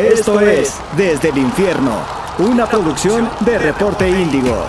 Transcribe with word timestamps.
Esto 0.00 0.40
es 0.40 0.80
Desde 0.96 1.28
el 1.28 1.36
Infierno, 1.36 1.94
una 2.38 2.64
producción 2.64 3.28
de 3.44 3.58
Reporte 3.58 4.08
Índigo. 4.08 4.64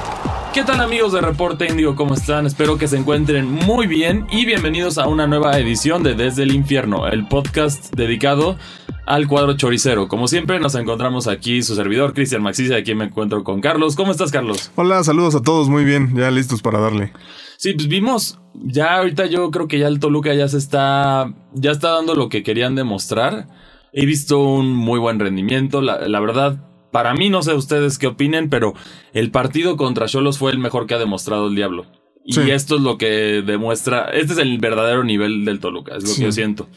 ¿Qué 0.54 0.66
tal 0.66 0.82
amigos 0.82 1.14
de 1.14 1.22
Reporte 1.22 1.68
Índigo? 1.70 1.96
¿Cómo 1.96 2.16
están? 2.16 2.46
Espero 2.46 2.78
que 2.78 2.90
se 2.90 2.98
encuentren 2.98 3.50
muy 3.50 3.88
bien 3.88 4.28
y 4.30 4.46
bienvenidos 4.46 4.98
a 4.98 5.08
una 5.08 5.28
nueva 5.28 5.58
edición 5.58 6.04
de 6.04 6.16
Desde 6.16 6.44
el 6.44 6.54
Infierno, 6.54 7.08
el 7.08 7.30
podcast 7.30 7.96
dedicado 7.96 8.58
al 9.06 9.30
cuadro 9.30 9.56
choricero. 9.56 10.10
Como 10.10 10.28
siempre 10.28 10.60
nos 10.60 10.76
encontramos 10.76 11.30
aquí 11.30 11.64
su 11.64 11.76
servidor 11.76 12.14
Cristian 12.14 12.44
Maxis, 12.44 12.72
aquí 12.74 12.94
me 12.94 13.06
encuentro 13.06 13.46
con 13.46 13.62
Carlos. 13.62 13.96
¿Cómo 13.96 14.12
estás 14.12 14.34
Carlos? 14.34 14.70
Hola, 14.76 15.02
saludos 15.06 15.34
a 15.36 15.42
todos, 15.42 15.70
muy 15.70 15.86
bien, 15.86 16.14
ya 16.14 16.30
listos 16.30 16.62
para 16.62 16.82
darle. 16.82 17.14
Sí, 17.56 17.72
pues 17.72 17.88
vimos, 17.88 18.38
ya 18.54 18.98
ahorita 18.98 19.28
yo 19.28 19.50
creo 19.50 19.70
que 19.70 19.80
ya 19.80 19.88
el 19.88 20.02
Toluca 20.02 20.34
ya 20.34 20.50
se 20.50 20.58
está, 20.58 21.32
ya 21.54 21.72
está 21.72 21.92
dando 21.92 22.16
lo 22.16 22.28
que 22.28 22.44
querían 22.44 22.76
demostrar. 22.76 23.48
He 23.94 24.06
visto 24.06 24.40
un 24.40 24.74
muy 24.74 25.00
buen 25.00 25.20
rendimiento, 25.20 25.82
la, 25.82 26.08
la 26.08 26.20
verdad, 26.20 26.58
para 26.92 27.14
mí 27.14 27.30
no 27.30 27.42
sé 27.42 27.54
ustedes 27.54 27.98
qué 27.98 28.08
opinen, 28.08 28.50
pero 28.50 28.74
el 29.14 29.32
partido 29.32 29.78
contra 29.78 30.08
Cholos 30.08 30.38
fue 30.38 30.52
el 30.52 30.60
mejor 30.60 30.88
que 30.88 30.94
ha 30.94 31.00
demostrado 31.00 31.48
el 31.48 31.56
Diablo. 31.56 31.86
Y 32.24 32.34
Sí. 32.34 32.52
esto 32.52 32.76
es 32.76 32.82
lo 32.82 32.98
que 32.98 33.42
demuestra, 33.46 34.10
este 34.14 34.34
es 34.34 34.40
el 34.40 34.60
verdadero 34.60 35.04
nivel 35.04 35.44
del 35.44 35.60
Toluca, 35.60 35.96
es 35.96 36.04
lo 36.04 36.10
Sí. 36.10 36.20
que 36.22 36.26
yo 36.28 36.32
siento. 36.32 36.68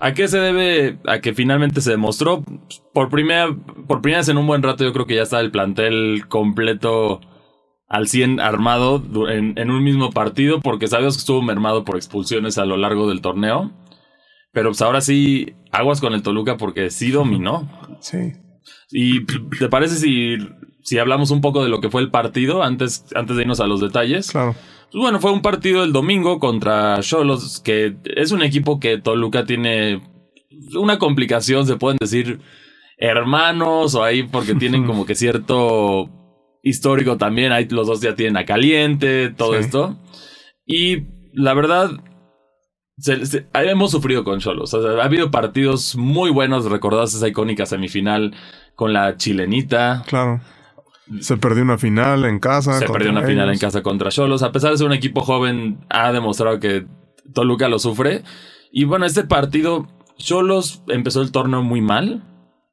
¿A 0.00 0.12
qué 0.14 0.28
se 0.28 0.38
debe? 0.38 0.98
A 1.06 1.20
que 1.20 1.34
finalmente 1.34 1.80
se 1.80 1.90
demostró 1.90 2.42
por 2.92 3.10
primera, 3.10 3.54
por 3.86 4.00
primera 4.00 4.18
vez 4.20 4.28
en 4.28 4.38
un 4.38 4.46
buen 4.46 4.62
rato 4.62 4.82
yo 4.82 4.92
creo 4.92 5.06
que 5.06 5.14
ya 5.16 5.22
está 5.22 5.40
el 5.40 5.50
plantel 5.50 6.24
completo 6.28 7.20
al 7.86 8.08
100 8.08 8.40
armado 8.40 9.02
en, 9.28 9.56
en 9.56 9.70
un 9.70 9.84
mismo 9.84 10.10
partido 10.10 10.60
porque 10.60 10.88
sabíamos 10.88 11.16
que 11.16 11.20
estuvo 11.20 11.42
mermado 11.42 11.84
por 11.84 11.96
expulsiones 11.96 12.58
a 12.58 12.64
lo 12.64 12.76
largo 12.76 13.08
del 13.08 13.20
torneo. 13.20 13.70
Pero 14.54 14.70
pues 14.70 14.80
ahora 14.80 15.02
sí, 15.02 15.52
aguas 15.72 16.00
con 16.00 16.14
el 16.14 16.22
Toluca 16.22 16.56
porque 16.56 16.88
sí 16.88 17.10
dominó. 17.10 17.68
Sí. 18.00 18.32
¿Y 18.90 19.26
te 19.26 19.68
parece 19.68 19.96
si, 19.96 20.36
si 20.82 20.98
hablamos 20.98 21.30
un 21.30 21.40
poco 21.42 21.62
de 21.62 21.68
lo 21.68 21.80
que 21.82 21.90
fue 21.90 22.00
el 22.00 22.10
partido 22.10 22.62
antes, 22.62 23.04
antes 23.14 23.36
de 23.36 23.42
irnos 23.42 23.60
a 23.60 23.66
los 23.66 23.80
detalles? 23.80 24.30
Claro. 24.30 24.54
Pues 24.92 25.02
bueno, 25.02 25.18
fue 25.20 25.32
un 25.32 25.42
partido 25.42 25.82
el 25.82 25.92
domingo 25.92 26.38
contra 26.38 27.00
Cholos, 27.00 27.60
que 27.60 27.96
es 28.04 28.30
un 28.30 28.42
equipo 28.42 28.78
que 28.78 28.96
Toluca 28.98 29.44
tiene 29.44 30.00
una 30.78 30.98
complicación, 31.00 31.66
se 31.66 31.76
pueden 31.76 31.98
decir 32.00 32.38
hermanos 32.96 33.96
o 33.96 34.04
ahí 34.04 34.22
porque 34.22 34.54
tienen 34.54 34.84
como 34.86 35.04
que 35.04 35.16
cierto 35.16 36.10
histórico 36.62 37.16
también, 37.18 37.50
ahí 37.52 37.66
los 37.68 37.88
dos 37.88 38.00
ya 38.00 38.14
tienen 38.14 38.36
a 38.36 38.44
caliente, 38.44 39.30
todo 39.30 39.54
Sí. 39.54 39.60
esto. 39.64 39.98
Y 40.64 41.08
la 41.32 41.54
verdad, 41.54 41.90
se- 42.98 43.26
se- 43.26 43.46
hemos 43.54 43.90
sufrido 43.90 44.24
con 44.24 44.40
Cholos. 44.40 44.72
O 44.74 44.82
sea, 44.82 45.02
ha 45.02 45.04
habido 45.04 45.30
partidos 45.30 45.96
muy 45.96 46.30
buenos, 46.30 46.64
recordados 46.66 47.14
esa 47.14 47.28
icónica 47.28 47.66
semifinal 47.66 48.34
con 48.74 48.92
la 48.92 49.16
chilenita. 49.16 50.02
Claro. 50.06 50.40
Se 51.20 51.36
perdió 51.36 51.62
una 51.62 51.76
final 51.76 52.24
en 52.24 52.38
casa. 52.38 52.78
Se 52.78 52.86
perdió 52.88 53.10
una 53.10 53.22
final 53.22 53.50
en 53.50 53.58
casa 53.58 53.82
contra 53.82 54.10
Cholos. 54.10 54.42
A 54.42 54.52
pesar 54.52 54.70
de 54.70 54.78
ser 54.78 54.86
un 54.86 54.92
equipo 54.94 55.20
joven, 55.20 55.84
ha 55.90 56.12
demostrado 56.12 56.60
que 56.60 56.86
Toluca 57.34 57.68
lo 57.68 57.78
sufre. 57.78 58.22
Y 58.72 58.84
bueno, 58.84 59.04
este 59.04 59.24
partido, 59.24 59.86
Cholos 60.16 60.82
empezó 60.88 61.20
el 61.20 61.30
torneo 61.30 61.62
muy 61.62 61.80
mal. 61.82 62.22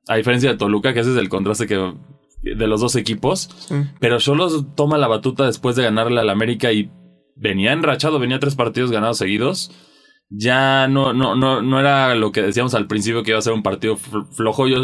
A 0.08 0.16
diferencia 0.16 0.50
de 0.52 0.58
Toluca, 0.58 0.94
que 0.94 1.02
ese 1.02 1.12
es 1.12 1.18
el 1.18 1.28
contraste 1.30 1.68
que, 1.68 1.94
de 2.42 2.68
los 2.68 2.80
dos 2.82 2.96
equipos. 2.96 3.50
Sí. 3.68 3.76
Pero 4.00 4.18
Cholos 4.20 4.66
toma 4.76 4.98
la 4.98 5.08
batuta 5.08 5.46
después 5.46 5.76
de 5.76 5.84
ganarle 5.84 6.20
al 6.22 6.30
América 6.30 6.72
y 6.72 6.90
venía 7.36 7.74
enrachado, 7.74 8.18
venía 8.18 8.40
tres 8.40 8.56
partidos 8.56 8.92
ganados 8.92 9.18
seguidos. 9.18 9.72
Ya 10.34 10.88
no, 10.88 11.12
no, 11.12 11.36
no, 11.36 11.62
no 11.62 11.80
era 11.80 12.16
lo 12.16 12.32
que 12.32 12.42
decíamos 12.42 12.74
al 12.74 12.88
principio 12.88 13.22
que 13.22 13.32
iba 13.32 13.40
a 13.40 13.42
ser 13.44 13.52
un 13.54 13.64
partido 13.64 13.98
fl- 13.98 14.26
flojo. 14.34 14.68
Yo, 14.68 14.78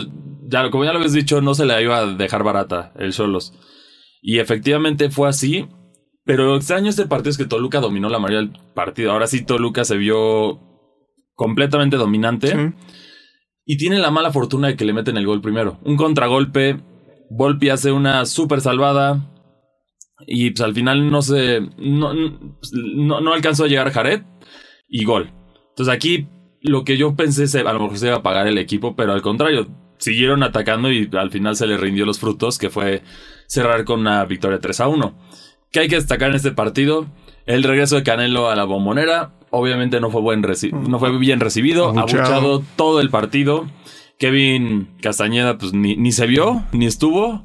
ya, 0.49 0.69
como 0.69 0.83
ya 0.83 0.91
lo 0.91 0.97
habéis 0.97 1.13
dicho, 1.13 1.41
no 1.41 1.53
se 1.55 1.65
le 1.65 1.81
iba 1.81 1.99
a 1.99 2.05
dejar 2.05 2.43
barata 2.43 2.91
el 2.97 3.13
Cholos. 3.13 3.53
Y 4.21 4.39
efectivamente 4.39 5.09
fue 5.09 5.29
así. 5.29 5.67
Pero 6.25 6.43
lo 6.45 6.57
extraño 6.57 6.83
de 6.85 6.89
este 6.89 7.05
partido 7.07 7.29
es 7.29 7.37
que 7.37 7.45
Toluca 7.45 7.79
dominó 7.79 8.09
la 8.09 8.19
mayoría 8.19 8.49
del 8.49 8.59
partido. 8.73 9.13
Ahora 9.13 9.27
sí, 9.27 9.45
Toluca 9.45 9.85
se 9.85 9.95
vio 9.95 10.59
completamente 11.35 11.95
dominante. 11.95 12.47
Sí. 12.49 12.73
Y 13.65 13.77
tiene 13.77 13.99
la 13.99 14.11
mala 14.11 14.31
fortuna 14.33 14.67
de 14.67 14.75
que 14.75 14.83
le 14.83 14.91
meten 14.91 15.15
el 15.15 15.25
gol 15.25 15.39
primero. 15.41 15.79
Un 15.85 15.95
contragolpe. 15.95 16.81
Volpi 17.29 17.69
hace 17.69 17.93
una 17.93 18.25
súper 18.25 18.59
salvada. 18.59 19.31
Y 20.25 20.49
pues 20.51 20.61
al 20.61 20.73
final 20.73 21.09
no 21.09 21.21
se. 21.21 21.61
No, 21.77 22.13
no, 22.13 23.21
no 23.21 23.33
alcanzó 23.33 23.63
a 23.63 23.67
llegar 23.67 23.91
Jared. 23.93 24.23
Y 24.87 25.03
gol. 25.05 25.31
Entonces 25.69 25.93
aquí 25.93 26.27
lo 26.61 26.83
que 26.83 26.97
yo 26.97 27.15
pensé 27.15 27.47
se, 27.47 27.59
a 27.61 27.73
lo 27.73 27.79
mejor 27.79 27.97
se 27.97 28.07
iba 28.07 28.17
a 28.17 28.23
pagar 28.23 28.47
el 28.47 28.57
equipo, 28.57 28.95
pero 28.95 29.13
al 29.13 29.21
contrario. 29.21 29.67
Siguieron 29.99 30.43
atacando 30.43 30.91
y 30.91 31.09
al 31.13 31.31
final 31.31 31.55
se 31.55 31.65
le 31.65 31.75
rindió 31.75 32.05
los 32.05 32.19
frutos, 32.19 32.59
que 32.59 32.69
fue 32.69 33.01
cerrar 33.47 33.83
con 33.83 34.01
una 34.01 34.23
victoria 34.25 34.59
3 34.59 34.79
a 34.81 34.87
1. 34.87 35.15
¿Qué 35.71 35.79
hay 35.79 35.87
que 35.87 35.95
destacar 35.95 36.29
en 36.29 36.35
este 36.35 36.51
partido? 36.51 37.07
El 37.47 37.63
regreso 37.63 37.95
de 37.95 38.03
Canelo 38.03 38.47
a 38.49 38.55
la 38.55 38.63
bombonera. 38.65 39.33
Obviamente 39.49 39.99
no 39.99 40.11
fue, 40.11 40.21
buen 40.21 40.43
reci- 40.43 40.71
no 40.71 40.99
fue 40.99 41.17
bien 41.17 41.39
recibido. 41.39 41.85
Abucheado. 41.89 42.25
Abuchado 42.35 42.63
todo 42.75 43.01
el 43.01 43.09
partido. 43.09 43.65
Kevin 44.19 44.89
Castañeda, 45.01 45.57
pues 45.57 45.73
ni, 45.73 45.95
ni 45.95 46.11
se 46.11 46.27
vio, 46.27 46.63
ni 46.71 46.85
estuvo. 46.85 47.43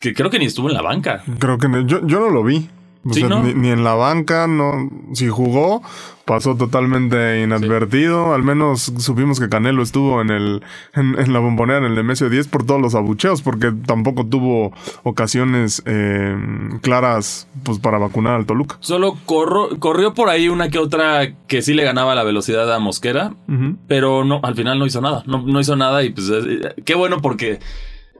Que 0.00 0.14
creo 0.14 0.30
que 0.30 0.38
ni 0.38 0.46
estuvo 0.46 0.68
en 0.68 0.74
la 0.74 0.82
banca. 0.82 1.22
Creo 1.38 1.58
que 1.58 1.68
no- 1.68 1.86
yo, 1.86 2.06
yo 2.06 2.20
no 2.20 2.28
lo 2.30 2.42
vi. 2.44 2.68
O 3.04 3.12
Sí, 3.12 3.20
sea, 3.20 3.28
¿no? 3.28 3.42
ni, 3.42 3.54
ni 3.54 3.68
en 3.70 3.82
la 3.82 3.94
banca, 3.94 4.46
no. 4.46 4.88
Si 5.14 5.28
jugó, 5.28 5.82
pasó 6.24 6.56
totalmente 6.56 7.42
inadvertido. 7.42 8.32
Al 8.34 8.42
menos 8.42 8.92
supimos 8.98 9.40
que 9.40 9.48
Canelo 9.48 9.82
estuvo 9.82 10.20
en 10.20 10.30
el 10.30 10.62
en, 10.94 11.18
en 11.18 11.32
la 11.32 11.38
bombonera 11.40 11.78
en 11.78 11.84
el 11.84 11.94
Nemesio 11.94 12.30
10 12.30 12.48
por 12.48 12.64
todos 12.64 12.80
los 12.80 12.94
abucheos, 12.94 13.42
porque 13.42 13.72
tampoco 13.86 14.26
tuvo 14.26 14.72
ocasiones 15.02 15.82
eh, 15.86 16.36
claras 16.80 17.48
pues 17.64 17.78
para 17.78 17.98
vacunar 17.98 18.34
al 18.34 18.46
Toluca. 18.46 18.76
Solo 18.80 19.16
corro- 19.26 19.78
corrió 19.78 20.14
por 20.14 20.28
ahí 20.28 20.48
una 20.48 20.68
que 20.70 20.78
otra 20.78 21.34
que 21.46 21.62
sí 21.62 21.74
le 21.74 21.84
ganaba 21.84 22.14
la 22.14 22.22
velocidad 22.24 22.72
a 22.72 22.78
Mosquera. 22.78 23.34
Pero 23.88 24.24
no, 24.24 24.40
al 24.42 24.54
final 24.54 24.78
no 24.78 24.86
hizo 24.86 25.00
nada. 25.00 25.22
No, 25.26 25.42
no 25.42 25.60
hizo 25.60 25.76
nada 25.76 26.02
y 26.04 26.10
pues 26.10 26.30
eh, 26.30 26.74
qué 26.84 26.94
bueno 26.94 27.20
porque 27.20 27.58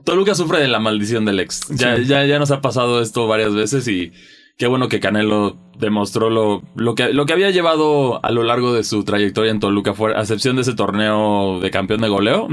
Toluca 0.05 0.35
sufre 0.35 0.59
de 0.61 0.69
la 0.69 0.81
maldición 0.81 1.25
del 1.25 1.41
ex. 1.41 1.69
Ya, 1.69 1.97
Sí. 1.97 2.07
ya, 2.07 2.25
ya 2.27 2.39
nos 2.39 2.51
ha 2.51 2.61
pasado 2.61 3.01
esto 3.01 3.27
varias 3.29 3.55
veces 3.55 3.87
y 3.89 4.13
qué 4.59 4.67
bueno 4.67 4.89
que 4.89 5.01
Canelo 5.01 5.57
demostró 5.79 6.31
lo, 6.31 6.63
lo, 6.77 6.95
que, 6.95 7.13
lo 7.13 7.27
que 7.27 7.33
había 7.33 7.51
llevado 7.51 8.25
a 8.25 8.31
lo 8.31 8.45
largo 8.45 8.73
de 8.73 8.85
su 8.85 9.05
trayectoria 9.05 9.51
en 9.51 9.61
Toluca, 9.61 9.95
fue, 9.95 10.15
a 10.15 10.21
excepción 10.21 10.57
de 10.57 10.63
ese 10.63 10.75
torneo 10.75 11.59
de 11.61 11.71
campeón 11.71 12.01
de 12.03 12.09
goleo, 12.09 12.49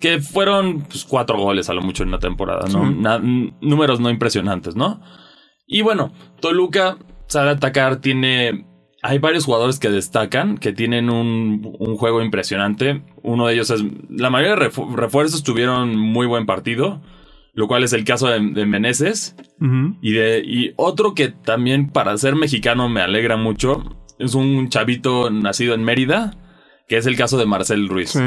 que 0.00 0.20
fueron 0.20 0.82
pues, 0.82 1.04
cuatro 1.04 1.38
goles 1.38 1.68
a 1.70 1.74
lo 1.74 1.82
mucho 1.82 2.02
en 2.02 2.10
una 2.10 2.18
temporada, 2.18 2.66
números 3.60 4.00
no 4.00 4.10
impresionantes, 4.10 4.76
¿no? 4.76 5.00
Y 5.66 5.82
bueno, 5.82 6.12
Toluca 6.40 6.98
sabe 7.26 7.50
atacar, 7.50 7.96
tiene... 8.00 8.66
Hay 9.00 9.18
varios 9.18 9.44
jugadores 9.44 9.78
que 9.78 9.90
destacan, 9.90 10.58
que 10.58 10.72
tienen 10.72 11.08
un, 11.08 11.76
un 11.78 11.96
juego 11.96 12.20
impresionante. 12.20 13.04
Uno 13.22 13.46
de 13.46 13.54
ellos 13.54 13.70
es... 13.70 13.84
La 14.10 14.28
mayoría 14.28 14.56
de 14.56 14.70
refu- 14.70 14.92
refuerzos 14.94 15.44
tuvieron 15.44 15.96
muy 15.96 16.26
buen 16.26 16.46
partido, 16.46 17.00
lo 17.58 17.66
cual 17.66 17.82
es 17.82 17.92
el 17.92 18.04
caso 18.04 18.28
de, 18.28 18.38
de 18.38 18.66
Meneses. 18.66 19.34
Y, 20.00 20.12
de, 20.12 20.38
y 20.46 20.72
otro 20.76 21.12
que 21.14 21.26
también 21.28 21.90
para 21.90 22.16
ser 22.16 22.36
mexicano 22.36 22.88
me 22.88 23.00
alegra 23.00 23.36
mucho, 23.36 23.82
es 24.20 24.36
un 24.36 24.68
chavito 24.68 25.28
nacido 25.30 25.74
en 25.74 25.82
Mérida, 25.82 26.36
que 26.86 26.96
es 26.98 27.06
el 27.06 27.16
caso 27.16 27.36
de 27.36 27.46
Marcel 27.46 27.88
Ruiz 27.88 28.10
Sí. 28.10 28.20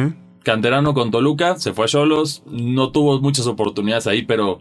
canterano 0.44 0.94
con 0.94 1.12
Toluca, 1.12 1.56
se 1.56 1.72
fue 1.72 1.86
a 1.86 1.88
Cholos, 1.88 2.44
no 2.46 2.92
tuvo 2.92 3.22
muchas 3.22 3.48
oportunidades 3.48 4.06
ahí, 4.06 4.24
pero, 4.24 4.60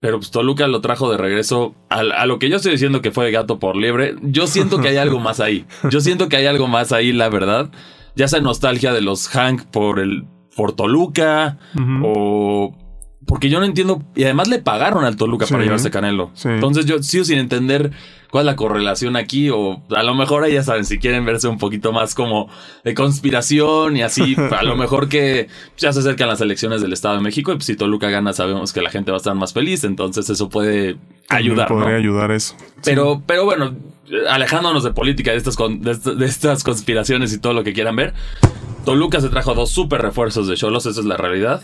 pero 0.00 0.18
pues 0.18 0.30
Toluca 0.30 0.66
lo 0.68 0.82
trajo 0.82 1.10
de 1.10 1.16
regreso 1.16 1.74
a, 1.88 2.00
a 2.00 2.26
lo 2.26 2.38
que 2.38 2.50
yo 2.50 2.56
estoy 2.56 2.72
diciendo 2.72 3.00
que 3.00 3.10
fue 3.10 3.24
de 3.24 3.30
gato 3.32 3.58
por 3.58 3.74
liebre. 3.74 4.16
Yo 4.20 4.46
siento 4.46 4.80
que 4.82 4.88
hay 4.88 4.96
algo 5.06 5.18
más 5.18 5.40
ahí. 5.40 5.64
Yo 5.90 6.00
siento 6.02 6.28
que 6.28 6.36
hay 6.36 6.44
algo 6.44 6.66
más 6.68 6.92
ahí, 6.92 7.12
la 7.12 7.30
verdad. 7.30 7.70
Ya 8.16 8.28
sea 8.28 8.40
nostalgia 8.42 8.92
de 8.92 9.00
los 9.00 9.28
Hank 9.28 9.62
por 9.70 9.98
el 9.98 10.26
por 10.54 10.72
Toluca 10.74 11.58
o 12.02 12.76
porque 13.28 13.48
yo 13.50 13.60
no 13.60 13.66
entiendo 13.66 14.02
y 14.16 14.24
además 14.24 14.48
le 14.48 14.58
pagaron 14.58 15.04
al 15.04 15.16
Toluca 15.16 15.46
para 15.46 15.62
llevarse 15.62 15.90
Canelo. 15.92 16.30
Sí. 16.34 16.48
Entonces 16.48 16.86
yo 16.86 17.00
sigo 17.02 17.24
sin 17.24 17.38
entender 17.38 17.92
cuál 18.30 18.42
es 18.42 18.46
la 18.46 18.56
correlación 18.56 19.16
aquí 19.16 19.48
o 19.50 19.82
a 19.94 20.02
lo 20.02 20.14
mejor 20.14 20.42
ahí 20.44 20.54
ya 20.54 20.62
saben 20.62 20.84
si 20.84 20.98
quieren 20.98 21.24
verse 21.24 21.46
un 21.48 21.58
poquito 21.58 21.92
más 21.92 22.14
como 22.14 22.48
de 22.84 22.94
conspiración 22.94 23.96
y 23.96 24.02
así 24.02 24.34
a 24.58 24.62
lo 24.64 24.76
mejor 24.76 25.08
que 25.08 25.48
ya 25.76 25.92
se 25.92 26.00
acercan 26.00 26.28
las 26.28 26.40
elecciones 26.40 26.80
del 26.82 26.92
Estado 26.92 27.14
de 27.16 27.20
México 27.22 27.52
y 27.52 27.54
pues 27.56 27.66
si 27.66 27.76
Toluca 27.76 28.10
gana 28.10 28.32
sabemos 28.32 28.72
que 28.72 28.82
la 28.82 28.90
gente 28.90 29.10
va 29.10 29.16
a 29.16 29.18
estar 29.18 29.34
más 29.34 29.52
feliz 29.54 29.84
entonces 29.84 30.28
eso 30.30 30.48
puede 30.50 30.96
ayudar 31.28 31.70
¿no? 31.70 31.78
Podría 31.78 31.96
ayudar 31.96 32.30
eso. 32.32 32.54
pero 32.84 33.22
pero 33.26 33.44
bueno 33.44 33.74
alejándonos 34.28 34.84
de 34.84 34.92
política 34.92 35.30
de 35.30 35.36
estas 35.38 35.56
con- 35.56 35.80
de 35.82 36.24
estas 36.26 36.64
conspiraciones 36.64 37.32
y 37.32 37.38
todo 37.40 37.52
lo 37.54 37.64
que 37.64 37.72
quieran 37.72 37.96
ver 37.96 38.14
Toluca 38.84 39.20
se 39.20 39.28
trajo 39.28 39.54
dos 39.54 39.70
super 39.70 40.00
refuerzos 40.02 40.48
de 40.48 40.54
Cholos 40.56 40.86
esa 40.86 41.00
es 41.00 41.06
la 41.06 41.16
realidad 41.16 41.62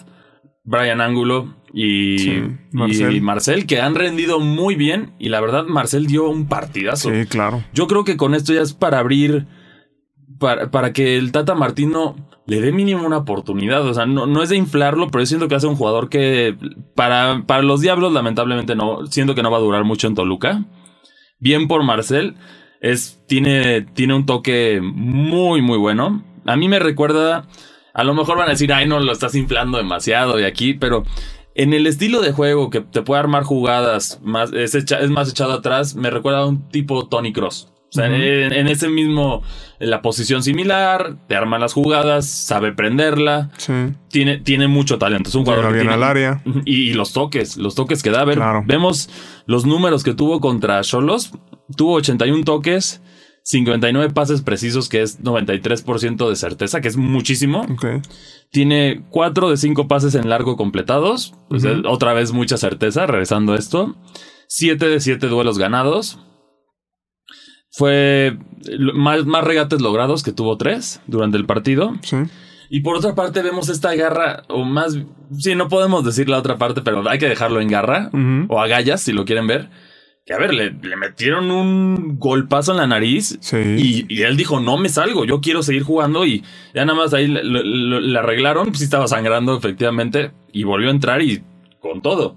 Brian 0.64 1.00
Angulo 1.00 1.54
y, 1.72 2.18
Sí, 2.18 2.42
Marcel. 2.72 3.16
y 3.16 3.20
Marcel, 3.20 3.66
que 3.66 3.80
han 3.80 3.94
rendido 3.94 4.40
muy 4.40 4.74
bien. 4.74 5.12
Y 5.18 5.28
la 5.28 5.40
verdad, 5.40 5.64
Marcel 5.66 6.06
dio 6.06 6.28
un 6.28 6.46
partidazo. 6.46 7.10
Sí, 7.10 7.26
claro. 7.26 7.62
Yo 7.72 7.86
creo 7.86 8.04
que 8.04 8.16
con 8.16 8.34
esto 8.34 8.52
ya 8.52 8.62
es 8.62 8.72
para 8.72 8.98
abrir, 8.98 9.46
para, 10.38 10.70
para 10.70 10.92
que 10.92 11.16
el 11.16 11.32
Tata 11.32 11.54
Martino 11.54 12.16
le 12.46 12.60
dé 12.60 12.72
mínimo 12.72 13.06
una 13.06 13.18
oportunidad. 13.18 13.86
O 13.86 13.94
sea, 13.94 14.06
no, 14.06 14.26
no 14.26 14.42
es 14.42 14.48
de 14.50 14.56
inflarlo, 14.56 15.08
pero 15.08 15.22
yo 15.22 15.26
siento 15.26 15.48
que 15.48 15.54
hace 15.54 15.66
un 15.66 15.76
jugador 15.76 16.08
que 16.08 16.56
para, 16.94 17.42
para 17.46 17.62
los 17.62 17.80
Diablos, 17.80 18.12
lamentablemente 18.12 18.74
no, 18.74 19.06
siento 19.06 19.34
que 19.34 19.42
no 19.42 19.50
va 19.50 19.58
a 19.58 19.62
durar 19.62 19.84
mucho 19.84 20.06
en 20.06 20.14
Toluca. 20.14 20.64
Bien 21.40 21.68
por 21.68 21.82
Marcel, 21.82 22.36
es, 22.80 23.22
tiene, 23.26 23.82
tiene 23.82 24.14
un 24.14 24.26
toque 24.26 24.80
muy, 24.82 25.60
muy 25.60 25.78
bueno. 25.78 26.22
A 26.46 26.56
mí 26.56 26.68
me 26.68 26.78
recuerda, 26.78 27.46
a 27.94 28.04
lo 28.04 28.12
mejor 28.14 28.36
van 28.38 28.48
a 28.48 28.50
decir, 28.52 28.72
ay, 28.72 28.86
no 28.86 29.00
lo 29.00 29.12
estás 29.12 29.34
inflando 29.34 29.78
demasiado 29.78 30.36
de 30.36 30.46
aquí, 30.46 30.74
pero 30.74 31.04
en 31.54 31.72
el 31.72 31.86
estilo 31.86 32.20
de 32.20 32.32
juego 32.32 32.68
que 32.68 32.80
te 32.80 33.02
puede 33.02 33.20
armar 33.20 33.44
jugadas, 33.44 34.20
más, 34.22 34.52
es, 34.52 34.74
es 34.74 35.10
más 35.10 35.30
echado 35.30 35.52
atrás, 35.52 35.94
me 35.94 36.10
recuerda 36.10 36.40
a 36.40 36.46
un 36.46 36.68
tipo 36.68 37.06
Tony 37.08 37.32
Cross. 37.32 37.68
O 37.70 37.96
sea, 37.96 38.06
en, 38.06 38.66
ese 38.66 38.88
mismo, 38.88 39.44
en 39.78 39.88
la 39.88 40.02
posición 40.02 40.42
similar, 40.42 41.14
te 41.28 41.36
arma 41.36 41.60
las 41.60 41.72
jugadas, 41.74 42.28
sabe 42.28 42.72
prenderla. 42.72 43.50
Sí. 43.56 43.72
Tiene, 44.08 44.38
tiene 44.38 44.66
mucho 44.66 44.98
talento. 44.98 45.28
Es 45.28 45.34
un 45.36 45.44
jugador 45.44 45.66
Llega 45.66 45.68
que 45.68 45.74
bien 45.84 45.88
tiene- 45.92 46.04
al 46.04 46.10
área. 46.10 46.42
Y, 46.64 46.90
y 46.90 46.94
los 46.94 47.12
toques, 47.12 47.56
los 47.56 47.76
toques 47.76 48.02
que 48.02 48.10
da. 48.10 48.22
A 48.22 48.24
ver, 48.24 48.38
Claro. 48.38 48.64
vemos 48.66 49.08
los 49.46 49.64
números 49.64 50.02
que 50.02 50.12
tuvo 50.12 50.40
contra 50.40 50.80
Cholos. 50.80 51.30
Tuvo 51.76 51.92
81 51.94 52.42
toques, 52.44 53.00
59 53.46 54.12
pases 54.14 54.40
precisos, 54.42 54.88
que 54.88 55.02
es 55.02 55.22
93% 55.22 56.28
de 56.28 56.34
certeza, 56.36 56.80
que 56.80 56.88
es 56.88 56.96
muchísimo. 56.96 57.66
Tiene 58.50 59.04
4 59.10 59.50
de 59.50 59.56
5 59.58 59.86
pases 59.86 60.14
en 60.14 60.28
largo 60.30 60.56
completados. 60.56 61.34
Sea, 61.58 61.72
Ujú. 61.72 61.88
otra 61.88 62.14
vez 62.14 62.32
mucha 62.32 62.56
certeza, 62.56 63.06
regresando 63.06 63.52
a 63.52 63.56
esto. 63.58 63.96
7 64.48 64.88
de 64.88 64.98
7 65.00 65.26
duelos 65.28 65.58
ganados. 65.58 66.18
Fue 67.70 68.38
lo- 68.66 68.94
más, 68.94 69.26
más 69.26 69.44
regates 69.44 69.80
logrados, 69.80 70.22
que 70.22 70.32
tuvo 70.32 70.56
3 70.56 71.00
durante 71.06 71.36
el 71.36 71.44
partido. 71.46 71.94
Sí. 72.02 72.16
Y 72.70 72.80
por 72.80 72.96
otra 72.96 73.14
parte 73.14 73.42
vemos 73.42 73.68
esta 73.68 73.94
garra, 73.94 74.44
o 74.48 74.64
más, 74.64 74.96
sí, 75.38 75.54
no 75.54 75.68
podemos 75.68 76.04
decir 76.04 76.28
la 76.28 76.38
otra 76.38 76.56
parte, 76.56 76.80
pero 76.82 77.06
hay 77.08 77.18
que 77.18 77.28
dejarlo 77.28 77.60
en 77.60 77.68
garra, 77.68 78.08
Ujú. 78.12 78.46
o 78.48 78.60
agallas 78.60 79.02
si 79.02 79.12
lo 79.12 79.24
quieren 79.24 79.46
ver. 79.46 79.68
Que 80.26 80.32
a 80.32 80.38
ver, 80.38 80.54
le, 80.54 80.70
le 80.70 80.96
metieron 80.96 81.50
un 81.50 82.18
golpazo 82.18 82.72
en 82.72 82.78
la 82.78 82.86
nariz 82.86 83.36
Sí. 83.40 83.58
y, 83.58 84.06
y 84.08 84.22
él 84.22 84.36
dijo, 84.38 84.58
no 84.58 84.78
me 84.78 84.88
salgo, 84.88 85.24
yo 85.26 85.40
quiero 85.42 85.62
seguir 85.62 85.82
jugando 85.82 86.24
y 86.24 86.42
ya 86.74 86.84
nada 86.86 86.98
más 86.98 87.12
ahí 87.12 87.28
le, 87.28 87.44
le- 87.44 87.62
le- 87.64 88.00
le 88.00 88.18
arreglaron, 88.18 88.66
pues 88.68 88.78
sí 88.78 88.84
estaba 88.84 89.06
sangrando 89.06 89.54
efectivamente 89.56 90.32
y 90.52 90.62
volvió 90.64 90.88
a 90.88 90.92
entrar 90.92 91.20
y 91.20 91.42
con 91.80 92.00
todo. 92.00 92.36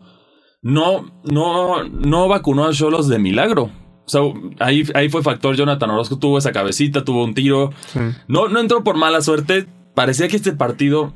No, 0.62 1.06
no, 1.24 1.84
no 1.86 2.28
vacunó 2.28 2.66
a 2.66 2.74
Cholos 2.74 3.07
de 3.07 3.19
milagro. 3.19 3.72
O 4.06 4.10
sea, 4.10 4.22
ahí, 4.60 4.84
ahí 4.94 5.07
fue 5.10 5.22
factor 5.24 5.56
Jonathan 5.56 5.89
Orozco, 5.92 6.18
tuvo 6.19 6.38
esa 6.39 6.51
cabecita, 6.51 7.06
tuvo 7.06 7.24
un 7.24 7.34
tiro, 7.34 7.72
Sí. 7.94 8.00
no, 8.28 8.50
no 8.50 8.60
entró 8.60 8.84
por 8.84 8.98
mala 8.98 9.22
suerte. 9.22 9.66
Parecía 9.95 10.28
que 10.28 10.36
este 10.36 10.51
partido 10.51 11.13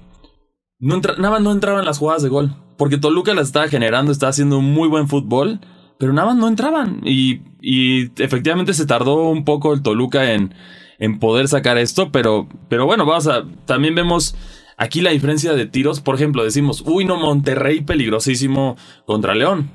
no 0.80 0.96
entra- 0.96 1.16
nada 1.18 1.32
más 1.32 1.42
no 1.42 1.52
entraban 1.52 1.84
las 1.86 1.98
jugadas 1.98 2.24
de 2.24 2.30
gol. 2.30 2.56
Porque 2.78 2.98
Toluca 2.98 3.34
las 3.34 3.48
estaba 3.48 3.68
generando, 3.68 4.12
estaba 4.12 4.30
haciendo 4.30 4.58
un 4.58 4.72
muy 4.74 4.88
buen 4.88 5.08
fútbol, 5.10 5.60
pero 6.02 6.14
nada 6.14 6.30
más 6.30 6.38
no 6.38 6.48
entraban. 6.48 7.00
Y, 7.06 7.42
y 7.62 8.10
efectivamente 8.20 8.74
se 8.74 8.88
tardó 8.88 9.30
un 9.30 9.46
poco 9.46 9.72
el 9.76 9.84
Toluca 9.84 10.34
en, 10.34 10.56
en 10.98 11.20
poder 11.20 11.48
sacar 11.48 11.78
esto, 11.78 12.12
pero, 12.12 12.50
pero 12.70 12.88
bueno, 12.88 13.06
vamos 13.06 13.28
a. 13.28 13.46
También 13.66 13.94
vemos 13.94 14.36
aquí 14.78 15.02
la 15.02 15.12
diferencia 15.12 15.54
de 15.54 15.68
tiros. 15.68 16.02
Por 16.02 16.16
ejemplo, 16.16 16.44
decimos, 16.44 16.82
uy, 16.88 17.06
no, 17.06 17.18
Monterrey 17.18 17.82
peligrosísimo 17.82 18.78
contra 19.06 19.36
León. 19.36 19.70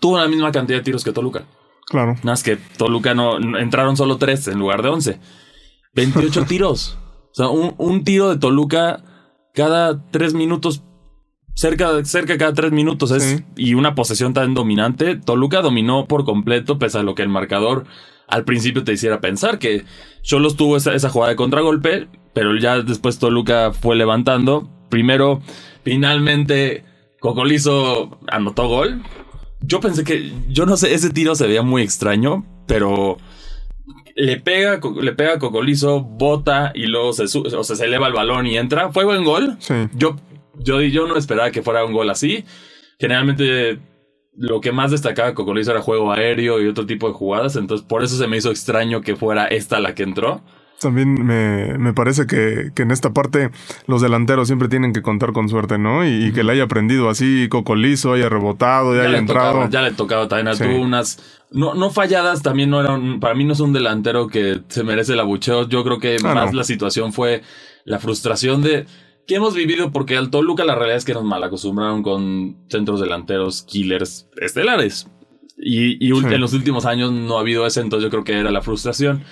Tuvo 0.00 0.16
la 0.18 0.28
misma 0.28 0.50
cantidad 0.50 0.78
de 0.78 0.82
tiros 0.84 1.04
que 1.04 1.12
Toluca. 1.12 1.44
Claro. 1.86 2.12
Nada 2.14 2.32
más 2.32 2.42
que 2.42 2.56
Toluca 2.56 3.12
no, 3.12 3.38
no- 3.38 3.58
entraron 3.58 3.98
solo 3.98 4.16
tres 4.16 4.48
en 4.48 4.58
lugar 4.58 4.82
de 4.82 4.88
11. 4.88 5.20
28 5.94 6.44
tiros. 6.48 6.96
O 7.32 7.34
sea, 7.34 7.48
un, 7.48 7.74
un 7.76 8.02
tiro 8.02 8.30
de 8.30 8.38
Toluca 8.38 9.04
cada 9.54 10.02
tres 10.10 10.32
minutos. 10.32 10.82
Cerca, 11.54 12.04
cerca 12.04 12.38
cada 12.38 12.54
tres 12.54 12.72
minutos 12.72 13.10
es. 13.10 13.22
Sí. 13.22 13.44
Y 13.56 13.74
una 13.74 13.94
posesión 13.94 14.34
tan 14.34 14.54
dominante. 14.54 15.16
Toluca 15.16 15.60
dominó 15.60 16.06
por 16.06 16.24
completo, 16.24 16.78
pese 16.78 16.98
a 16.98 17.02
lo 17.02 17.14
que 17.14 17.22
el 17.22 17.28
marcador 17.28 17.84
al 18.32 18.44
principio 18.44 18.82
te 18.82 18.92
hiciera 18.92 19.20
pensar 19.20 19.58
que 19.58 19.84
Cholos 20.22 20.56
tuvo 20.56 20.78
esa, 20.78 20.94
esa 20.94 21.10
jugada 21.10 21.30
de 21.30 21.36
contragolpe, 21.36 22.08
pero 22.32 22.56
ya 22.56 22.80
después 22.80 23.18
Toluca 23.18 23.72
fue 23.72 23.94
levantando. 23.94 24.70
Primero, 24.88 25.42
finalmente, 25.84 26.84
Cocolizo 27.20 28.18
anotó 28.28 28.68
gol. 28.68 29.02
Yo 29.60 29.80
pensé 29.80 30.02
que, 30.02 30.32
yo 30.48 30.64
no 30.64 30.78
sé, 30.78 30.94
ese 30.94 31.10
tiro 31.10 31.34
se 31.34 31.46
veía 31.46 31.62
muy 31.62 31.82
extraño, 31.82 32.46
pero 32.66 33.18
le 34.16 34.40
pega, 34.40 34.80
le 35.00 35.12
pega 35.12 35.34
a 35.34 35.38
Cocolizo, 35.38 36.00
bota 36.00 36.72
y 36.74 36.86
luego 36.86 37.12
se, 37.12 37.24
o 37.24 37.64
sea, 37.64 37.76
se 37.76 37.84
eleva 37.84 38.06
el 38.06 38.14
balón 38.14 38.46
y 38.46 38.56
entra. 38.56 38.92
Fue 38.92 39.04
buen 39.04 39.24
gol. 39.24 39.56
Sí. 39.58 39.74
Yo, 39.94 40.16
yo, 40.58 40.80
yo 40.80 41.06
no 41.06 41.16
esperaba 41.16 41.50
que 41.50 41.62
fuera 41.62 41.84
un 41.84 41.92
gol 41.92 42.10
así. 42.10 42.44
Generalmente 42.98 43.78
lo 44.36 44.60
que 44.60 44.72
más 44.72 44.90
destacaba 44.90 45.34
Cocolizo 45.34 45.72
era 45.72 45.82
juego 45.82 46.12
aéreo 46.12 46.62
y 46.62 46.66
otro 46.66 46.86
tipo 46.86 47.08
de 47.08 47.14
jugadas, 47.14 47.56
entonces 47.56 47.86
por 47.86 48.02
eso 48.02 48.16
se 48.16 48.26
me 48.28 48.36
hizo 48.38 48.50
extraño 48.50 49.00
que 49.02 49.16
fuera 49.16 49.46
esta 49.46 49.78
la 49.80 49.94
que 49.94 50.04
entró. 50.04 50.42
También 50.80 51.14
me, 51.24 51.78
me 51.78 51.92
parece 51.92 52.26
que, 52.26 52.70
que 52.74 52.82
en 52.82 52.90
esta 52.90 53.12
parte 53.12 53.50
los 53.86 54.02
delanteros 54.02 54.48
siempre 54.48 54.68
tienen 54.68 54.92
que 54.92 55.00
contar 55.02 55.32
con 55.32 55.48
suerte, 55.48 55.78
¿no? 55.78 56.04
Y, 56.04 56.26
y 56.26 56.32
que 56.32 56.42
le 56.42 56.52
haya 56.52 56.64
aprendido 56.64 57.08
así, 57.08 57.46
cocolizo, 57.48 58.14
haya 58.14 58.28
rebotado, 58.28 58.96
y 58.96 58.98
haya 58.98 59.10
le 59.10 59.18
entrado. 59.18 59.52
Tocaba, 59.52 59.70
ya 59.70 59.82
le 59.82 59.90
tocaba 59.92 60.26
también 60.26 60.48
a 60.48 60.54
Sí. 60.54 60.64
tú 60.64 60.70
unas. 60.70 61.40
No, 61.52 61.74
no 61.74 61.90
falladas, 61.90 62.42
también 62.42 62.70
no 62.70 62.80
era 62.80 62.94
un- 62.94 63.20
Para 63.20 63.34
mí 63.36 63.44
no 63.44 63.52
es 63.52 63.60
un 63.60 63.72
delantero 63.72 64.26
que 64.26 64.60
se 64.68 64.82
merece 64.82 65.12
el 65.12 65.20
abucheo. 65.20 65.68
Yo 65.68 65.84
creo 65.84 66.00
que 66.00 66.16
Ah, 66.24 66.34
más 66.34 66.50
no. 66.52 66.58
la 66.58 66.64
situación 66.64 67.12
fue 67.12 67.42
la 67.84 68.00
frustración 68.00 68.60
de. 68.62 68.86
Que 69.26 69.36
hemos 69.36 69.54
vivido 69.54 69.92
porque 69.92 70.16
al 70.16 70.30
Toluca 70.30 70.64
la 70.64 70.74
realidad 70.74 70.96
es 70.98 71.04
que 71.04 71.14
nos 71.14 71.24
malacostumbraron 71.24 72.02
con 72.02 72.56
centros 72.68 73.00
delanteros 73.00 73.62
killers 73.62 74.26
estelares. 74.40 75.08
Y, 75.56 76.04
y 76.04 76.12
Sí. 76.20 76.26
en 76.26 76.40
los 76.40 76.54
últimos 76.54 76.86
años 76.86 77.12
no 77.12 77.36
ha 77.36 77.40
habido 77.40 77.66
ese, 77.66 77.80
entonces 77.80 78.04
yo 78.04 78.10
creo 78.10 78.24
que 78.24 78.38
era 78.38 78.50
la 78.50 78.62
frustración. 78.62 79.22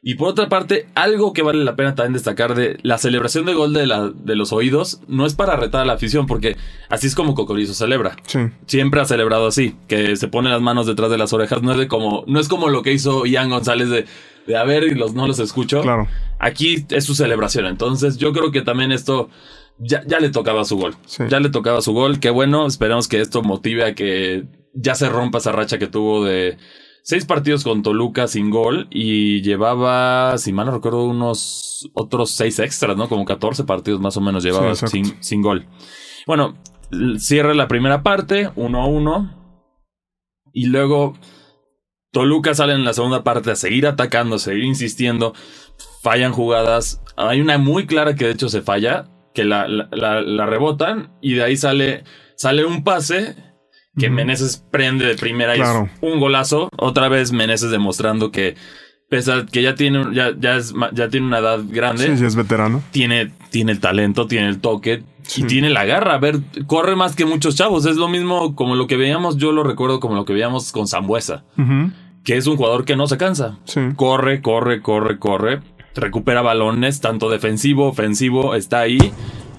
Y 0.00 0.14
por 0.14 0.28
otra 0.28 0.48
parte, 0.48 0.86
algo 0.94 1.32
que 1.32 1.42
vale 1.42 1.64
la 1.64 1.74
pena 1.74 1.94
también 1.96 2.12
destacar 2.12 2.54
de 2.54 2.78
la 2.82 2.98
celebración 2.98 3.46
de 3.46 3.54
gol 3.54 3.72
de, 3.72 3.84
la, 3.86 4.10
de 4.10 4.36
los 4.36 4.52
oídos 4.52 5.00
no 5.08 5.26
es 5.26 5.34
para 5.34 5.56
retar 5.56 5.80
a 5.80 5.84
la 5.84 5.94
afición, 5.94 6.26
porque 6.26 6.56
así 6.88 7.08
es 7.08 7.16
como 7.16 7.34
Cocorizo 7.34 7.74
celebra 7.74 8.14
Sí. 8.26 8.38
siempre 8.66 9.00
ha 9.00 9.06
celebrado 9.06 9.48
así, 9.48 9.74
que 9.88 10.14
se 10.14 10.28
pone 10.28 10.50
las 10.50 10.60
manos 10.62 10.86
detrás 10.86 11.10
de 11.10 11.18
las 11.18 11.32
orejas, 11.32 11.62
no 11.62 11.72
es 11.72 11.78
de 11.78 11.88
como, 11.88 12.22
no 12.28 12.38
es 12.38 12.48
como 12.48 12.68
lo 12.68 12.82
que 12.82 12.92
hizo 12.92 13.26
Ian 13.26 13.50
González 13.50 13.88
de, 13.88 14.04
de 14.48 14.56
a 14.56 14.64
ver 14.64 14.84
y 14.84 14.94
los 14.94 15.14
no 15.14 15.26
los 15.26 15.38
escucho. 15.38 15.82
Claro. 15.82 16.08
Aquí 16.38 16.86
es 16.88 17.04
su 17.04 17.14
celebración, 17.14 17.66
entonces 17.66 18.16
yo 18.16 18.32
creo 18.32 18.50
que 18.50 18.62
también 18.62 18.92
esto 18.92 19.28
ya, 19.78 20.02
ya 20.06 20.18
le 20.18 20.30
tocaba 20.30 20.64
su 20.64 20.78
gol. 20.78 20.96
Sí. 21.06 21.24
Ya 21.28 21.38
le 21.38 21.50
tocaba 21.50 21.82
su 21.82 21.92
gol, 21.92 22.18
qué 22.18 22.30
bueno, 22.30 22.66
esperamos 22.66 23.08
que 23.08 23.20
esto 23.20 23.42
motive 23.42 23.84
a 23.84 23.94
que 23.94 24.46
ya 24.72 24.94
se 24.94 25.08
rompa 25.08 25.38
esa 25.38 25.52
racha 25.52 25.78
que 25.78 25.86
tuvo 25.86 26.24
de 26.24 26.56
seis 27.02 27.26
partidos 27.26 27.62
con 27.62 27.82
Toluca 27.82 28.26
sin 28.26 28.48
gol 28.50 28.86
y 28.90 29.42
llevaba, 29.42 30.38
si 30.38 30.52
mal 30.52 30.66
no 30.66 30.72
recuerdo, 30.72 31.04
unos 31.04 31.90
otros 31.92 32.30
seis 32.30 32.58
extras, 32.58 32.96
¿no? 32.96 33.08
Como 33.08 33.26
14 33.26 33.64
partidos 33.64 34.00
más 34.00 34.16
o 34.16 34.20
menos 34.22 34.42
llevaba 34.42 34.74
Sí, 34.74 34.86
sin, 34.86 35.22
sin 35.22 35.42
gol. 35.42 35.66
Bueno, 36.26 36.56
cierra 37.18 37.54
la 37.54 37.68
primera 37.68 38.02
parte, 38.02 38.50
1-1. 38.54 39.34
Y 40.52 40.66
luego 40.66 41.14
Toluca 42.18 42.54
sale 42.54 42.72
en 42.74 42.84
la 42.84 42.92
segunda 42.94 43.22
parte 43.22 43.50
a 43.50 43.56
seguir 43.56 43.86
atacando, 43.86 44.36
a 44.36 44.38
seguir 44.38 44.64
insistiendo. 44.64 45.34
Fallan 46.02 46.32
jugadas. 46.32 47.00
Hay 47.16 47.40
una 47.40 47.58
muy 47.58 47.86
clara 47.86 48.14
que 48.14 48.24
de 48.26 48.32
hecho 48.32 48.48
se 48.48 48.62
falla, 48.62 49.06
que 49.34 49.44
la, 49.44 49.68
la- 49.68 49.88
la- 49.92 50.20
la 50.22 50.46
rebotan 50.46 51.10
y 51.20 51.34
de 51.34 51.44
ahí 51.44 51.56
sale, 51.56 52.04
sale 52.36 52.64
un 52.64 52.82
pase 52.84 53.36
que. 53.96 54.10
Meneses 54.10 54.64
prende 54.70 55.06
de 55.06 55.14
primera 55.16 55.56
y 55.56 55.60
es 55.60 55.68
un 56.00 56.20
golazo. 56.20 56.68
Otra 56.76 57.08
vez 57.08 57.32
Meneses 57.32 57.70
demostrando 57.70 58.30
que 58.30 58.54
pese 59.08 59.32
a 59.32 59.46
que 59.46 59.62
ya 59.62 59.74
tiene, 59.74 60.06
ya, 60.12 60.32
ya, 60.38 60.56
es 60.56 60.74
ya 60.92 61.08
tiene 61.08 61.26
una 61.26 61.38
edad 61.38 61.60
grande, 61.68 62.04
Sí, 62.06 62.16
sí, 62.18 62.24
es 62.24 62.36
veterano. 62.36 62.82
tiene, 62.90 63.32
tiene 63.50 63.72
el 63.72 63.80
talento, 63.80 64.26
tiene 64.26 64.48
el 64.48 64.60
toque 64.60 65.02
Sí. 65.22 65.42
y 65.42 65.46
tiene 65.46 65.68
la 65.70 65.84
garra. 65.84 66.14
A 66.14 66.18
ver, 66.18 66.40
corre 66.66 66.94
más 66.96 67.14
que 67.16 67.24
muchos 67.26 67.54
chavos. 67.56 67.84
Es 67.86 67.96
lo 67.96 68.08
mismo 68.08 68.54
como 68.54 68.76
lo 68.76 68.86
que 68.86 68.96
veíamos, 68.96 69.36
yo 69.36 69.52
lo 69.52 69.62
recuerdo 69.62 69.98
como 70.00 70.14
lo 70.14 70.24
que 70.24 70.32
veíamos 70.32 70.72
con 70.72 70.86
Zambuesa, 70.88 71.44
Ujú. 71.58 71.90
Que 72.28 72.36
es 72.36 72.46
un 72.46 72.58
jugador 72.58 72.84
que 72.84 72.94
no 72.94 73.06
se 73.06 73.16
cansa. 73.16 73.56
Sí. 73.64 73.80
Corre, 73.96 74.42
corre, 74.42 74.82
corre, 74.82 75.18
corre. 75.18 75.60
Recupera 75.94 76.42
balones, 76.42 77.00
tanto 77.00 77.30
defensivo, 77.30 77.88
ofensivo, 77.88 78.54
está 78.54 78.80
ahí. 78.80 78.98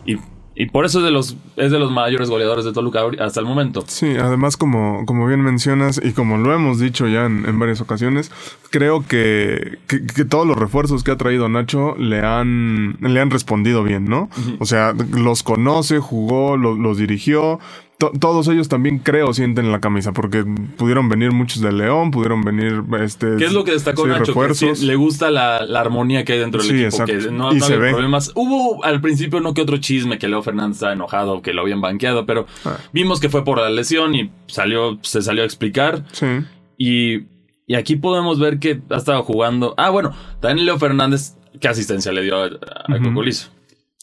Y, 0.06 0.18
y 0.56 0.68
por 0.68 0.86
eso 0.86 1.00
es 1.00 1.06
de, 1.06 1.10
los, 1.10 1.36
es 1.56 1.72
de 1.72 1.80
los 1.80 1.90
mayores 1.92 2.30
goleadores 2.30 2.66
de 2.66 2.72
Toluca 2.72 3.02
ahori- 3.04 3.20
hasta 3.22 3.40
el 3.40 3.48
momento. 3.48 3.84
Sí, 3.88 4.14
además 4.22 4.56
como, 4.56 5.04
como 5.08 5.26
bien 5.26 5.42
mencionas 5.42 6.00
y 6.04 6.12
como 6.12 6.38
lo 6.38 6.54
hemos 6.54 6.80
dicho 6.80 7.08
ya 7.08 7.26
en, 7.26 7.44
en 7.48 7.58
varias 7.58 7.82
ocasiones, 7.82 8.32
creo 8.70 9.04
que, 9.08 9.80
que, 9.88 10.06
que 10.06 10.24
todos 10.26 10.46
los 10.46 10.56
refuerzos 10.56 11.04
que 11.04 11.10
ha 11.10 11.18
traído 11.18 11.50
Nacho 11.50 11.96
le 11.98 12.20
han, 12.24 12.98
le 13.02 13.20
han 13.20 13.32
respondido 13.32 13.84
bien, 13.84 14.06
¿no? 14.06 14.30
O 14.60 14.66
sea, 14.68 14.94
los 15.12 15.42
conoce, 15.42 15.98
jugó, 15.98 16.56
lo- 16.56 16.76
los 16.76 17.00
dirigió, 17.00 17.60
todos 18.00 18.48
ellos 18.48 18.70
también 18.70 19.00
creo 19.00 19.34
sienten 19.34 19.74
la 19.74 19.82
camisa, 19.82 20.14
porque 20.14 20.46
pudieron 20.78 21.10
venir 21.10 21.34
muchos 21.34 21.62
de 21.62 21.74
León, 21.74 22.12
pudieron 22.12 22.42
venir 22.44 22.82
este. 23.02 23.36
¿Qué 23.38 23.46
es 23.46 23.52
lo 23.52 23.66
que 23.66 23.72
destacó 23.72 24.08
Nacho? 24.08 24.34
Que 24.34 24.74
le 24.86 24.96
gusta 24.96 25.30
la, 25.30 25.58
armonía 25.58 26.24
que 26.24 26.34
hay 26.34 26.40
dentro 26.40 26.64
del 26.64 26.86
equipo, 26.88 27.04
que 27.04 27.18
no, 27.30 27.52
no 27.52 27.66
había 27.66 27.92
problemas. 27.92 28.32
Hubo 28.36 28.84
al 28.86 29.02
principio 29.02 29.42
no 29.42 29.54
que 29.54 29.62
otro 29.62 29.78
chisme 29.78 30.18
que 30.18 30.30
Leo 30.30 30.42
Fernández 30.42 30.78
estaba 30.78 30.94
enojado, 30.94 31.42
que 31.42 31.54
lo 31.54 31.62
habían 31.62 31.82
banqueado, 31.82 32.26
pero 32.26 32.48
ah. 32.64 32.78
vimos 32.94 33.20
que 33.20 33.28
fue 33.28 33.44
por 33.44 33.58
la 33.58 33.70
lesión 33.70 34.16
y 34.16 34.32
salió, 34.48 34.98
se 35.02 35.22
salió 35.22 35.44
a 35.44 35.46
explicar. 35.46 36.06
Sí. 36.14 36.26
Y, 36.78 37.26
y 37.68 37.76
aquí 37.76 37.98
podemos 37.98 38.40
ver 38.40 38.60
que 38.60 38.82
ha 38.90 38.98
estado 38.98 39.24
jugando. 39.24 39.74
Ah, 39.78 39.90
bueno, 39.90 40.14
también 40.40 40.66
Leo 40.66 40.80
Fernández, 40.80 41.36
¿qué 41.60 41.68
asistencia 41.68 42.14
le 42.14 42.22
dio 42.24 42.44
a, 42.44 42.46
a 42.46 42.98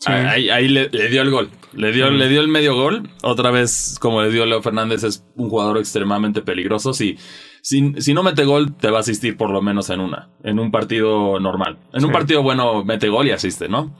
Ahí, 0.04 0.68
le, 0.68 0.88
dio 0.88 1.22
el 1.22 1.30
gol. 1.30 1.50
Le 1.72 1.90
dio, 1.90 2.10
le 2.10 2.28
dio 2.28 2.40
el 2.40 2.48
medio 2.48 2.74
gol. 2.74 3.08
Otra 3.22 3.50
vez, 3.50 3.98
como 4.00 4.22
le 4.22 4.30
dio 4.30 4.44
Leo 4.44 4.62
Fernández, 4.62 5.04
es 5.04 5.24
un 5.36 5.48
jugador 5.48 5.78
extremadamente 5.78 6.42
peligroso. 6.42 6.92
Si, 6.92 7.16
si, 7.62 7.94
si, 7.98 8.12
no 8.12 8.22
mete 8.22 8.44
gol, 8.44 8.76
te 8.76 8.90
va 8.90 8.98
a 8.98 9.00
asistir 9.00 9.36
por 9.36 9.50
lo 9.50 9.62
menos 9.62 9.88
en 9.90 10.00
una. 10.00 10.30
En 10.44 10.58
un 10.58 10.70
partido 10.70 11.40
normal. 11.40 11.78
En 11.94 12.04
un 12.04 12.12
partido 12.12 12.42
bueno, 12.42 12.84
mete 12.84 13.08
gol 13.08 13.26
y 13.26 13.30
asiste, 13.30 13.68
¿no? 13.68 13.96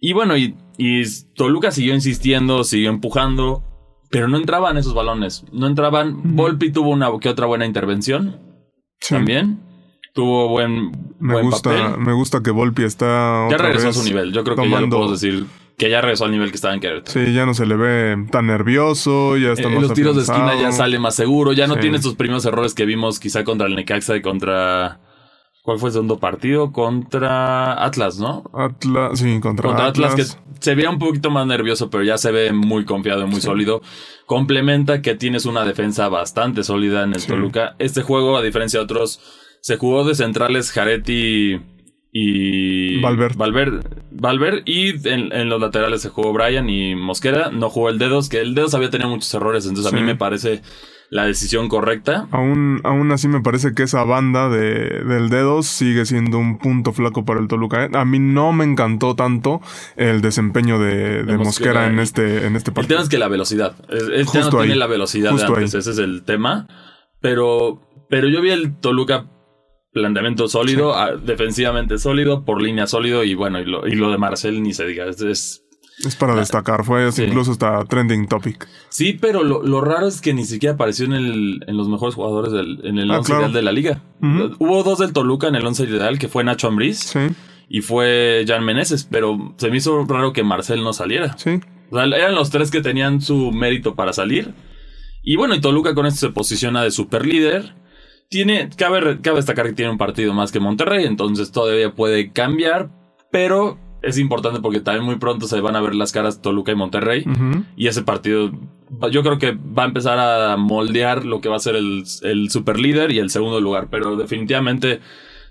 Y 0.00 0.12
bueno, 0.12 0.36
y, 0.36 0.56
y, 0.76 1.02
Toluca 1.34 1.70
siguió 1.70 1.94
insistiendo, 1.94 2.62
siguió 2.62 2.90
empujando, 2.90 3.64
pero 4.10 4.28
no 4.28 4.36
entraban 4.36 4.76
esos 4.76 4.94
balones. 4.94 5.44
No 5.50 5.66
entraban. 5.66 6.36
Volpi 6.36 6.70
tuvo 6.70 6.90
una 6.90 7.08
que 7.20 7.30
otra 7.30 7.46
buena 7.46 7.64
intervención. 7.64 8.38
También 9.08 9.61
tuvo 10.12 10.48
buen, 10.48 10.92
me 11.18 11.40
gusta, 11.40 11.96
Me 11.96 12.12
gusta 12.12 12.42
que 12.42 12.50
Volpi 12.50 12.84
está. 12.84 13.48
Ya 13.50 13.56
regresó 13.56 13.88
a 13.88 13.92
su 13.92 14.04
nivel. 14.04 14.32
Yo 14.32 14.44
creo 14.44 14.56
que 14.56 14.70
ya 14.70 14.80
lo 14.80 14.88
puedo 14.88 15.12
decir 15.12 15.46
que 15.76 15.90
ya 15.90 16.00
regresó 16.00 16.26
al 16.26 16.30
nivel 16.30 16.50
que 16.50 16.56
estaba 16.56 16.74
en 16.74 16.80
Querétaro. 16.80 17.10
Sí, 17.10 17.32
ya 17.32 17.44
no 17.44 17.54
se 17.54 17.66
le 17.66 17.76
ve 17.76 18.26
tan 18.30 18.46
nervioso, 18.46 19.36
ya 19.36 19.52
está 19.52 19.68
eh, 19.68 19.74
más 19.74 19.82
Los 19.82 19.94
tiros 19.94 20.14
de 20.14 20.22
esquina 20.22 20.54
ya 20.54 20.70
sale 20.70 20.98
más 20.98 21.14
seguro, 21.14 21.52
ya 21.52 21.66
no 21.66 21.76
tiene 21.76 21.98
esos 21.98 22.14
primeros 22.14 22.44
errores 22.44 22.74
que 22.74 22.84
vimos 22.84 23.18
quizá 23.18 23.42
contra 23.44 23.66
el 23.66 23.74
Necaxa 23.74 24.16
y 24.16 24.22
contra... 24.22 25.00
¿Cuál 25.62 25.78
fue 25.78 25.90
el 25.90 25.92
segundo 25.92 26.18
partido? 26.18 26.72
Contra 26.72 27.84
Atlas, 27.84 28.18
¿no? 28.18 28.44
Atlas, 28.52 29.18
sí, 29.18 29.38
contra, 29.40 29.68
contra 29.68 29.86
Atlas. 29.86 30.14
que 30.16 30.24
se 30.58 30.74
veía 30.74 30.90
un 30.90 30.98
poquito 30.98 31.30
más 31.30 31.46
nervioso, 31.46 31.88
pero 31.88 32.02
ya 32.02 32.18
se 32.18 32.32
ve 32.32 32.52
muy 32.52 32.84
confiado 32.84 33.22
y 33.22 33.26
muy 33.26 33.40
sólido. 33.40 33.80
Complementa 34.26 35.02
que 35.02 35.14
tienes 35.14 35.46
una 35.46 35.64
defensa 35.64 36.08
bastante 36.08 36.64
sólida 36.64 37.04
en 37.04 37.14
el 37.14 37.24
Toluca. 37.24 37.76
Este 37.78 38.02
juego, 38.02 38.36
a 38.36 38.42
diferencia 38.42 38.80
de 38.80 38.84
otros 38.84 39.20
se 39.62 39.76
jugó 39.76 40.04
de 40.04 40.14
centrales 40.16 40.72
Jaretti 40.72 41.60
y 42.12 43.00
Valver. 43.00 43.34
Valver, 44.10 44.62
y 44.66 45.08
en, 45.08 45.48
los 45.48 45.60
laterales 45.60 46.02
se 46.02 46.10
jugó 46.10 46.32
Brian 46.34 46.68
y 46.68 46.94
Mosquera. 46.94 47.50
No 47.50 47.70
jugó 47.70 47.88
el 47.88 47.98
Dedos, 47.98 48.28
que 48.28 48.40
el 48.40 48.54
Dedos 48.54 48.74
había 48.74 48.90
tenido 48.90 49.08
muchos 49.08 49.32
errores, 49.32 49.64
entonces 49.64 49.90
a 49.90 49.96
mí 49.96 50.02
me 50.02 50.16
parece 50.16 50.62
la 51.10 51.26
decisión 51.26 51.68
correcta. 51.68 52.26
Aún, 52.32 52.80
aún 52.84 53.12
así 53.12 53.28
me 53.28 53.40
parece 53.40 53.72
que 53.72 53.84
esa 53.84 54.02
banda 54.02 54.48
de, 54.48 55.04
del 55.04 55.30
Dedos 55.30 55.66
sigue 55.66 56.04
siendo 56.06 56.38
un 56.38 56.58
punto 56.58 56.92
flaco 56.92 57.24
para 57.24 57.38
el 57.38 57.48
Toluca. 57.48 57.84
¿eh? 57.84 57.90
A 57.94 58.04
mí 58.04 58.18
no 58.18 58.52
me 58.52 58.64
encantó 58.64 59.14
tanto 59.14 59.60
el 59.96 60.22
desempeño 60.22 60.80
de, 60.80 61.22
Mosquera, 61.38 61.86
en 61.86 61.98
este, 61.98 62.46
en 62.46 62.56
este 62.56 62.72
partido. 62.72 62.82
El 62.82 62.88
tema 62.88 63.02
es 63.04 63.08
que 63.08 63.18
la 63.18 63.28
velocidad. 63.28 63.76
Él 63.88 64.26
no 64.26 64.58
tiene 64.58 64.74
la 64.74 64.86
velocidad 64.86 65.34
de 65.34 65.44
antes, 65.44 65.74
ese 65.74 65.90
es 65.92 65.98
el 65.98 66.24
tema. 66.24 66.66
Pero, 67.20 67.80
pero 68.10 68.28
yo 68.28 68.40
vi 68.40 68.50
el 68.50 68.76
Toluca 68.80 69.26
planteamiento 69.92 70.48
sólido, 70.48 70.94
defensivamente 71.24 71.98
sólido, 71.98 72.44
por 72.44 72.62
línea 72.62 72.86
sólido 72.86 73.24
y 73.24 73.34
bueno, 73.34 73.60
y 73.60 73.64
lo, 73.64 73.86
y 73.86 73.94
lo 73.94 74.10
de 74.10 74.18
Marcel 74.18 74.62
ni 74.62 74.72
se 74.72 74.86
diga, 74.86 75.06
es... 75.06 75.20
es, 75.20 76.16
para 76.18 76.34
destacar, 76.34 76.84
fue 76.84 77.08
incluso 77.18 77.52
hasta 77.52 77.84
trending 77.84 78.26
topic. 78.26 78.66
Sí, 78.88 79.18
pero 79.20 79.44
lo, 79.44 79.80
raro 79.82 80.06
es 80.06 80.20
que 80.20 80.32
ni 80.32 80.44
siquiera 80.44 80.74
apareció 80.74 81.04
en, 81.04 81.12
el, 81.12 81.64
en 81.66 81.76
los 81.76 81.88
mejores 81.88 82.14
jugadores 82.14 82.52
del, 82.52 82.80
en 82.84 82.98
el 82.98 83.10
11 83.10 83.32
ah, 83.32 83.36
ideal 83.36 83.52
de 83.52 83.62
la 83.62 83.72
liga. 83.72 84.02
Hubo 84.58 84.82
dos 84.82 84.98
del 84.98 85.12
Toluca 85.12 85.48
en 85.48 85.56
el 85.56 85.66
11 85.66 85.84
ideal, 85.84 86.18
que 86.18 86.28
fue 86.28 86.42
Nacho 86.42 86.68
Ambriz 86.68 87.14
y 87.68 87.80
fue 87.82 88.44
Jan 88.46 88.64
Meneses, 88.64 89.06
pero 89.10 89.54
se 89.58 89.70
me 89.70 89.76
hizo 89.76 90.04
raro 90.06 90.32
que 90.32 90.42
Marcel 90.42 90.82
no 90.82 90.92
saliera. 90.92 91.36
Sí. 91.36 91.60
O 91.90 91.96
sea, 91.96 92.04
eran 92.04 92.34
los 92.34 92.50
tres 92.50 92.70
que 92.70 92.80
tenían 92.80 93.20
su 93.20 93.52
mérito 93.52 93.94
para 93.94 94.14
salir. 94.14 94.54
Y 95.22 95.36
bueno, 95.36 95.54
y 95.54 95.60
Toluca 95.60 95.94
con 95.94 96.06
esto 96.06 96.26
se 96.26 96.32
posiciona 96.32 96.82
de 96.82 96.90
super 96.90 97.26
líder 97.26 97.74
tiene, 98.32 98.70
cabe, 98.74 99.20
cabe 99.20 99.36
destacar 99.36 99.66
que 99.66 99.74
tiene 99.74 99.92
un 99.92 99.98
partido 99.98 100.32
más 100.32 100.50
que 100.50 100.58
Monterrey, 100.58 101.04
entonces 101.04 101.52
todavía 101.52 101.94
puede 101.94 102.32
cambiar, 102.32 102.88
pero 103.30 103.78
es 104.00 104.18
importante 104.18 104.60
porque 104.60 104.80
también 104.80 105.04
muy 105.04 105.16
pronto 105.16 105.46
se 105.46 105.60
van 105.60 105.76
a 105.76 105.82
ver 105.82 105.94
las 105.94 106.12
caras 106.12 106.40
Toluca 106.40 106.72
y 106.72 106.74
Monterrey. 106.74 107.24
Y 107.76 107.88
ese 107.88 108.02
partido, 108.02 108.50
yo 109.10 109.22
creo 109.22 109.38
que 109.38 109.52
va 109.52 109.82
a 109.82 109.86
empezar 109.86 110.18
a 110.18 110.56
moldear 110.56 111.26
lo 111.26 111.42
que 111.42 111.50
va 111.50 111.56
a 111.56 111.60
ser 111.60 111.76
el, 111.76 112.04
el 112.22 112.50
super 112.50 112.80
líder 112.80 113.12
y 113.12 113.18
el 113.18 113.28
segundo 113.28 113.60
lugar. 113.60 113.88
Pero 113.90 114.16
definitivamente, 114.16 115.00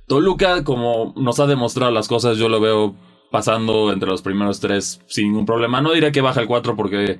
Toluca, 0.08 0.64
como 0.64 1.14
nos 1.16 1.40
ha 1.40 1.46
demostrado 1.46 1.92
las 1.92 2.08
cosas, 2.08 2.40
yo 2.40 2.50
lo 2.50 2.60
veo 2.60 2.96
pasando 3.30 3.94
entre 3.94 4.10
los 4.10 4.24
primeros 4.24 4.60
tres 4.60 5.02
sin 5.06 5.28
ningún 5.28 5.46
problema. 5.46 5.82
No 5.82 5.94
diré 5.94 6.12
que 6.12 6.22
baja 6.22 6.42
el 6.42 6.48
4 6.48 6.76
porque 6.76 7.20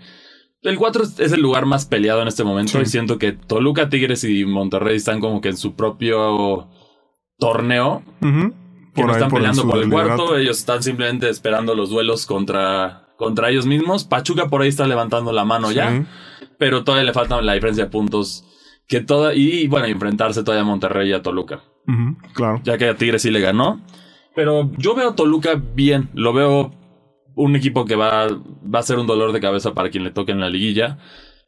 el 0.64 0.78
4 0.78 1.04
es 1.18 1.32
el 1.32 1.42
lugar 1.42 1.66
más 1.66 1.86
peleado 1.86 2.22
en 2.22 2.28
este 2.28 2.44
momento 2.44 2.80
y 2.82 2.86
siento 2.86 3.18
que 3.18 3.32
Toluca, 3.32 3.90
Tigres 3.90 4.24
y 4.24 4.46
Monterrey 4.46 4.98
están 4.98 5.20
como 5.20 5.42
que 5.42 5.50
en 5.50 5.58
su 5.58 5.76
propio 5.76 6.70
torneo. 7.38 8.04
Que 8.94 9.04
no 9.04 9.12
están 9.14 9.32
peleando 9.32 9.68
por 9.68 9.82
el 9.82 9.90
cuarto, 9.90 10.38
ellos 10.38 10.60
están 10.60 10.84
simplemente 10.84 11.30
esperando 11.30 11.76
los 11.76 11.90
duelos 11.90 12.26
contra, 12.26 13.08
contra 13.18 13.50
ellos 13.50 13.66
mismos. 13.66 14.04
Pachuca 14.04 14.50
por 14.50 14.62
ahí 14.62 14.70
está 14.70 14.86
levantando 14.86 15.32
la 15.32 15.46
mano 15.46 15.72
ya, 15.72 16.06
pero 16.58 16.84
todavía 16.84 17.06
le 17.06 17.14
falta 17.14 17.42
la 17.42 17.54
diferencia 17.54 17.86
de 17.86 17.90
puntos. 17.90 18.46
Que 18.88 19.00
toda, 19.00 19.34
y 19.34 19.68
bueno, 19.68 19.86
enfrentarse 19.88 20.44
todavía 20.44 20.64
a 20.64 20.66
Monterrey 20.66 21.10
y 21.10 21.14
a 21.14 21.22
Toluca. 21.22 21.64
claro. 22.34 22.60
Ya 22.64 22.78
que 22.78 22.90
a 22.90 22.96
Tigres 22.96 23.22
sí 23.22 23.32
le 23.32 23.40
ganó. 23.40 23.82
Pero 24.36 24.70
yo 24.78 24.94
veo 24.94 25.10
a 25.10 25.16
Toluca 25.16 25.56
bien, 25.56 26.10
lo 26.14 26.34
veo 26.34 26.72
un 27.36 27.56
equipo 27.56 27.86
que 27.86 27.96
va, 27.96 28.28
va 28.28 28.80
a 28.80 28.84
ser 28.84 29.00
un 29.00 29.08
dolor 29.08 29.32
de 29.32 29.40
cabeza 29.40 29.74
para 29.74 29.90
quien 29.90 30.04
le 30.04 30.12
toque 30.12 30.32
en 30.32 30.40
la 30.40 30.50
liguilla. 30.50 30.98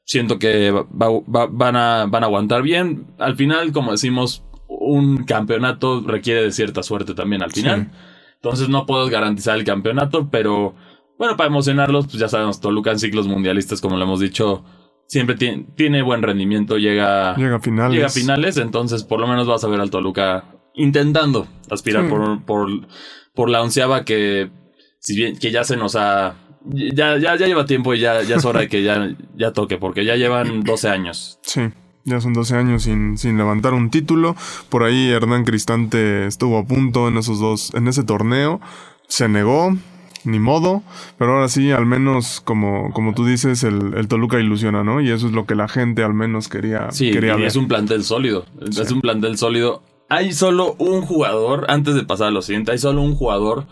Siento 0.06 0.40
que 0.40 0.72
van, 0.72 1.75
a, 1.75 2.06
van 2.06 2.24
a 2.24 2.25
aguantar 2.25 2.62
bien. 2.62 3.08
Al 3.20 3.36
final, 3.36 3.72
como 3.72 3.92
decimos, 3.92 4.44
un 4.68 5.24
campeonato 5.24 6.02
requiere 6.06 6.44
de 6.44 6.52
cierta 6.52 6.84
suerte 6.84 7.13
también 7.13 7.44
al 7.44 7.52
final. 7.52 7.92
Entonces 8.36 8.68
no 8.70 8.86
puedo 8.86 9.08
garantizar 9.08 9.58
el 9.58 9.63
campeonato, 9.63 10.30
pero 10.30 10.75
bueno, 11.18 11.38
para 11.38 11.48
emocionarlos, 11.48 12.08
pues 12.08 12.18
ya 12.18 12.28
sabemos, 12.28 12.60
Toluca 12.60 12.92
en 12.92 13.00
ciclos 13.00 13.28
mundialistas, 13.28 13.80
como 13.80 13.96
lo 13.96 14.04
hemos 14.04 14.20
dicho, 14.20 14.66
siempre 15.08 15.36
tiene, 15.36 15.68
tiene 15.75 16.02
buen 16.02 16.22
rendimiento, 16.22 16.78
llega, 16.78 17.36
llega 17.36 17.58
a 17.58 17.60
finales. 17.60 17.96
Llega 17.96 18.08
a 18.08 18.10
finales, 18.10 18.58
entonces 18.58 19.04
por 19.04 19.22
lo 19.22 19.28
menos 19.28 19.48
vas 19.48 19.63
a 19.63 19.68
ver 19.68 19.80
al 19.80 19.90
Toluca 19.90 20.46
intentando 20.74 21.48
aspirar 21.70 22.10
por, 22.10 22.44
por, 22.44 22.68
por 23.34 23.50
la 23.50 23.62
onceava 23.62 24.04
que 24.04 24.50
si 25.03 25.15
bien 25.15 25.38
que 25.38 25.51
ya 25.51 25.63
se 25.63 25.77
nos 25.77 25.95
ha... 25.95 26.36
Ya, 26.65 27.17
ya, 27.17 27.36
ya 27.36 27.45
lleva 27.45 27.65
tiempo 27.65 27.93
y 27.93 28.00
ya, 28.00 28.24
ya 28.24 28.38
es 28.38 28.45
hora 28.45 28.62
de 28.62 28.69
que 28.69 28.83
ya, 28.83 29.13
ya 29.36 29.51
toque, 29.51 29.77
porque 29.77 30.05
ya 30.05 30.15
llevan 30.15 30.63
12 30.63 30.89
años. 30.89 31.39
Sí. 31.41 31.62
Ya 32.05 32.22
son 32.22 32.33
12 32.33 32.55
años 32.55 32.83
sin, 32.83 33.17
sin 33.17 33.38
levantar 33.38 33.74
un 33.74 33.89
título. 33.89 34.36
Por 34.69 34.83
ahí 34.83 35.10
Hernán 35.10 35.43
Cristante 35.43 36.25
estuvo 36.25 36.57
a 36.57 36.65
punto 36.65 37.10
en 37.10 37.17
esos 37.17 37.39
dos, 37.39 37.74
en 37.74 37.89
ese 37.89 38.03
torneo. 38.03 38.62
Se 39.10 39.27
negó, 39.27 39.75
ni 40.24 40.39
modo. 40.39 40.83
Pero 41.17 41.33
ahora 41.33 41.50
sí, 41.50 41.72
al 41.72 41.86
menos, 41.86 42.39
como, 42.39 42.91
como 42.93 43.13
tú 43.13 43.25
dices, 43.25 43.63
el, 43.63 43.95
el 43.95 44.07
Toluca 44.07 44.39
ilusiona, 44.39 44.86
¿no? 44.86 45.01
Y 45.01 45.12
eso 45.12 45.27
es 45.27 45.33
lo 45.33 45.45
que 45.45 45.55
la 45.55 45.67
gente 45.67 46.03
al 46.03 46.13
menos 46.13 46.48
quería, 46.48 46.91
sí, 46.91 47.12
quería 47.12 47.36
es 47.36 47.57
un 47.57 47.67
plantel 47.67 48.05
sólido. 48.05 48.45
Es 48.69 48.89
un 48.89 49.01
plantel 49.01 49.38
sólido. 49.38 49.83
Hay 50.07 50.31
solo 50.31 50.75
un 50.79 51.01
jugador, 51.01 51.65
antes 51.67 51.95
de 51.95 52.03
pasar 52.03 52.27
a 52.27 52.31
lo 52.31 52.41
siguiente, 52.41 52.72
hay 52.72 52.77
solo 52.77 53.01
un 53.01 53.15
jugador 53.15 53.65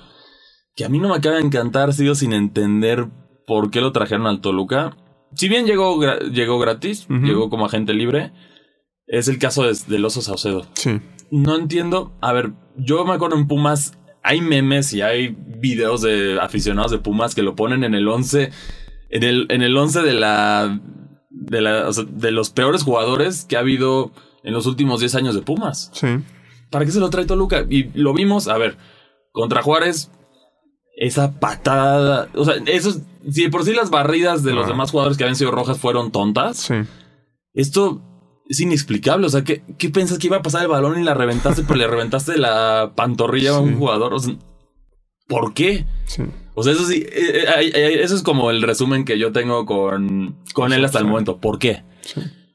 que 0.81 0.85
a 0.85 0.89
mí 0.89 0.97
no 0.97 1.09
me 1.09 1.15
acaba 1.15 1.35
de 1.35 1.43
encantar, 1.43 1.93
sigo 1.93 2.15
sin 2.15 2.33
entender 2.33 3.07
por 3.45 3.69
qué 3.69 3.81
lo 3.81 3.91
trajeron 3.91 4.25
al 4.25 4.41
Toluca. 4.41 4.97
Si 5.35 5.47
bien 5.47 5.67
llegó, 5.67 6.01
llegó 6.31 6.57
gratis, 6.57 7.07
llegó 7.07 7.51
como 7.51 7.67
agente 7.67 7.93
libre, 7.93 8.31
es 9.05 9.27
el 9.27 9.38
caso 9.38 9.61
de, 9.61 9.77
del 9.88 10.03
Oso 10.03 10.23
Saucedo. 10.23 10.65
Sí. 10.73 11.00
No 11.29 11.55
entiendo. 11.55 12.17
A 12.19 12.33
ver, 12.33 12.53
yo 12.77 13.05
me 13.05 13.13
acuerdo 13.13 13.38
en 13.38 13.47
Pumas, 13.47 13.95
hay 14.23 14.41
memes 14.41 14.91
y 14.93 15.03
hay 15.03 15.38
videos 15.59 16.01
de 16.01 16.39
aficionados 16.41 16.89
de 16.89 16.97
Pumas 16.97 17.35
que 17.35 17.43
lo 17.43 17.55
ponen 17.55 17.83
en 17.83 17.93
el 17.93 18.07
11, 18.07 18.50
en 19.11 19.23
el, 19.23 19.45
en 19.50 19.61
el 19.61 19.77
11 19.77 20.01
de 20.01 20.13
la, 20.13 20.81
de, 21.29 21.61
la, 21.61 21.91
de 21.91 22.31
los 22.31 22.50
peores 22.50 22.81
jugadores 22.81 23.45
que 23.45 23.55
ha 23.55 23.59
habido 23.59 24.13
en 24.43 24.53
los 24.53 24.65
últimos 24.65 25.00
10 25.00 25.13
años 25.13 25.35
de 25.35 25.43
Pumas. 25.43 25.91
Sí. 25.93 26.07
¿Para 26.71 26.85
qué 26.85 26.91
se 26.91 27.00
lo 27.00 27.11
trae 27.11 27.25
Toluca? 27.25 27.67
Y 27.69 27.91
lo 27.93 28.15
vimos, 28.15 28.47
a 28.47 28.57
ver, 28.57 28.77
contra 29.31 29.61
Juárez 29.61 30.09
esa 30.95 31.39
patada. 31.39 32.29
O 32.36 32.45
sea, 32.45 32.55
eso, 32.65 33.00
si 33.29 33.48
por 33.50 33.65
sí 33.65 33.74
las 33.74 33.89
barridas 33.89 34.43
de 34.43 34.53
los 34.53 34.67
demás 34.67 34.91
jugadores 34.91 35.17
que 35.17 35.24
habían 35.24 35.36
sido 35.36 35.51
rojas 35.51 35.79
fueron 35.79 36.12
tontas, 36.12 36.57
sí. 36.57 36.75
esto 37.53 38.01
es 38.50 38.60
inexplicable. 38.60 39.27
O 39.27 39.29
sea, 39.29 39.43
¿qué, 39.43 39.63
qué 39.77 39.89
pensas 39.89 40.19
que 40.19 40.27
iba 40.27 40.38
a 40.38 40.41
pasar 40.41 40.63
el 40.63 40.67
balón 40.67 41.00
y 41.00 41.03
la 41.03 41.13
reventaste, 41.13 41.63
pero 41.63 41.75
le 41.75 41.88
reventaste 41.88 42.38
la 42.38 42.93
pantorrilla 42.95 43.51
a 43.51 43.60
un 43.60 43.77
jugador? 43.77 44.13
O 44.13 44.19
sea, 44.19 44.36
¿Por 45.31 45.53
qué? 45.53 45.86
Sí. 46.07 46.24
O 46.55 46.63
sea, 46.63 46.74
eso 46.74 46.83
sí, 46.83 47.05
eh, 47.10 47.45
eh, 47.48 47.71
eh, 47.74 48.00
eso 48.03 48.15
es 48.15 48.21
como 48.21 48.51
el 48.51 48.62
resumen 48.62 49.05
que 49.05 49.17
yo 49.17 49.31
tengo 49.31 49.65
con, 49.65 50.36
con 50.53 50.74
él 50.74 50.83
hasta 50.83 51.00
el 51.00 51.05
momento. 51.05 51.38
¿Por 51.38 51.57
qué? 51.57 51.83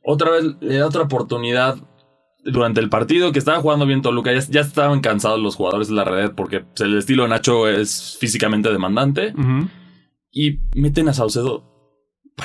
Otra 0.05 0.33
vez 0.33 0.45
le 0.61 0.77
da 0.77 0.87
otra 0.87 1.01
oportunidad 1.05 1.79
durante 2.47 2.81
el 2.81 2.89
partido 2.89 3.33
que 3.33 3.39
estaba 3.39 3.61
jugando 3.61 3.87
bien 3.87 4.03
Toluca. 4.03 4.33
Ya, 4.33 4.41
ya 4.41 4.61
estaban 4.61 5.01
cansados 5.01 5.41
los 5.41 5.57
jugadores 5.57 5.89
de 5.89 5.95
la 5.95 6.05
red 6.05 6.31
porque 6.33 6.61
pues, 6.61 6.81
el 6.81 6.97
estilo 6.97 7.25
de 7.25 7.31
Nacho 7.31 7.69
es 7.69 8.17
físicamente 8.19 8.71
demandante. 8.71 9.35
Y 10.33 10.59
meten 10.75 11.09
a 11.09 11.15
Saucedo. 11.15 11.73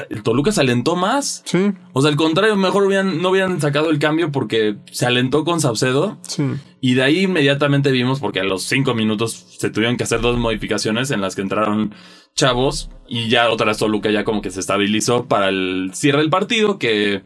El 0.10 0.24
Toluca 0.24 0.54
se 0.54 0.62
alentó 0.62 0.96
más. 0.96 1.44
Sí, 1.46 1.74
O 1.92 2.02
sea, 2.02 2.10
al 2.10 2.16
contrario, 2.16 2.56
mejor 2.56 2.84
hubieran, 2.84 3.22
no 3.22 3.30
hubieran 3.30 3.60
sacado 3.60 3.90
el 3.90 4.00
cambio 4.00 4.32
porque 4.32 4.78
se 4.90 5.06
alentó 5.06 5.44
con 5.44 5.60
Saucedo. 5.60 6.18
sí. 6.22 6.44
Y 6.84 6.96
de 6.96 7.04
ahí 7.04 7.20
inmediatamente 7.26 7.92
vimos, 7.92 8.20
porque 8.20 8.40
a 8.40 8.44
los 8.44 8.64
cinco 8.64 8.96
minutos 8.96 9.34
se 9.60 9.70
tuvieron 9.70 9.98
que 9.98 10.04
hacer 10.04 10.20
dos 10.22 10.40
modificaciones 10.40 11.12
en 11.12 11.22
las 11.22 11.36
que 11.36 11.44
entraron 11.44 11.94
chavos 12.34 12.90
y 13.08 13.30
ya 13.30 13.52
otra 13.52 13.68
vez 13.68 13.78
Toluca 13.78 14.10
ya 14.10 14.24
como 14.24 14.42
que 14.42 14.50
se 14.50 14.62
estabilizó 14.62 15.28
para 15.28 15.50
el 15.50 15.92
cierre 15.94 16.20
del 16.20 16.32
partido, 16.32 16.80
que, 16.80 17.22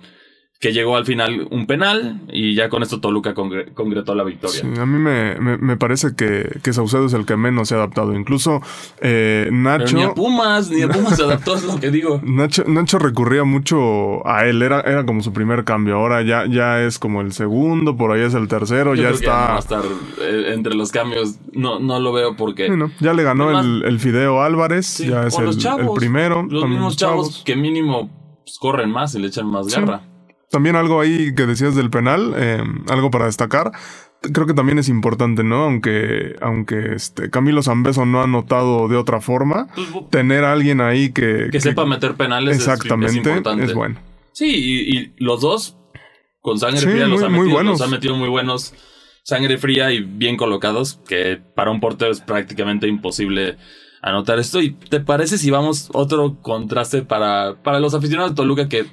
que 0.60 0.72
llegó 0.74 0.96
al 0.96 1.06
final 1.06 1.48
un 1.52 1.68
penal 1.68 2.22
y 2.32 2.56
ya 2.56 2.70
con 2.70 2.82
esto 2.82 3.00
Toluca 3.02 3.36
congre- 3.36 3.74
concretó 3.74 4.16
la 4.16 4.24
victoria. 4.24 4.62
Sí, 4.62 4.68
a 4.80 4.86
mí 4.86 4.98
me, 4.98 5.36
me, 5.40 5.58
me 5.58 5.78
parece 5.78 6.16
que, 6.16 6.60
que 6.64 6.74
Saucedo 6.74 7.06
es 7.06 7.14
el 7.14 7.26
que 7.26 7.36
menos 7.36 7.68
se 7.68 7.76
ha 7.76 7.78
adaptado. 7.78 8.16
Incluso 8.16 8.62
eh, 9.02 9.44
Pero 9.50 9.56
Nacho. 9.62 9.96
ni 9.98 10.04
a 10.04 10.14
Pumas, 10.14 10.72
ni 10.72 10.82
a 10.82 10.88
Pumas 10.88 11.18
se 11.18 11.24
adaptó, 11.24 11.56
es 11.56 11.66
lo 11.66 11.80
que 11.80 11.92
digo. 11.92 12.20
Nacho, 12.26 12.64
Nacho 12.68 12.98
recurría 13.00 13.44
mucho 13.44 14.26
a 14.28 14.46
él, 14.46 14.62
era, 14.62 14.80
era 14.82 15.06
como 15.06 15.22
su 15.22 15.34
primer 15.34 15.66
cambio. 15.66 15.98
Ahora 15.98 16.22
ya, 16.24 16.46
ya 16.48 16.82
es 16.82 16.98
como 17.00 17.22
el 17.22 17.34
segundo, 17.34 17.96
por 17.98 18.12
ahí 18.14 18.22
es 18.22 18.34
el 18.34 18.48
tercero, 18.48 18.96
Yo 18.96 19.04
ya 19.04 19.10
creo 19.10 19.20
que 19.20 19.26
no 19.28 19.32
va 19.34 19.56
a 19.58 19.60
está. 19.60 19.78
estar 19.82 19.92
eh, 20.22 20.54
entre 20.54 20.74
los 20.74 20.92
cambios, 20.92 21.36
no, 21.52 21.80
no 21.80 22.00
lo 22.00 22.12
veo 22.14 22.36
porque... 22.38 22.68
Bueno, 22.70 22.92
ya 23.02 23.14
le 23.14 23.24
ganó 23.24 23.46
Además- 23.50 23.66
el, 23.66 23.84
el 23.84 24.00
Fideo 24.00 24.42
Álvarez, 24.42 24.86
Sí, 24.88 25.08
ya 25.10 25.28
es 25.28 25.38
el, 25.38 25.58
chavos, 25.58 25.82
el 25.82 26.00
primero. 26.00 26.44
Los 26.50 26.68
mismos 26.68 26.96
chavos, 26.98 27.44
que 27.46 27.56
mínimo 27.56 28.10
pues, 28.44 28.58
corren 28.58 28.90
más 28.90 29.14
y 29.16 29.20
le 29.20 29.28
echan 29.28 29.48
más 29.48 29.68
Sí. 29.68 29.80
garra. 29.80 30.02
También 30.56 30.78
algo 30.78 31.02
ahí 31.02 31.36
que 31.36 31.46
decías 31.46 31.76
del 31.76 31.90
penal, 31.90 32.34
eh, 32.38 32.64
algo 32.90 33.12
para 33.12 33.26
destacar. 33.26 33.74
Creo 34.34 34.48
que 34.48 34.54
también 34.54 34.80
es 34.80 34.88
importante, 34.88 35.44
¿no? 35.44 35.64
Aunque, 35.66 36.38
aunque 36.42 36.94
este 36.96 37.30
Camilo 37.30 37.62
Zambeso 37.62 38.06
no 38.06 38.22
ha 38.22 38.24
anotado 38.24 38.88
de 38.88 38.96
otra 38.96 39.20
forma, 39.20 39.68
Pues, 39.76 39.88
tener 40.12 40.46
a 40.46 40.54
alguien 40.54 40.80
ahí 40.80 41.12
que, 41.12 41.50
que 41.52 41.60
sepa 41.60 41.86
meter 41.86 42.16
penales 42.16 42.56
es- 42.56 42.62
exactamente 42.62 43.08
es, 43.20 43.28
importante. 43.28 43.66
es 43.66 43.74
bueno. 43.74 44.00
Sí, 44.32 44.48
y, 44.56 44.98
y 44.98 45.14
los 45.18 45.42
dos 45.42 45.76
con 46.40 46.58
sangre 46.58 46.80
Sí, 46.80 46.86
fría 46.88 47.06
los, 47.08 47.20
muy- 47.20 47.26
ha 47.26 47.30
muy 47.30 47.40
metido, 47.40 47.54
buenos. 47.56 47.80
los 47.80 47.88
ha 47.88 47.92
metido 47.92 48.16
muy 48.16 48.30
buenos. 48.30 48.74
Sangre 49.24 49.58
fría 49.58 49.92
y 49.92 50.00
bien 50.02 50.38
colocados, 50.38 51.00
que 51.08 51.42
para 51.56 51.70
un 51.72 51.82
portero 51.82 52.12
es 52.12 52.22
prácticamente 52.22 52.88
imposible 52.88 53.58
anotar 54.02 54.40
esto. 54.40 54.62
¿Y 54.62 54.72
te 54.72 55.00
parece 55.02 55.38
si 55.38 55.50
vamos 55.52 55.90
otro 55.94 56.40
contraste 56.42 57.02
para, 57.02 57.56
para 57.64 57.80
los 57.82 57.94
aficionados 57.94 58.32
de 58.32 58.36
Toluca 58.36 58.70
que, 58.70 58.86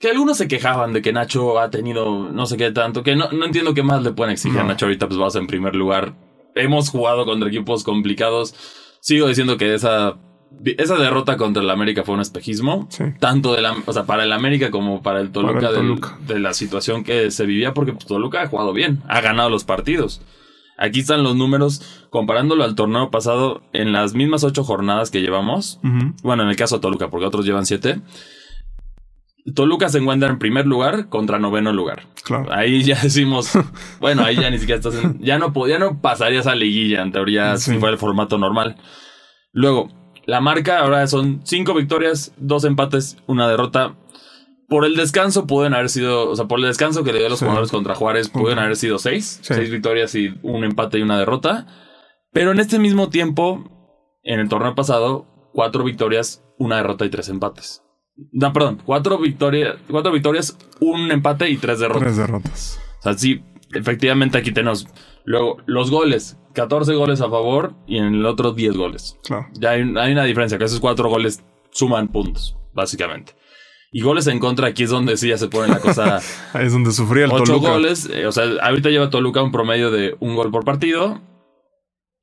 que 0.00 0.08
algunos 0.10 0.36
se 0.38 0.48
quejaban 0.48 0.92
de 0.92 1.02
que 1.02 1.12
Nacho 1.12 1.58
ha 1.58 1.70
tenido 1.70 2.30
no 2.30 2.46
sé 2.46 2.56
qué 2.56 2.70
tanto, 2.72 3.02
que 3.02 3.16
no, 3.16 3.30
no 3.32 3.44
entiendo 3.46 3.74
qué 3.74 3.82
más 3.82 4.02
le 4.02 4.12
pueden 4.12 4.32
exigir 4.32 4.58
a. 4.60 4.64
Nacho 4.64 4.86
ahorita, 4.86 5.06
pues 5.08 5.18
vas 5.18 5.34
en 5.36 5.46
primer 5.46 5.74
lugar. 5.74 6.14
Hemos 6.54 6.90
jugado 6.90 7.24
contra 7.24 7.48
equipos 7.48 7.84
complicados. 7.84 8.54
Sigo 9.00 9.26
diciendo 9.28 9.56
que 9.56 9.74
esa, 9.74 10.16
esa 10.64 10.96
derrota 10.96 11.36
contra 11.36 11.62
el 11.62 11.70
América 11.70 12.04
fue 12.04 12.14
un 12.14 12.20
espejismo 12.20 12.86
Sí. 12.90 13.04
tanto 13.20 13.54
de 13.54 13.60
la, 13.62 13.74
o 13.84 13.92
sea, 13.92 14.04
para 14.04 14.24
el 14.24 14.32
América 14.32 14.70
como 14.70 15.02
para 15.02 15.20
el 15.20 15.30
Toluca, 15.30 15.54
Para 15.54 15.68
el 15.68 15.74
del- 15.74 15.86
Toluca. 15.88 16.18
de 16.26 16.38
la 16.38 16.54
situación 16.54 17.02
que 17.04 17.30
se 17.30 17.44
vivía, 17.46 17.74
porque 17.74 17.92
pues, 17.92 18.06
Toluca 18.06 18.42
ha 18.42 18.46
jugado 18.48 18.72
bien, 18.72 19.02
ha 19.08 19.20
ganado 19.20 19.50
los 19.50 19.64
partidos. 19.64 20.22
Aquí 20.76 21.00
están 21.00 21.22
los 21.22 21.36
números, 21.36 22.06
comparándolo 22.10 22.64
al 22.64 22.74
torneo 22.74 23.10
pasado, 23.10 23.62
en 23.72 23.92
las 23.92 24.14
mismas 24.14 24.42
ocho 24.42 24.64
jornadas 24.64 25.10
que 25.12 25.20
llevamos, 25.20 25.78
bueno, 26.22 26.42
en 26.42 26.48
el 26.48 26.56
caso 26.56 26.76
de 26.76 26.80
Toluca, 26.82 27.10
porque 27.10 27.26
otros 27.26 27.44
llevan 27.46 27.64
siete, 27.66 28.00
Toluca 29.54 29.88
se 29.90 29.98
encuentra 29.98 30.30
en 30.30 30.38
primer 30.38 30.66
lugar 30.66 31.08
contra 31.10 31.38
noveno 31.38 31.72
lugar. 31.72 32.06
claro. 32.22 32.50
Ahí 32.50 32.82
ya 32.82 32.98
decimos, 33.02 33.50
bueno, 34.00 34.24
ahí 34.24 34.36
ya 34.36 34.48
ni 34.50 34.58
siquiera 34.58 34.78
estás 34.80 34.94
en- 35.02 35.20
ya 35.20 35.38
no 35.38 35.52
ya 35.66 35.78
no 35.78 36.00
pasarías 36.00 36.46
a 36.46 36.54
liguilla 36.54 37.02
en 37.02 37.12
teoría 37.12 37.56
si 37.58 37.76
fuera 37.78 37.92
el 37.92 37.98
formato 37.98 38.38
normal. 38.38 38.76
Luego, 39.52 39.88
la 40.26 40.40
marca 40.40 40.78
ahora 40.80 41.06
son 41.06 41.42
cinco 41.44 41.74
victorias, 41.74 42.32
dos 42.38 42.64
empates, 42.64 43.18
una 43.26 43.46
derrota. 43.48 43.96
Por 44.66 44.86
el 44.86 44.96
descanso 44.96 45.46
pueden 45.46 45.74
haber 45.74 45.90
sido, 45.90 46.30
o 46.30 46.34
sea, 46.36 46.46
por 46.46 46.58
el 46.58 46.64
descanso 46.64 47.04
que 47.04 47.12
le 47.12 47.18
dio 47.18 47.26
a 47.26 47.30
los 47.30 47.38
Sí. 47.38 47.44
jugadores 47.44 47.70
contra 47.70 47.94
Juárez, 47.94 48.30
pueden 48.30 48.58
haber 48.58 48.76
sido 48.76 48.98
seis, 48.98 49.40
Sí. 49.42 49.52
seis 49.52 49.70
victorias 49.70 50.14
y 50.14 50.34
un 50.42 50.64
empate 50.64 50.98
y 50.98 51.02
una 51.02 51.18
derrota. 51.18 51.66
Pero 52.32 52.50
en 52.50 52.58
este 52.60 52.78
mismo 52.78 53.10
tiempo, 53.10 53.62
en 54.22 54.40
el 54.40 54.48
torneo 54.48 54.74
pasado, 54.74 55.50
cuatro 55.52 55.84
victorias, 55.84 56.42
una 56.58 56.76
derrota 56.78 57.04
y 57.04 57.10
tres 57.10 57.28
empates. 57.28 57.82
No, 58.32 58.52
perdón, 58.52 58.80
cuatro 58.84 59.18
victorias, 59.18 59.76
cuatro 59.90 60.12
victorias, 60.12 60.56
un 60.80 61.10
empate 61.10 61.50
y 61.50 61.56
tres 61.56 61.80
derrotas. 61.80 62.02
Tres 62.02 62.16
derrotas. 62.16 62.80
O 63.00 63.02
sea, 63.02 63.18
sí, 63.18 63.42
efectivamente 63.72 64.38
aquí 64.38 64.52
tenemos. 64.52 64.86
Luego, 65.24 65.58
los 65.66 65.90
goles. 65.90 66.38
14 66.54 66.94
goles 66.94 67.20
a 67.20 67.28
favor 67.28 67.74
y 67.86 67.98
en 67.98 68.14
el 68.14 68.26
otro 68.26 68.52
10 68.52 68.76
goles. 68.76 69.18
Claro. 69.24 69.48
Ya 69.54 69.70
hay, 69.70 69.80
hay 69.96 70.12
una 70.12 70.22
diferencia, 70.22 70.56
que 70.56 70.64
esos 70.64 70.78
cuatro 70.78 71.08
goles 71.08 71.42
suman 71.72 72.06
puntos, 72.08 72.56
básicamente. 72.72 73.34
Y 73.90 74.02
goles 74.02 74.26
en 74.28 74.38
contra, 74.38 74.68
aquí 74.68 74.84
es 74.84 74.90
donde 74.90 75.16
sí 75.16 75.28
ya 75.28 75.38
se 75.38 75.48
pone 75.48 75.66
la 75.68 75.80
cosa. 75.80 76.20
Ahí 76.52 76.66
es 76.66 76.72
donde 76.72 76.92
sufría 76.92 77.24
el 77.24 77.32
8 77.32 77.44
Toluca. 77.44 77.70
goles. 77.70 78.08
eh, 78.12 78.26
o 78.26 78.32
sea, 78.32 78.44
ahorita 78.62 78.90
lleva 78.90 79.10
Toluca 79.10 79.42
un 79.42 79.50
promedio 79.50 79.90
de 79.90 80.16
un 80.20 80.36
gol 80.36 80.50
por 80.52 80.64
partido. 80.64 81.20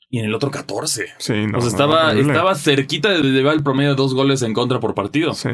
Y 0.09 0.19
en 0.19 0.25
el 0.25 0.33
otro 0.33 0.51
14. 0.51 1.05
Sí, 1.17 1.47
no. 1.47 1.57
o 1.57 1.61
sea, 1.61 1.69
estaba, 1.69 2.13
estaba 2.13 2.55
cerquita 2.55 3.09
de 3.09 3.21
llevar 3.21 3.55
el 3.55 3.63
promedio 3.63 3.91
de 3.91 3.95
dos 3.95 4.13
goles 4.13 4.41
en 4.41 4.53
contra 4.53 4.79
por 4.79 4.93
partido. 4.95 5.33
Sí. 5.33 5.49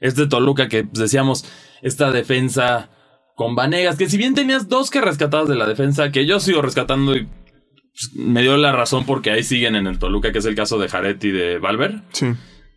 Este 0.00 0.26
Toluca 0.26 0.68
que 0.68 0.84
pues, 0.84 0.98
decíamos, 0.98 1.44
esta 1.82 2.10
defensa 2.10 2.90
con 3.36 3.54
Vanegas, 3.54 3.96
que 3.96 4.08
si 4.08 4.18
bien 4.18 4.34
tenías 4.34 4.68
dos 4.68 4.90
que 4.90 5.00
rescatabas 5.00 5.48
de 5.48 5.54
la 5.56 5.66
defensa, 5.66 6.10
que 6.10 6.26
yo 6.26 6.40
sigo 6.40 6.60
rescatando 6.62 7.16
y 7.16 7.24
pues, 7.24 8.10
me 8.14 8.42
dio 8.42 8.56
la 8.56 8.72
razón 8.72 9.04
porque 9.06 9.30
ahí 9.30 9.42
siguen 9.42 9.76
en 9.76 9.86
el 9.86 9.98
Toluca, 9.98 10.32
que 10.32 10.38
es 10.38 10.46
el 10.46 10.54
caso 10.54 10.78
de 10.78 10.88
Jaret 10.88 11.22
y 11.24 11.30
de 11.30 11.58
Valver, 11.58 12.02
Sí. 12.12 12.26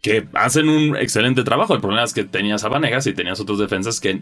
que 0.01 0.27
hacen 0.33 0.69
un 0.69 0.95
excelente 0.95 1.43
trabajo. 1.43 1.73
El 1.75 1.81
problema 1.81 2.03
es 2.03 2.13
que 2.13 2.23
tenías 2.23 2.63
a 2.63 2.69
Vanegas 2.69 3.07
y 3.07 3.13
tenías 3.13 3.39
otros 3.39 3.59
defensas 3.59 3.99
que, 3.99 4.21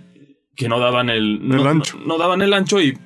que 0.56 0.68
no 0.70 0.80
daban 0.80 1.10
el, 1.10 1.48
no, 1.48 1.64
ancho. 1.68 1.98
No, 2.00 2.06
no 2.06 2.18
daban 2.18 2.42
el 2.42 2.54
ancho 2.54 2.82
y, 2.82 2.98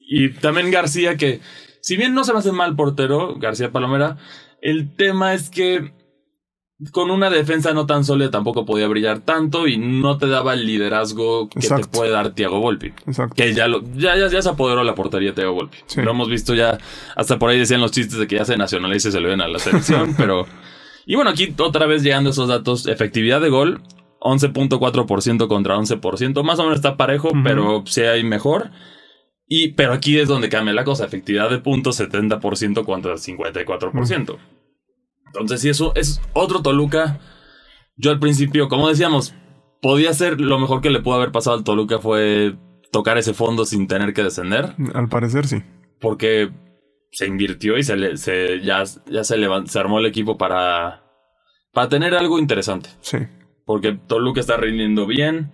y 0.00 0.30
también 0.30 0.70
García 0.70 1.16
que, 1.16 1.40
si 1.82 1.96
bien 1.96 2.14
no 2.14 2.24
se 2.24 2.32
me 2.32 2.38
hace 2.40 2.52
mal 2.52 2.74
portero, 2.74 3.36
García 3.38 3.70
Palomera, 3.70 4.16
el 4.62 4.94
tema 4.96 5.34
es 5.34 5.50
que 5.50 5.92
con 6.92 7.10
una 7.10 7.28
defensa 7.28 7.74
no 7.74 7.86
tan 7.86 8.04
sólida 8.04 8.30
tampoco 8.30 8.64
podía 8.64 8.86
brillar 8.86 9.20
tanto 9.20 9.66
y 9.66 9.78
no 9.78 10.16
te 10.16 10.28
daba 10.28 10.54
el 10.54 10.64
liderazgo 10.64 11.48
que 11.48 11.66
te 11.66 11.84
puede 11.88 12.10
dar 12.10 12.34
Thiago 12.34 12.60
Volpi. 12.60 12.92
Exacto. 13.06 13.34
Que 13.34 13.52
ya, 13.52 13.66
lo, 13.66 13.82
ya, 13.94 14.16
ya, 14.16 14.28
ya 14.28 14.40
se 14.40 14.48
apoderó 14.48 14.84
la 14.84 14.94
portería 14.94 15.34
Thiago 15.34 15.54
Volpi. 15.54 15.78
Sí. 15.86 16.02
Lo 16.02 16.12
hemos 16.12 16.28
visto 16.28 16.54
ya, 16.54 16.78
hasta 17.16 17.38
por 17.38 17.50
ahí 17.50 17.58
decían 17.58 17.80
los 17.80 17.90
chistes 17.90 18.18
de 18.18 18.28
que 18.28 18.36
ya 18.36 18.44
se 18.44 18.56
nacionaliza 18.56 19.08
y 19.08 19.12
se 19.12 19.20
le 19.20 19.28
ven 19.28 19.40
a 19.40 19.48
la 19.48 19.58
selección, 19.58 20.14
pero... 20.16 20.46
Y 21.04 21.14
bueno, 21.16 21.30
aquí 21.30 21.54
otra 21.58 21.86
vez 21.86 22.02
llegando 22.02 22.30
esos 22.30 22.48
datos, 22.48 22.86
efectividad 22.86 23.40
de 23.40 23.48
gol, 23.48 23.82
11.4% 24.20 25.48
contra 25.48 25.76
11%, 25.76 26.42
más 26.44 26.58
o 26.58 26.62
menos 26.62 26.76
está 26.76 26.96
parejo, 26.96 27.30
pero 27.42 27.82
sí 27.86 28.02
hay 28.02 28.24
mejor. 28.24 28.70
Y, 29.46 29.68
pero 29.68 29.94
aquí 29.94 30.18
es 30.18 30.28
donde 30.28 30.50
cambia 30.50 30.74
la 30.74 30.84
cosa, 30.84 31.06
efectividad 31.06 31.48
de 31.48 31.58
puntos 31.58 31.98
70% 31.98 32.84
contra 32.84 33.14
54%. 33.14 34.36
Entonces, 35.28 35.60
sí, 35.60 35.68
eso 35.68 35.92
es 35.94 36.20
otro 36.32 36.62
Toluca. 36.62 37.20
Yo 37.96 38.10
al 38.10 38.18
principio, 38.18 38.68
como 38.68 38.88
decíamos, 38.88 39.34
podía 39.82 40.12
ser 40.12 40.40
lo 40.40 40.58
mejor 40.58 40.80
que 40.80 40.90
le 40.90 41.00
pudo 41.00 41.14
haber 41.16 41.32
pasado 41.32 41.56
al 41.56 41.64
Toluca 41.64 41.98
fue 41.98 42.56
tocar 42.92 43.18
ese 43.18 43.34
fondo 43.34 43.64
sin 43.64 43.86
tener 43.86 44.14
que 44.14 44.22
descender, 44.24 44.74
Al 44.94 45.08
parecer 45.08 45.46
sí. 45.46 45.62
porque 46.00 46.50
se 47.12 47.26
invirtió 47.26 47.76
y 47.76 47.82
se, 47.82 47.96
le, 47.96 48.16
se 48.16 48.60
ya, 48.62 48.82
ya 49.10 49.24
se, 49.24 49.36
levan- 49.36 49.66
se 49.66 49.78
armó 49.78 49.98
el 49.98 50.06
equipo 50.06 50.38
para, 50.38 51.04
para 51.72 51.88
tener 51.88 52.14
algo 52.14 52.38
interesante. 52.38 52.88
Sí. 53.00 53.18
Porque 53.66 53.92
Toluca 53.92 54.40
está 54.40 54.56
rindiendo 54.56 55.06
bien, 55.06 55.52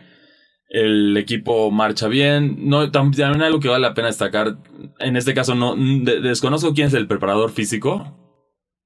el 0.68 1.16
equipo 1.16 1.70
marcha 1.70 2.06
bien. 2.08 2.68
No, 2.68 2.82
tam- 2.92 3.14
también 3.16 3.42
algo 3.42 3.58
que 3.60 3.68
vale 3.68 3.82
la 3.82 3.94
pena 3.94 4.08
destacar, 4.08 4.58
en 5.00 5.16
este 5.16 5.34
caso 5.34 5.54
no 5.54 5.74
de- 5.76 6.20
desconozco 6.20 6.72
quién 6.74 6.86
es 6.88 6.94
el 6.94 7.06
preparador 7.08 7.50
físico, 7.50 8.16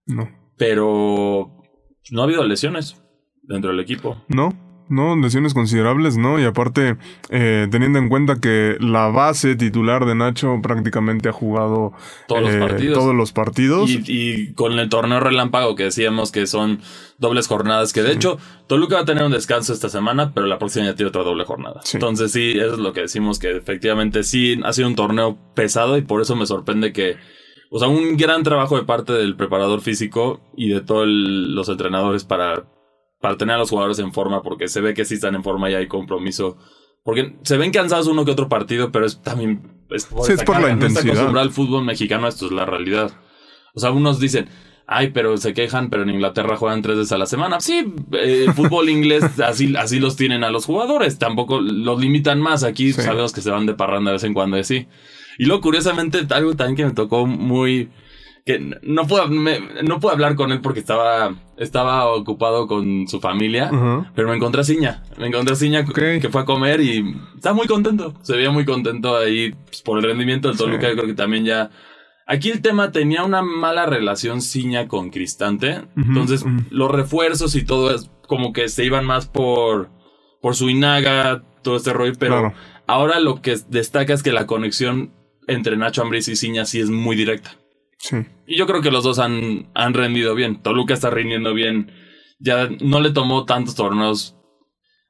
No. 0.06 0.28
Pero 0.58 1.50
no 2.10 2.20
ha 2.20 2.24
habido 2.24 2.44
lesiones 2.44 3.00
dentro 3.42 3.70
del 3.70 3.80
equipo. 3.80 4.22
No. 4.28 4.52
No, 4.90 5.14
lesiones 5.16 5.52
considerables, 5.52 6.16
¿no? 6.16 6.40
Y 6.40 6.44
aparte, 6.44 6.96
eh, 7.28 7.68
teniendo 7.70 7.98
en 7.98 8.08
cuenta 8.08 8.40
que 8.40 8.78
la 8.80 9.08
base 9.08 9.54
titular 9.54 10.06
de 10.06 10.14
Nacho 10.14 10.60
prácticamente 10.62 11.28
ha 11.28 11.32
jugado 11.32 11.92
Todos 12.26 12.40
los 12.40 12.54
eh, 12.54 12.58
partidos. 12.58 12.98
todos 12.98 13.14
los 13.14 13.32
partidos. 13.32 13.90
Y, 13.90 14.02
y 14.06 14.54
con 14.54 14.78
el 14.78 14.88
torneo 14.88 15.20
relámpago 15.20 15.74
que 15.74 15.84
decíamos 15.84 16.32
que 16.32 16.46
son 16.46 16.80
dobles 17.18 17.48
jornadas, 17.48 17.92
que 17.92 18.02
de 18.02 18.12
hecho 18.12 18.38
Toluca 18.66 18.94
va 18.94 19.02
a 19.02 19.04
tener 19.04 19.24
un 19.24 19.32
descanso 19.32 19.74
esta 19.74 19.90
semana, 19.90 20.32
pero 20.32 20.46
la 20.46 20.58
próxima 20.58 20.86
ya 20.86 20.94
tiene 20.94 21.10
otra 21.10 21.22
doble 21.22 21.44
jornada. 21.44 21.82
Sí. 21.84 21.98
Entonces 21.98 22.32
sí, 22.32 22.52
eso 22.52 22.72
es 22.72 22.78
lo 22.78 22.94
que 22.94 23.02
decimos, 23.02 23.38
que 23.38 23.58
efectivamente 23.58 24.22
sí 24.22 24.58
ha 24.64 24.72
sido 24.72 24.88
un 24.88 24.96
torneo 24.96 25.36
pesado 25.54 25.98
y 25.98 26.00
por 26.02 26.22
eso 26.22 26.34
me 26.34 26.46
sorprende 26.46 26.94
que 26.94 27.16
O 27.70 27.78
sea, 27.78 27.88
un 27.88 28.16
gran 28.16 28.42
trabajo 28.42 28.76
de 28.76 28.84
parte 28.84 29.12
del 29.12 29.36
preparador 29.36 29.80
físico 29.80 30.40
y 30.56 30.68
de 30.70 30.80
todos 30.80 31.06
los 31.06 31.68
entrenadores 31.68 32.24
para, 32.24 32.66
para 33.20 33.36
tener 33.36 33.56
a 33.56 33.58
los 33.58 33.70
jugadores 33.70 33.98
en 33.98 34.12
forma, 34.12 34.42
porque 34.42 34.68
se 34.68 34.80
ve 34.80 34.94
que 34.94 35.04
sí 35.04 35.14
están 35.14 35.34
en 35.34 35.44
forma 35.44 35.70
y 35.70 35.74
hay 35.74 35.86
compromiso. 35.86 36.56
Porque 37.04 37.36
se 37.42 37.56
ven 37.56 37.70
cansados 37.70 38.06
uno 38.06 38.24
que 38.24 38.30
otro 38.32 38.48
partido, 38.48 38.90
pero 38.90 39.06
es 39.06 39.22
también. 39.22 39.84
Es 39.90 40.06
por, 40.06 40.24
Sí, 40.26 40.32
es 40.32 40.44
por 40.44 40.56
la 40.56 40.60
No 40.62 40.66
está 40.68 40.86
intensidad. 40.86 41.12
acostumbrado 41.14 41.46
al 41.46 41.52
fútbol 41.54 41.84
mexicano, 41.84 42.26
esto 42.28 42.46
es 42.46 42.52
la 42.52 42.64
realidad. 42.66 43.12
O 43.74 43.80
sea, 43.80 43.90
unos 43.90 44.18
dicen, 44.18 44.48
ay, 44.90 45.10
pero 45.10 45.36
se 45.36 45.52
quejan, 45.54 45.90
pero 45.90 46.02
en 46.02 46.10
Inglaterra 46.10 46.56
juegan 46.56 46.82
tres 46.82 46.96
veces 46.96 47.12
a 47.12 47.18
la 47.18 47.26
semana. 47.26 47.60
Sí, 47.60 47.92
eh, 48.12 48.44
el 48.48 48.54
fútbol 48.54 48.88
inglés, 48.88 49.38
así, 49.40 49.76
así 49.76 50.00
los 50.00 50.16
tienen 50.16 50.42
a 50.44 50.50
los 50.50 50.64
jugadores. 50.64 51.18
Tampoco 51.18 51.60
los 51.60 52.00
limitan 52.00 52.40
más. 52.40 52.64
Aquí 52.64 52.92
Sí. 52.92 53.02
sabemos 53.02 53.32
que 53.32 53.42
se 53.42 53.50
van 53.50 53.66
de 53.66 53.74
parranda 53.74 54.10
de 54.10 54.14
vez 54.16 54.24
en 54.24 54.34
cuando 54.34 54.56
y 54.56 54.60
así. 54.60 54.88
Y 55.38 55.44
luego, 55.44 55.60
curiosamente, 55.62 56.26
algo 56.30 56.56
también 56.56 56.76
que 56.76 56.84
me 56.86 56.90
tocó 56.92 57.26
muy. 57.26 57.90
que 58.46 58.58
no 58.82 59.06
puedo, 59.06 59.28
me- 59.28 59.60
no 59.84 60.00
puedo 60.00 60.14
hablar 60.14 60.34
con 60.34 60.52
él 60.52 60.62
porque 60.62 60.80
estaba, 60.80 61.34
estaba 61.58 62.06
ocupado 62.06 62.66
con 62.66 63.06
su 63.06 63.20
familia. 63.20 63.70
Pero 64.14 64.28
me 64.30 64.36
encontré 64.36 64.62
a 64.62 64.64
Ciña. 64.64 65.02
Me 65.18 65.26
encontré 65.26 65.52
a 65.52 65.56
Ciña 65.56 65.84
que 65.84 66.28
fue 66.30 66.40
a 66.40 66.44
comer 66.46 66.80
y 66.80 67.14
está 67.36 67.52
muy 67.52 67.66
contento. 67.66 68.14
Se 68.22 68.34
veía 68.34 68.50
muy 68.50 68.64
contento 68.64 69.18
ahí 69.18 69.52
pues, 69.66 69.82
por 69.82 69.98
el 69.98 70.04
rendimiento 70.04 70.48
del 70.48 70.56
Sí. 70.56 70.64
Toluca. 70.64 70.88
Yo 70.88 70.94
creo 70.94 71.06
que 71.06 71.12
también 71.14 71.44
ya. 71.44 71.68
Aquí 72.30 72.50
el 72.50 72.60
tema 72.60 72.92
tenía 72.92 73.24
una 73.24 73.40
mala 73.42 73.86
relación 73.86 74.42
Ciña 74.42 74.86
con 74.86 75.08
Cristante. 75.10 75.80
Entonces, 75.96 76.44
los 76.70 76.90
refuerzos 76.90 77.54
y 77.56 77.64
todo 77.64 77.94
es 77.94 78.10
como 78.26 78.52
que 78.52 78.68
se 78.68 78.84
iban 78.84 79.06
más 79.06 79.26
por, 79.26 79.90
por 80.42 80.54
su 80.54 80.68
inaga, 80.68 81.42
todo 81.62 81.76
este 81.76 81.94
rollo. 81.94 82.12
Pero 82.18 82.38
Claro. 82.40 82.54
ahora 82.86 83.18
lo 83.18 83.40
que 83.40 83.56
destaca 83.70 84.12
es 84.12 84.22
que 84.22 84.32
la 84.32 84.46
conexión 84.46 85.14
entre 85.46 85.78
Nacho 85.78 86.02
Ambriz 86.02 86.28
y 86.28 86.36
Ciña 86.36 86.66
sí 86.66 86.80
es 86.80 86.90
muy 86.90 87.16
directa. 87.16 87.52
Sí. 87.98 88.18
Y 88.46 88.58
yo 88.58 88.66
creo 88.66 88.82
que 88.82 88.90
los 88.90 89.02
dos 89.04 89.18
han, 89.18 89.70
han 89.74 89.94
rendido 89.94 90.34
bien. 90.34 90.60
Toluca 90.62 90.92
está 90.92 91.08
rindiendo 91.08 91.54
bien. 91.54 91.90
Ya 92.38 92.68
no 92.82 93.00
le 93.00 93.10
tomó 93.10 93.46
tantos 93.46 93.74
torneos 93.74 94.36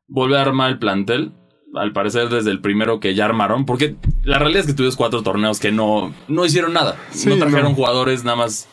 volver 0.07 0.39
a 0.39 0.43
armar 0.43 0.71
el 0.71 0.79
plantel. 0.79 1.33
Al 1.75 1.93
parecer 1.93 2.29
desde 2.29 2.51
el 2.51 2.61
primero 2.61 3.01
que 3.01 3.15
ya 3.15 3.25
armaron. 3.25 3.67
Porque 3.67 3.97
la 4.23 4.39
realidad 4.39 4.61
es 4.61 4.67
que 4.67 4.73
tuvimos 4.73 4.97
cuatro 4.97 5.23
torneos 5.23 5.61
que 5.61 5.73
no, 5.73 6.15
no 6.29 6.45
hicieron 6.45 6.73
nada. 6.73 6.97
Sí, 7.11 7.29
no 7.29 7.37
trajeron 7.37 7.71
no. 7.71 7.75
jugadores 7.75 8.25
nada 8.25 8.37
más. 8.37 8.69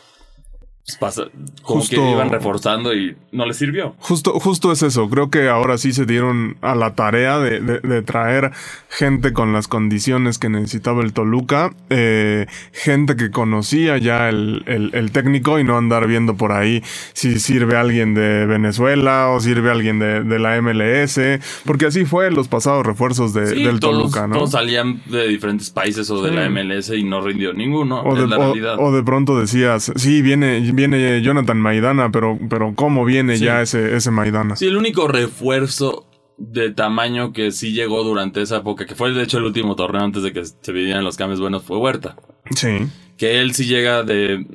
Pues, 0.85 0.97
pasa- 0.97 1.25
como 1.63 1.79
Justo- 1.81 1.95
que 1.95 2.11
iban 2.11 2.29
reforzando 2.29 2.93
y 2.93 3.15
no 3.31 3.45
les 3.47 3.57
sirvió. 3.57 3.95
Justo, 3.99 4.33
justo 4.39 4.71
es 4.71 4.83
eso. 4.83 5.09
Creo 5.09 5.31
que 5.31 5.49
ahora 5.49 5.79
sí 5.79 5.93
se 5.93 6.05
dieron 6.05 6.57
a 6.61 6.75
la 6.75 6.93
tarea 6.93 7.39
de, 7.39 7.59
de- 7.59 7.79
de 7.79 8.01
traer 8.03 8.51
gente 8.89 9.33
con 9.33 9.51
las 9.51 9.67
condiciones 9.67 10.37
que 10.37 10.47
necesitaba 10.49 11.01
el 11.01 11.11
Toluca, 11.13 11.73
eh, 11.89 12.45
gente 12.71 13.15
que 13.15 13.31
conocía 13.31 13.97
ya 13.97 14.29
el, 14.29 14.63
el- 14.67 14.91
el 14.93 15.11
técnico 15.11 15.57
y 15.59 15.63
no 15.63 15.75
andar 15.77 16.07
viendo 16.07 16.35
por 16.35 16.51
ahí 16.51 16.83
si 17.13 17.39
sirve 17.39 17.77
alguien 17.77 18.13
de 18.13 18.45
Venezuela 18.45 19.29
o 19.29 19.39
sirve 19.39 19.71
alguien 19.71 19.97
de, 19.97 20.23
de 20.23 20.39
la 20.39 20.55
MLS, 20.61 21.19
porque 21.65 21.87
así 21.87 22.05
fue 22.05 22.29
los 22.29 22.47
pasados 22.47 22.85
refuerzos 22.85 23.33
de- 23.33 23.47
Sí, 23.47 23.63
del 23.63 23.79
todos, 23.79 23.97
Toluca, 24.11 24.27
¿no? 24.27 24.35
todos 24.35 24.51
salían 24.51 25.01
de 25.07 25.27
diferentes 25.29 25.71
países 25.71 26.09
o 26.11 26.21
de 26.21 26.29
Sí. 26.29 26.35
la 26.35 26.45
MLS 26.49 26.89
y 26.95 27.03
no 27.03 27.21
rindió 27.21 27.53
ninguno. 27.53 28.01
O 28.01 28.15
es 28.15 28.29
la 28.29 28.37
o- 28.37 28.39
realidad. 28.53 28.75
o 28.79 28.91
de 28.91 29.01
pronto 29.03 29.39
decías, 29.39 29.91
sí, 29.95 30.21
viene, 30.21 30.74
viene 30.75 31.21
Jonathan 31.21 31.57
Maidana, 31.59 32.11
pero, 32.11 32.37
pero 32.49 32.73
¿cómo 32.75 33.05
viene 33.05 33.37
Sí. 33.37 33.45
ya 33.45 33.61
ese, 33.61 33.95
ese 33.95 34.11
Maidana? 34.11 34.55
Sí, 34.55 34.67
el 34.67 34.77
único 34.77 35.07
refuerzo 35.07 36.07
de 36.37 36.71
tamaño 36.71 37.31
que 37.33 37.51
sí 37.51 37.71
llegó 37.73 38.03
durante 38.03 38.41
esa 38.41 38.57
época, 38.57 38.85
que 38.85 38.95
fue 38.95 39.11
de 39.13 39.23
hecho 39.23 39.37
el 39.37 39.45
último 39.45 39.75
torneo 39.75 40.03
antes 40.03 40.21
de 40.23 40.33
que 40.33 40.43
se 40.45 40.71
vivieran 40.71 41.03
los 41.03 41.15
cambios 41.17 41.39
buenos, 41.39 41.63
fue 41.63 41.77
Huerta. 41.77 42.17
Sí, 42.55 42.87
Que 43.17 43.39
él 43.41 43.53
sí 43.53 43.65
llega 43.65 44.03
de, 44.03 44.45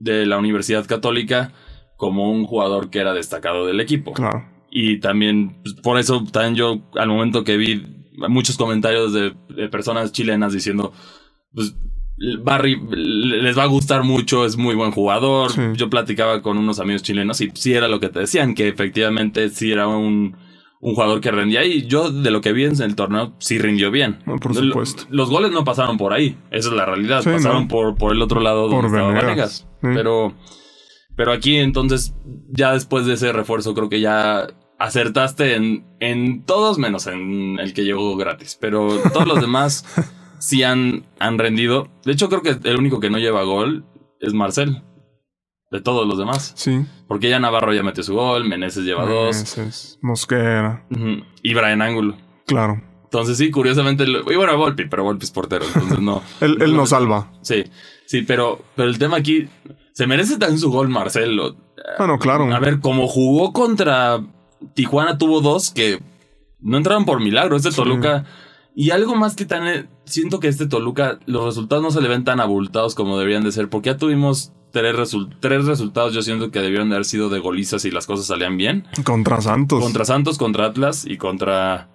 de 0.00 0.26
la 0.26 0.36
Universidad 0.38 0.84
Católica 0.86 1.52
como 1.96 2.30
un 2.30 2.44
jugador 2.44 2.90
que 2.90 2.98
era 2.98 3.12
destacado 3.14 3.66
del 3.66 3.80
equipo. 3.80 4.12
claro. 4.12 4.44
Y 4.70 5.00
también, 5.00 5.56
pues, 5.62 5.74
por 5.76 5.98
eso, 5.98 6.24
también 6.30 6.54
yo, 6.54 6.90
al 6.96 7.08
momento 7.08 7.42
que 7.42 7.56
vi 7.56 7.86
muchos 8.28 8.58
comentarios 8.58 9.14
de, 9.14 9.32
de 9.48 9.68
personas 9.70 10.12
chilenas 10.12 10.52
diciendo, 10.52 10.92
pues, 11.54 11.74
Barry 12.42 12.80
les 12.90 13.56
va 13.56 13.62
a 13.64 13.66
gustar 13.66 14.02
mucho, 14.02 14.44
es 14.44 14.56
muy 14.56 14.74
buen 14.74 14.90
jugador. 14.90 15.52
Sí. 15.52 15.60
Yo 15.74 15.88
platicaba 15.88 16.42
con 16.42 16.58
unos 16.58 16.80
amigos 16.80 17.02
chilenos 17.02 17.40
y 17.40 17.50
sí 17.54 17.74
era 17.74 17.88
lo 17.88 18.00
que 18.00 18.08
te 18.08 18.20
decían, 18.20 18.54
que 18.54 18.68
efectivamente 18.68 19.48
sí 19.50 19.70
era 19.70 19.86
un, 19.86 20.36
un 20.80 20.94
jugador 20.94 21.20
que 21.20 21.30
rendía. 21.30 21.64
Y 21.64 21.86
yo, 21.86 22.10
de 22.10 22.30
lo 22.30 22.40
que 22.40 22.52
vi 22.52 22.64
en 22.64 22.80
el 22.82 22.94
torneo, 22.96 23.34
sí 23.38 23.58
rindió 23.58 23.90
bien. 23.90 24.18
No, 24.26 24.36
por 24.36 24.54
supuesto. 24.54 25.04
Los 25.10 25.30
goles 25.30 25.52
no 25.52 25.64
pasaron 25.64 25.96
por 25.96 26.12
ahí, 26.12 26.36
esa 26.50 26.68
es 26.68 26.74
la 26.74 26.84
realidad. 26.84 27.22
Sí, 27.22 27.30
pasaron 27.30 27.62
no. 27.62 27.68
por, 27.68 27.94
por 27.96 28.12
el 28.12 28.22
otro 28.22 28.40
lado 28.40 28.68
donde 28.68 28.88
Por 28.88 28.90
Venegas. 28.90 29.22
Vanegas. 29.22 29.52
Sí. 29.80 29.88
Pero, 29.94 30.34
pero 31.16 31.32
aquí 31.32 31.56
entonces, 31.56 32.14
ya 32.50 32.72
después 32.72 33.06
de 33.06 33.14
ese 33.14 33.32
refuerzo, 33.32 33.74
creo 33.74 33.88
que 33.88 34.00
ya 34.00 34.48
acertaste 34.78 35.56
en, 35.56 35.86
en 35.98 36.44
todos 36.44 36.78
menos 36.78 37.06
en 37.06 37.58
el 37.58 37.74
que 37.74 37.84
llegó 37.84 38.16
gratis. 38.16 38.56
Pero 38.60 38.88
todos 39.12 39.26
los 39.26 39.40
demás 39.40 39.84
sí 40.38 40.62
han, 40.62 41.06
han 41.18 41.38
rendido. 41.38 41.88
De 42.04 42.12
hecho, 42.12 42.28
creo 42.28 42.42
que 42.42 42.56
el 42.68 42.76
único 42.78 43.00
que 43.00 43.10
no 43.10 43.18
lleva 43.18 43.42
gol 43.44 43.84
es 44.20 44.32
Marcel. 44.34 44.82
De 45.70 45.82
todos 45.82 46.06
los 46.08 46.16
demás. 46.18 46.52
Sí. 46.56 46.86
Porque 47.08 47.28
ya 47.28 47.38
Navarro 47.38 47.74
ya 47.74 47.82
metió 47.82 48.02
su 48.02 48.14
gol, 48.14 48.48
Meneses 48.48 48.84
lleva 48.84 49.04
dos. 49.04 49.34
Meneses, 49.36 49.98
Mosquera, 50.00 50.86
ujú, 50.90 51.22
Y 51.42 51.52
Brian 51.54 51.82
Ángulo. 51.82 52.16
claro. 52.46 52.82
Entonces 53.04 53.38
sí, 53.38 53.50
curiosamente, 53.50 54.04
y 54.04 54.36
bueno, 54.36 54.54
Volpi, 54.58 54.84
pero 54.86 55.02
Volpi 55.02 55.24
es 55.24 55.30
portero, 55.30 55.64
entonces 55.64 55.98
no. 56.00 56.22
Él, 56.42 56.58
él 56.60 56.76
nos 56.76 56.90
salva. 56.90 57.30
Sí, 57.40 57.64
sí, 58.06 58.20
pero, 58.20 58.60
pero 58.76 58.90
el 58.90 58.98
tema 58.98 59.16
aquí, 59.16 59.48
se 59.94 60.06
merece 60.06 60.36
también 60.36 60.58
su 60.58 60.70
gol 60.70 60.90
Marcelo. 60.90 61.56
Bueno, 61.96 62.18
claro. 62.18 62.54
A 62.54 62.58
ver, 62.58 62.80
como 62.80 63.08
jugó 63.08 63.54
contra 63.54 64.20
Tijuana, 64.74 65.16
tuvo 65.16 65.40
dos 65.40 65.70
que 65.70 66.00
no 66.60 66.76
entraron 66.76 67.06
por 67.06 67.18
milagro. 67.20 67.56
Este 67.56 67.70
Sí. 67.70 67.76
Toluca. 67.76 68.26
Y 68.80 68.92
algo 68.92 69.16
más 69.16 69.34
que 69.34 69.44
tan. 69.44 69.88
Siento 70.04 70.38
que 70.38 70.46
este 70.46 70.68
Toluca, 70.68 71.18
los 71.26 71.44
resultados 71.44 71.82
no 71.82 71.90
se 71.90 72.00
le 72.00 72.06
ven 72.06 72.22
tan 72.22 72.38
abultados 72.38 72.94
como 72.94 73.18
deberían 73.18 73.42
de 73.42 73.50
ser, 73.50 73.68
porque 73.68 73.90
ya 73.90 73.96
tuvimos 73.96 74.52
tres, 74.70 74.94
tres 75.40 75.64
resultados. 75.64 76.14
Yo 76.14 76.22
siento 76.22 76.52
que 76.52 76.60
debieron 76.60 76.88
de 76.88 76.94
haber 76.94 77.04
sido 77.04 77.28
de 77.28 77.40
golizas 77.40 77.84
y 77.84 77.90
las 77.90 78.06
cosas 78.06 78.26
salían 78.26 78.56
bien. 78.56 78.86
Contra 79.02 79.40
Santos. 79.40 79.82
Contra 79.82 80.04
Santos, 80.04 80.38
contra 80.38 80.66
Atlas 80.66 81.04
y 81.04 81.16
contra. 81.16 81.88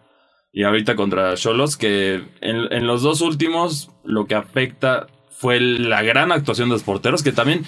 Y 0.52 0.64
ahorita 0.64 0.98
contra 0.98 1.36
Cholos, 1.36 1.78
que 1.78 2.16
en, 2.42 2.74
en 2.74 2.86
los 2.86 3.02
dos 3.02 3.22
últimos 3.22 3.90
lo 4.04 4.26
que 4.26 4.36
afecta 4.36 5.08
fue 5.30 5.62
la 5.62 6.02
gran 6.02 6.34
actuación 6.34 6.68
de 6.68 6.76
los 6.76 6.84
porteros, 6.84 7.24
que 7.24 7.32
también. 7.32 7.64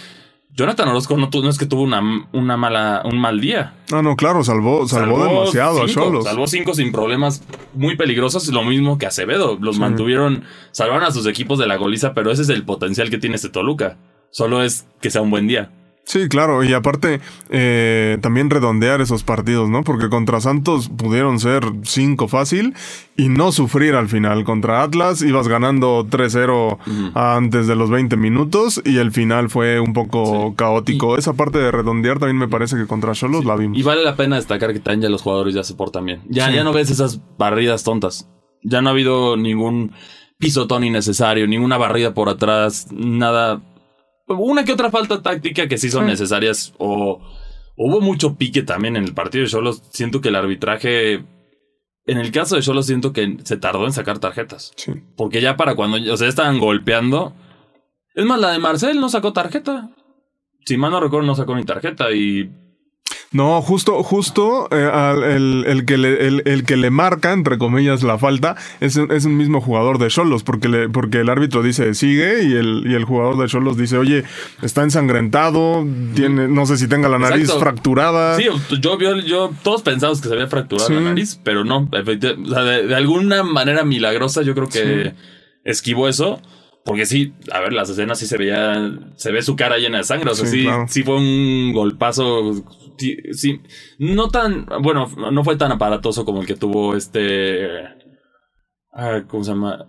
Jonathan 0.56 0.88
Orozco 0.88 1.18
no, 1.18 1.30
no 1.32 1.50
es 1.50 1.58
que 1.58 1.66
tuvo 1.66 1.82
una, 1.82 2.02
una 2.32 2.56
mala, 2.56 3.02
un 3.04 3.20
mal 3.20 3.42
día. 3.42 3.74
Ah, 3.92 4.02
no, 4.02 4.16
claro, 4.16 4.42
salvó, 4.44 4.88
salvó, 4.88 5.24
demasiado 5.26 5.84
a 5.84 5.88
Cholos. 5.88 6.24
Salvó 6.24 6.48
cinco 6.48 6.74
sin 6.74 6.94
problemas 6.94 7.44
muy 7.74 7.98
peligrosos, 7.98 8.48
lo 8.48 8.64
mismo 8.64 8.98
que 8.98 9.06
Acevedo. 9.06 9.58
Los 9.60 9.76
Sí. 9.76 9.82
mantuvieron, 9.82 10.46
salvaron 10.72 11.04
a 11.04 11.12
sus 11.12 11.28
equipos 11.28 11.60
de 11.60 11.68
la 11.68 11.76
goliza, 11.76 12.14
pero 12.14 12.32
ese 12.32 12.44
es 12.44 12.50
el 12.50 12.64
potencial 12.64 13.10
que 13.10 13.18
tiene 13.18 13.36
este 13.36 13.50
Toluca. 13.50 13.98
Solo 14.32 14.64
es 14.64 14.88
que 15.02 15.12
sea 15.12 15.22
un 15.22 15.30
buen 15.30 15.48
día. 15.48 15.72
Sí, 16.08 16.30
claro, 16.30 16.64
y 16.64 16.72
aparte 16.74 17.20
eh, 17.50 18.20
también 18.22 18.52
redondear 18.52 19.02
esos 19.02 19.24
partidos, 19.24 19.70
¿no? 19.70 19.84
Porque 19.84 20.08
contra 20.08 20.40
Santos 20.40 20.88
pudieron 20.90 21.40
ser 21.40 21.64
cinco 21.82 22.28
fácil 22.28 22.76
y 23.18 23.28
no 23.28 23.52
sufrir 23.52 23.96
al 23.96 24.08
final. 24.08 24.44
Contra 24.44 24.84
Atlas 24.84 25.24
ibas 25.24 25.48
ganando 25.48 26.06
3-0 26.08 26.78
antes 27.16 27.66
de 27.66 27.76
los 27.76 27.90
20 27.90 28.18
minutos 28.18 28.82
y 28.86 28.98
el 28.98 29.12
final 29.12 29.50
fue 29.50 29.80
un 29.80 29.94
poco 29.94 30.54
caótico. 30.56 31.18
Esa 31.18 31.34
parte 31.34 31.58
de 31.58 31.72
redondear 31.72 32.20
también 32.20 32.38
me 32.38 32.48
parece 32.48 32.76
que 32.78 32.86
contra 32.86 33.14
Cholos 33.14 33.44
la 33.44 33.56
vimos. 33.56 33.76
Y 33.78 33.82
vale 33.82 34.04
la 34.04 34.16
pena 34.16 34.36
destacar 34.36 34.74
que 34.74 34.80
también 34.80 35.02
ya 35.02 35.10
los 35.10 35.24
jugadores 35.24 35.56
ya 35.56 35.64
se 35.64 35.74
portan 35.74 36.06
bien. 36.06 36.22
Ya, 36.30 36.50
Sí. 36.50 36.54
ya 36.54 36.64
no 36.64 36.72
ves 36.72 36.92
esas 36.92 37.20
barridas 37.40 37.84
tontas. 37.84 38.30
Ya 38.62 38.82
no 38.84 38.90
ha 38.90 38.92
habido 38.92 39.38
ningún 39.38 39.92
pisotón 40.38 40.84
innecesario, 40.84 41.48
ninguna 41.48 41.78
barrida 41.78 42.14
por 42.14 42.30
atrás, 42.30 42.88
nada. 42.92 43.62
Una 44.28 44.64
que 44.66 44.74
otra 44.74 44.90
falta 44.90 45.22
táctica 45.22 45.68
que 45.68 45.78
sí 45.78 45.90
son 45.90 46.06
Sí. 46.06 46.12
necesarias. 46.12 46.74
O 46.78 47.22
hubo 47.78 48.02
mucho 48.02 48.36
pique 48.36 48.64
también 48.64 48.96
en 48.96 49.04
el 49.04 49.14
partido 49.14 49.44
de 49.44 49.50
Cholos. 49.50 49.84
Siento 49.92 50.22
que 50.22 50.30
el 50.30 50.36
arbitraje. 50.36 51.24
En 52.08 52.18
el 52.20 52.32
caso 52.32 52.56
de 52.56 52.62
Cholos, 52.62 52.86
siento 52.88 53.14
que 53.14 53.38
se 53.44 53.58
tardó 53.58 53.86
en 53.86 53.94
sacar 53.94 54.20
tarjetas. 54.20 54.72
Sí. 54.76 54.94
Porque 55.16 55.42
ya 55.42 55.58
para 55.58 55.76
cuando. 55.76 55.98
O 56.14 56.18
sea, 56.18 56.28
estaban 56.28 56.60
golpeando. 56.60 57.34
Es 58.14 58.26
más, 58.26 58.40
la 58.40 58.52
de 58.52 58.60
Marcel 58.60 59.00
no 59.00 59.10
sacó 59.10 59.34
tarjeta. 59.34 59.90
Si 60.66 60.78
mal 60.78 60.92
no 60.92 61.00
recuerdo, 61.00 61.28
no 61.28 61.36
sacó 61.36 61.56
ni 61.56 61.64
tarjeta. 61.64 62.12
Y 62.12 62.50
No, 63.36 63.62
justo, 63.62 64.02
justo 64.02 64.70
eh, 64.72 64.90
al- 64.92 65.24
el, 65.24 65.66
el 65.68 65.84
que 65.86 65.98
le, 65.98 66.26
el, 66.26 66.42
el 66.46 66.64
que 66.64 66.78
le 66.78 66.90
marca, 66.90 67.34
entre 67.34 67.58
comillas, 67.58 68.02
la 68.02 68.18
falta 68.18 68.56
es, 68.80 68.96
un- 68.96 69.12
es 69.12 69.26
un 69.26 69.36
mismo 69.36 69.60
jugador 69.60 69.98
de 70.00 70.08
Cholos, 70.08 70.44
porque, 70.44 70.70
le, 70.70 70.88
porque 70.88 71.20
el 71.20 71.30
árbitro 71.30 71.62
dice 71.62 71.94
sigue 71.96 72.44
y 72.44 72.54
el, 72.54 72.84
y 72.86 72.94
el 72.96 73.04
jugador 73.04 73.38
de 73.38 73.48
Cholos 73.48 73.76
dice, 73.78 73.98
oye, 73.98 74.24
está 74.62 74.84
ensangrentado, 74.84 75.86
tiene, 76.16 76.48
no 76.48 76.66
sé 76.66 76.78
si 76.78 76.88
tenga 76.88 77.10
la 77.10 77.20
nariz 77.20 77.42
Exacto. 77.44 77.60
fracturada. 77.62 78.38
Sí, 78.38 78.46
yo, 78.80 78.98
yo, 79.00 79.16
yo, 79.20 79.52
todos 79.64 79.82
pensamos 79.82 80.22
que 80.22 80.30
se 80.30 80.34
había 80.34 80.48
fracturado 80.48 80.88
Sí. 80.88 80.94
la 80.94 81.02
nariz, 81.02 81.40
pero 81.44 81.66
no, 81.66 81.90
efecti- 81.92 82.42
o 82.42 82.50
sea, 82.50 82.64
de, 82.64 82.88
de 82.88 82.96
alguna 82.96 83.44
manera 83.44 83.84
milagrosa 83.84 84.44
yo 84.44 84.54
creo 84.56 84.70
que 84.70 85.14
esquivó 85.66 86.08
eso, 86.08 86.42
Porque 86.86 87.08
sí, 87.08 87.34
a 87.52 87.60
ver, 87.62 87.74
las 87.74 87.90
escenas 87.90 88.20
sí 88.20 88.28
se 88.28 88.38
veía, 88.38 88.94
se 89.16 89.32
ve 89.32 89.42
su 89.42 89.56
cara 89.56 89.80
llena 89.80 89.98
de 89.98 90.04
sangre. 90.04 90.30
O 90.30 90.36
sea, 90.36 90.46
Sí, 90.46 90.58
sí, 90.60 90.64
claro. 90.66 90.86
sí 90.88 91.02
fue 91.02 91.16
un 91.18 91.74
golpazo. 91.74 92.64
Sí, 92.98 93.62
no 94.00 94.30
tan, 94.30 94.66
bueno, 94.82 95.08
no 95.32 95.44
fue 95.44 95.56
tan 95.56 95.72
aparatoso 95.72 96.26
como 96.26 96.42
el 96.42 96.48
que 96.48 96.56
tuvo 96.56 96.96
este. 96.96 97.68
ah, 98.94 99.24
¿Cómo 99.28 99.44
se 99.44 99.52
llama? 99.52 99.86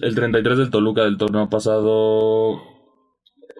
El 0.00 0.14
33 0.14 0.58
del 0.58 0.70
Toluca 0.70 1.02
del 1.04 1.16
torneo 1.18 1.48
pasado. 1.48 2.60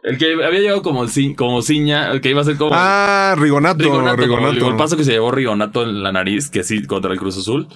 El 0.04 0.16
que 0.16 0.32
había 0.32 0.60
llegado 0.60 0.82
como, 0.82 1.04
ci- 1.04 1.34
como 1.34 1.60
ciña, 1.60 2.12
el 2.12 2.20
que 2.20 2.30
iba 2.30 2.40
a 2.40 2.44
ser 2.44 2.56
como. 2.56 2.70
Ah, 2.74 3.34
Rigonato. 3.36 3.82
Rigonato, 3.82 4.16
como 4.16 4.36
el 4.38 4.54
Rigonato. 4.54 4.64
golpazo 4.64 4.96
que 4.96 5.04
se 5.04 5.12
llevó 5.12 5.30
Rigonato 5.32 5.82
en 5.82 6.02
la 6.02 6.12
nariz, 6.12 6.48
que 6.50 6.62
sí, 6.62 6.84
contra 6.86 7.12
el 7.12 7.18
Cruz 7.18 7.36
Azul. 7.38 7.66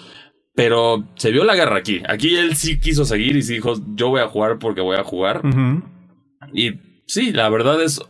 Pero 0.55 1.09
se 1.17 1.31
vio 1.33 1.45
la 1.45 1.57
guerra 1.57 1.79
aquí. 1.79 2.03
Aquí 2.09 2.37
él 2.37 2.55
sí 2.57 2.79
quiso 2.79 3.05
seguir 3.05 3.37
y 3.37 3.43
sí 3.43 3.55
dijo, 3.55 3.75
yo 3.95 4.11
voy 4.11 4.21
a 4.21 4.29
jugar 4.29 4.59
porque 4.59 4.81
voy 4.83 4.97
a 4.97 5.03
jugar. 5.05 5.41
Y 6.53 6.73
sí, 7.07 7.33
la 7.33 7.49
verdad 7.49 7.83
es, 7.83 8.01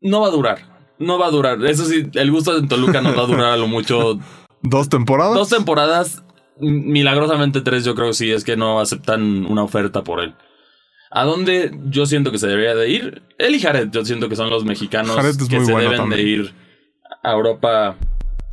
no 0.00 0.20
va 0.20 0.28
a 0.28 0.30
durar. 0.30 0.75
No 0.98 1.18
va 1.18 1.26
a 1.26 1.30
durar. 1.30 1.64
Eso 1.66 1.84
sí, 1.84 2.06
el 2.14 2.30
gusto 2.30 2.58
de 2.58 2.66
Toluca 2.66 3.00
no 3.00 3.14
va 3.14 3.22
a 3.22 3.26
durar 3.26 3.52
a 3.52 3.56
lo 3.56 3.66
mucho 3.66 4.18
¿Dos 4.62 4.88
temporadas? 4.88 5.34
dos 5.34 5.48
temporadas. 5.48 6.22
Milagrosamente 6.58 7.60
tres, 7.60 7.84
yo 7.84 7.94
creo 7.94 8.08
que 8.08 8.14
sí, 8.14 8.30
es 8.32 8.42
que 8.42 8.56
no 8.56 8.80
aceptan 8.80 9.44
una 9.46 9.62
oferta 9.62 10.02
por 10.02 10.20
él. 10.20 10.34
¿A 11.10 11.24
dónde 11.24 11.70
yo 11.84 12.06
siento 12.06 12.32
que 12.32 12.38
se 12.38 12.46
debería 12.46 12.74
de 12.74 12.88
ir? 12.90 13.22
Él 13.38 13.54
y 13.54 13.60
Jared, 13.60 13.90
yo 13.90 14.04
siento 14.04 14.28
que 14.28 14.36
son 14.36 14.50
los 14.50 14.64
mexicanos 14.64 15.16
que 15.48 15.64
se 15.64 15.72
deben 15.72 16.08
de 16.08 16.22
ir 16.22 16.54
a 17.22 17.32
Europa 17.32 17.96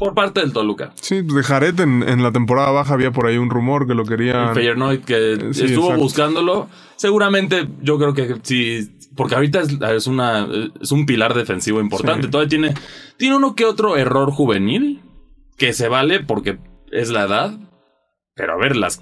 por 0.04 0.14
parte 0.14 0.42
del 0.42 0.52
Toluca. 0.54 0.92
Sí, 0.96 1.22
pues 1.24 1.36
de 1.36 1.44
Jared 1.44 1.80
en, 1.80 2.04
en 2.08 2.22
la 2.24 2.32
temporada 2.32 2.72
baja 2.72 2.94
había 2.94 3.12
por 3.12 3.26
ahí 3.28 3.38
un 3.38 3.50
rumor 3.50 3.88
que 3.88 3.94
lo 3.96 4.06
querían. 4.06 4.50
El 4.50 4.56
Feyenoord 4.56 5.00
que 5.06 5.38
Sí, 5.54 5.66
estuvo 5.66 5.86
exacto. 5.86 6.02
buscándolo. 6.04 6.70
Seguramente 6.96 7.68
yo 7.82 7.98
creo 7.98 8.14
que 8.14 8.36
sí. 8.44 8.90
Porque 9.16 9.36
ahorita 9.36 9.62
es, 9.62 9.78
es 9.80 10.08
una, 10.08 10.48
es 10.82 10.92
un 10.92 11.06
pilar 11.06 11.34
defensivo 11.36 11.80
importante. 11.80 12.24
Sí. 12.26 12.32
Todavía 12.32 12.50
tiene, 12.50 12.74
tiene 13.18 13.36
uno 13.36 13.56
que 13.56 13.66
otro 13.66 13.96
error 13.96 14.32
juvenil 14.32 15.02
que 15.58 15.72
se 15.74 15.88
vale 15.88 16.20
porque 16.20 16.58
es 16.92 17.10
la 17.12 17.24
edad. 17.24 17.54
Pero 18.36 18.54
a 18.54 18.58
ver, 18.58 18.76
las, 18.76 19.00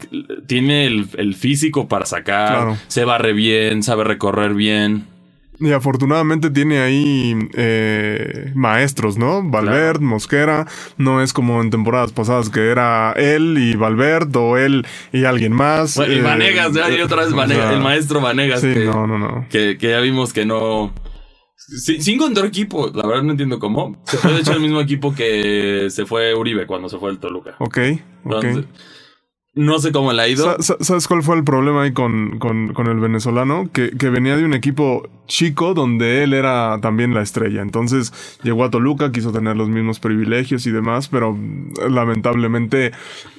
tiene 0.48 0.86
el, 0.86 1.08
el 1.18 1.36
físico 1.36 1.88
para 1.88 2.06
sacar, 2.06 2.50
Claro. 2.50 2.78
se 2.90 3.06
barre 3.06 3.32
bien, 3.32 3.82
sabe 3.84 4.04
recorrer 4.04 4.54
bien. 4.54 5.08
Y 5.62 5.72
afortunadamente 5.72 6.50
tiene 6.50 6.80
ahí 6.80 7.38
eh, 7.54 8.52
maestros, 8.56 9.18
¿no? 9.18 9.44
Valverde, 9.44 10.04
Mosquera. 10.04 10.66
No 10.98 11.22
es 11.22 11.34
como 11.34 11.62
en 11.62 11.70
temporadas 11.70 12.12
pasadas 12.12 12.50
que 12.50 12.70
era 12.70 13.14
él 13.16 13.58
y 13.60 13.76
Valverde 13.76 14.40
o 14.40 14.58
él 14.58 14.86
y 15.14 15.26
alguien 15.26 15.54
más. 15.54 15.96
Bueno, 15.96 16.14
y 16.14 16.18
Eh, 16.18 16.22
Vanegas, 16.24 16.74
ya 16.74 16.86
hay 16.86 17.00
otra 17.02 17.24
vez 17.24 17.32
o 17.32 17.36
Vanegas, 17.36 17.68
sea, 17.68 17.74
el 17.78 17.84
maestro 17.84 18.22
Vanegas. 18.22 18.62
Sí, 18.62 18.74
que, 18.74 18.86
no, 18.86 19.06
no, 19.06 19.20
no. 19.20 19.46
que, 19.50 19.78
que 19.78 19.90
ya 19.92 20.00
vimos 20.00 20.34
que 20.34 20.46
no. 20.46 20.94
Sí, 21.56 22.02
sí 22.02 22.14
encontró 22.14 22.46
equipo, 22.46 22.92
la 22.94 23.06
verdad 23.08 23.24
no 23.24 23.32
entiendo 23.32 23.60
cómo. 23.60 24.02
Se 24.06 24.18
fue 24.18 24.34
de 24.34 24.40
hecho 24.40 24.54
el 24.54 24.62
mismo 24.62 24.82
equipo 24.82 25.14
que 25.14 25.88
se 25.92 26.06
fue 26.08 26.34
Uribe 26.34 26.66
cuando 26.66 26.90
se 26.90 26.98
fue 26.98 27.12
el 27.12 27.20
Toluca. 27.20 27.56
Ok, 27.60 27.78
ok. 28.26 28.44
Entonces, 28.44 28.66
no 29.54 29.80
sé 29.80 29.92
cómo 29.92 30.14
le 30.14 30.22
ha 30.22 30.28
ido. 30.28 30.46
Sa- 30.46 30.62
sa- 30.62 30.78
¿Sabes 30.84 31.08
cuál 31.08 31.24
fue 31.24 31.36
el 31.36 31.44
problema 31.44 31.84
ahí 31.84 31.92
con, 31.94 32.40
con- 32.40 32.74
con 32.74 32.88
el 32.88 33.00
venezolano? 33.00 33.70
Que, 33.74 33.92
que 33.92 34.10
venía 34.10 34.38
de 34.38 34.46
un 34.46 34.54
equipo 34.54 35.10
chico 35.28 35.74
donde 35.74 36.24
él 36.24 36.34
era 36.34 36.80
también 36.82 37.14
la 37.14 37.22
estrella. 37.22 37.62
Entonces 37.62 38.12
llegó 38.44 38.64
a 38.66 38.70
Toluca, 38.70 39.12
quiso 39.12 39.32
tener 39.32 39.56
los 39.58 39.70
mismos 39.70 40.00
privilegios 40.00 40.66
y 40.68 40.72
demás, 40.72 41.08
pero 41.10 41.34
mm, 41.34 41.74
lamentablemente 41.90 42.92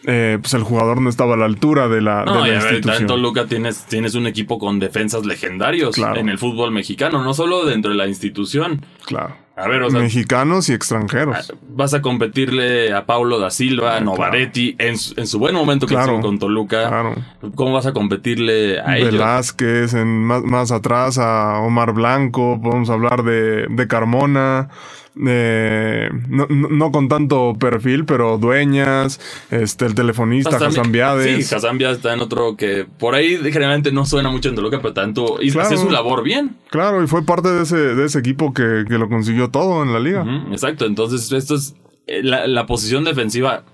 eh, 0.05 0.39
pues 0.41 0.55
el 0.55 0.63
jugador 0.63 1.01
no 1.01 1.09
estaba 1.11 1.35
a 1.35 1.37
la 1.37 1.45
altura 1.47 1.89
de 1.89 2.01
la, 2.01 2.25
No, 2.25 2.43
de 2.43 2.49
y 2.51 2.53
la 2.53 2.59
a 2.61 2.63
ver, 2.65 2.69
en 2.69 2.75
institución. 2.77 3.07
Toluca 3.07 3.47
tienes, 3.47 3.85
tienes 3.87 4.15
un 4.15 4.27
equipo 4.27 4.59
con 4.59 4.79
defensas 4.79 5.25
legendarios 5.27 5.95
Claro. 5.95 6.21
en 6.21 6.29
el 6.29 6.39
fútbol 6.39 6.73
mexicano, 6.73 7.23
no 7.23 7.35
solo 7.35 7.65
dentro 7.65 7.91
de 7.91 7.97
la 7.97 8.07
institución. 8.09 8.85
Claro. 9.07 9.37
A 9.55 9.69
ver, 9.69 9.83
o 9.83 9.91
sea, 9.91 10.01
Mexicanos 10.01 10.69
y 10.71 10.73
extranjeros. 10.73 11.53
vas 11.69 11.93
a 11.93 12.01
competirle 12.01 12.93
a 12.95 13.05
Paulo 13.05 13.39
da 13.39 13.51
Silva, 13.51 14.01
Novaretti, 14.01 14.77
en, 14.79 14.97
su- 14.97 15.13
en 15.21 15.27
su 15.27 15.39
buen 15.39 15.55
momento 15.55 15.87
que 15.87 15.95
Claro. 15.95 16.21
con 16.21 16.39
Toluca. 16.39 16.89
Claro. 16.89 17.15
¿Cómo 17.55 17.75
vas 17.75 17.85
a 17.87 17.93
competirle 17.93 18.81
a 18.81 18.97
ellos? 18.97 19.13
Velázquez, 19.13 19.93
en, 19.95 20.09
más, 20.25 20.43
más 20.43 20.73
atrás 20.73 21.19
a 21.19 21.59
Omar 21.61 21.93
Blanco, 21.93 22.59
podemos 22.63 22.89
hablar 22.89 23.25
de, 23.25 23.67
de 23.69 23.89
Carmona, 23.89 24.71
eh, 25.15 26.09
no, 26.29 26.91
con 26.93 27.09
tanto 27.09 27.55
perfil, 27.59 28.05
pero 28.05 28.39
Dueñas, 28.39 29.21
este, 29.51 29.87
el 29.87 29.95
telefonista 29.95 30.57
Hassan. 30.57 30.93
Sí, 30.93 31.55
Hassan 31.55 31.81
está 31.83 32.15
en 32.15 32.21
otro 32.21 32.57
que 32.57 32.87
por 32.99 33.15
ahí 33.15 33.37
generalmente 33.53 33.93
no 33.93 34.07
suena 34.07 34.31
mucho 34.31 34.49
en 34.49 34.55
Toluca, 34.55 34.81
pero 34.81 34.95
tanto. 34.95 35.37
Y 35.41 35.51
Claro. 35.51 35.67
hacía 35.69 35.79
su 35.79 35.91
labor 35.91 36.23
bien. 36.23 36.57
Claro, 36.71 37.03
y 37.03 37.07
fue 37.07 37.25
parte 37.25 37.49
de 37.51 37.63
ese, 37.63 37.77
de 37.77 38.05
ese 38.07 38.19
equipo 38.19 38.55
que, 38.55 38.85
que 38.89 38.99
lo 38.99 39.09
consiguió 39.09 39.51
todo 39.51 39.83
en 39.83 39.93
la 39.93 40.01
liga. 40.01 40.25
Exacto. 40.51 40.87
Entonces, 40.87 41.31
esto 41.33 41.55
es 41.57 41.75
eh, 42.07 42.23
la, 42.23 42.47
la 42.47 42.67
posición 42.67 43.05
defensiva. 43.05 43.65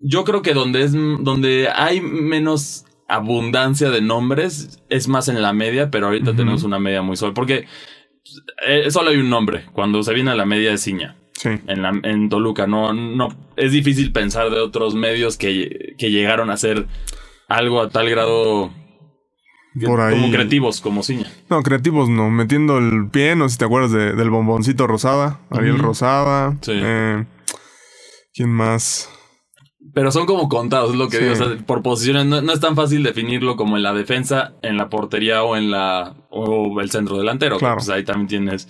Yo 0.00 0.24
creo 0.24 0.42
que 0.42 0.54
donde 0.54 0.82
es 0.82 0.92
donde 0.92 1.68
hay 1.74 2.00
menos 2.00 2.84
abundancia 3.08 3.90
de 3.90 4.00
nombres 4.00 4.80
es 4.88 5.06
más 5.06 5.28
en 5.28 5.40
la 5.42 5.52
media, 5.52 5.90
pero 5.90 6.06
ahorita 6.06 6.34
tenemos 6.34 6.62
una 6.64 6.78
media 6.78 7.02
muy 7.02 7.16
sola. 7.16 7.34
Porque 7.34 7.66
eh, 8.66 8.90
solo 8.90 9.10
hay 9.10 9.16
un 9.16 9.30
nombre. 9.30 9.66
Cuando 9.72 10.02
se 10.02 10.14
viene 10.14 10.30
a 10.30 10.34
la 10.34 10.46
media 10.46 10.70
de 10.70 10.78
Ciña. 10.78 11.16
Sí. 11.34 11.50
En, 11.66 11.82
la, 11.82 11.90
en 12.04 12.28
Toluca. 12.28 12.66
No, 12.66 12.92
no, 12.92 13.28
es 13.56 13.72
difícil 13.72 14.12
pensar 14.12 14.50
de 14.50 14.60
otros 14.60 14.94
medios 14.94 15.36
que, 15.36 15.94
que 15.98 16.10
llegaron 16.10 16.50
a 16.50 16.56
ser 16.56 16.86
algo 17.48 17.80
a 17.80 17.88
tal 17.90 18.08
grado 18.08 18.70
Por 19.84 20.00
ahí. 20.00 20.14
como 20.14 20.30
creativos, 20.30 20.80
como 20.80 21.02
Ciña. 21.02 21.26
No, 21.50 21.62
creativos 21.62 22.08
no. 22.08 22.30
Metiendo 22.30 22.78
el 22.78 23.08
pie, 23.10 23.34
no 23.34 23.48
sé 23.48 23.54
si 23.54 23.58
te 23.58 23.64
acuerdas 23.64 23.90
de- 23.92 24.12
del 24.14 24.30
bomboncito 24.30 24.86
Rosada. 24.86 25.40
Ariel. 25.50 25.78
Rosada. 25.78 26.56
Sí. 26.60 26.72
eh, 26.74 27.24
¿Quién 28.34 28.50
más? 28.50 29.10
Pero 29.94 30.10
son 30.12 30.24
como 30.26 30.48
contados, 30.48 30.90
es 30.92 30.96
lo 30.96 31.08
que 31.08 31.16
Sí. 31.18 31.22
digo. 31.24 31.34
O 31.34 31.36
sea, 31.36 31.56
por 31.66 31.82
posiciones 31.82 32.24
no, 32.26 32.40
no 32.40 32.52
es 32.52 32.60
tan 32.60 32.76
fácil 32.76 33.02
definirlo 33.02 33.56
como 33.56 33.76
en 33.76 33.82
la 33.82 33.92
defensa, 33.92 34.54
en 34.62 34.76
la 34.76 34.88
portería 34.88 35.42
o 35.42 35.56
en 35.56 35.70
la 35.70 36.14
o 36.32 36.80
el 36.80 36.90
centro 36.90 37.16
delantero. 37.18 37.58
Claro. 37.58 37.76
Pues 37.76 37.88
ahí 37.90 38.04
también 38.04 38.26
tienes 38.28 38.68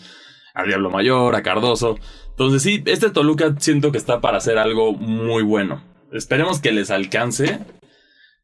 a 0.55 0.65
Diablo 0.65 0.91
Mayor, 0.91 1.35
a 1.35 1.43
Cardoso. 1.43 1.97
Entonces 2.31 2.63
sí, 2.63 2.83
este 2.87 3.11
Toluca 3.11 3.55
siento 3.59 3.93
que 3.93 3.99
está 3.99 4.21
para 4.21 4.39
hacer 4.39 4.59
algo 4.59 4.93
muy 4.93 5.43
bueno. 5.43 5.83
Esperemos 6.13 6.61
que 6.61 6.73
les 6.73 6.91
alcance. 6.91 7.61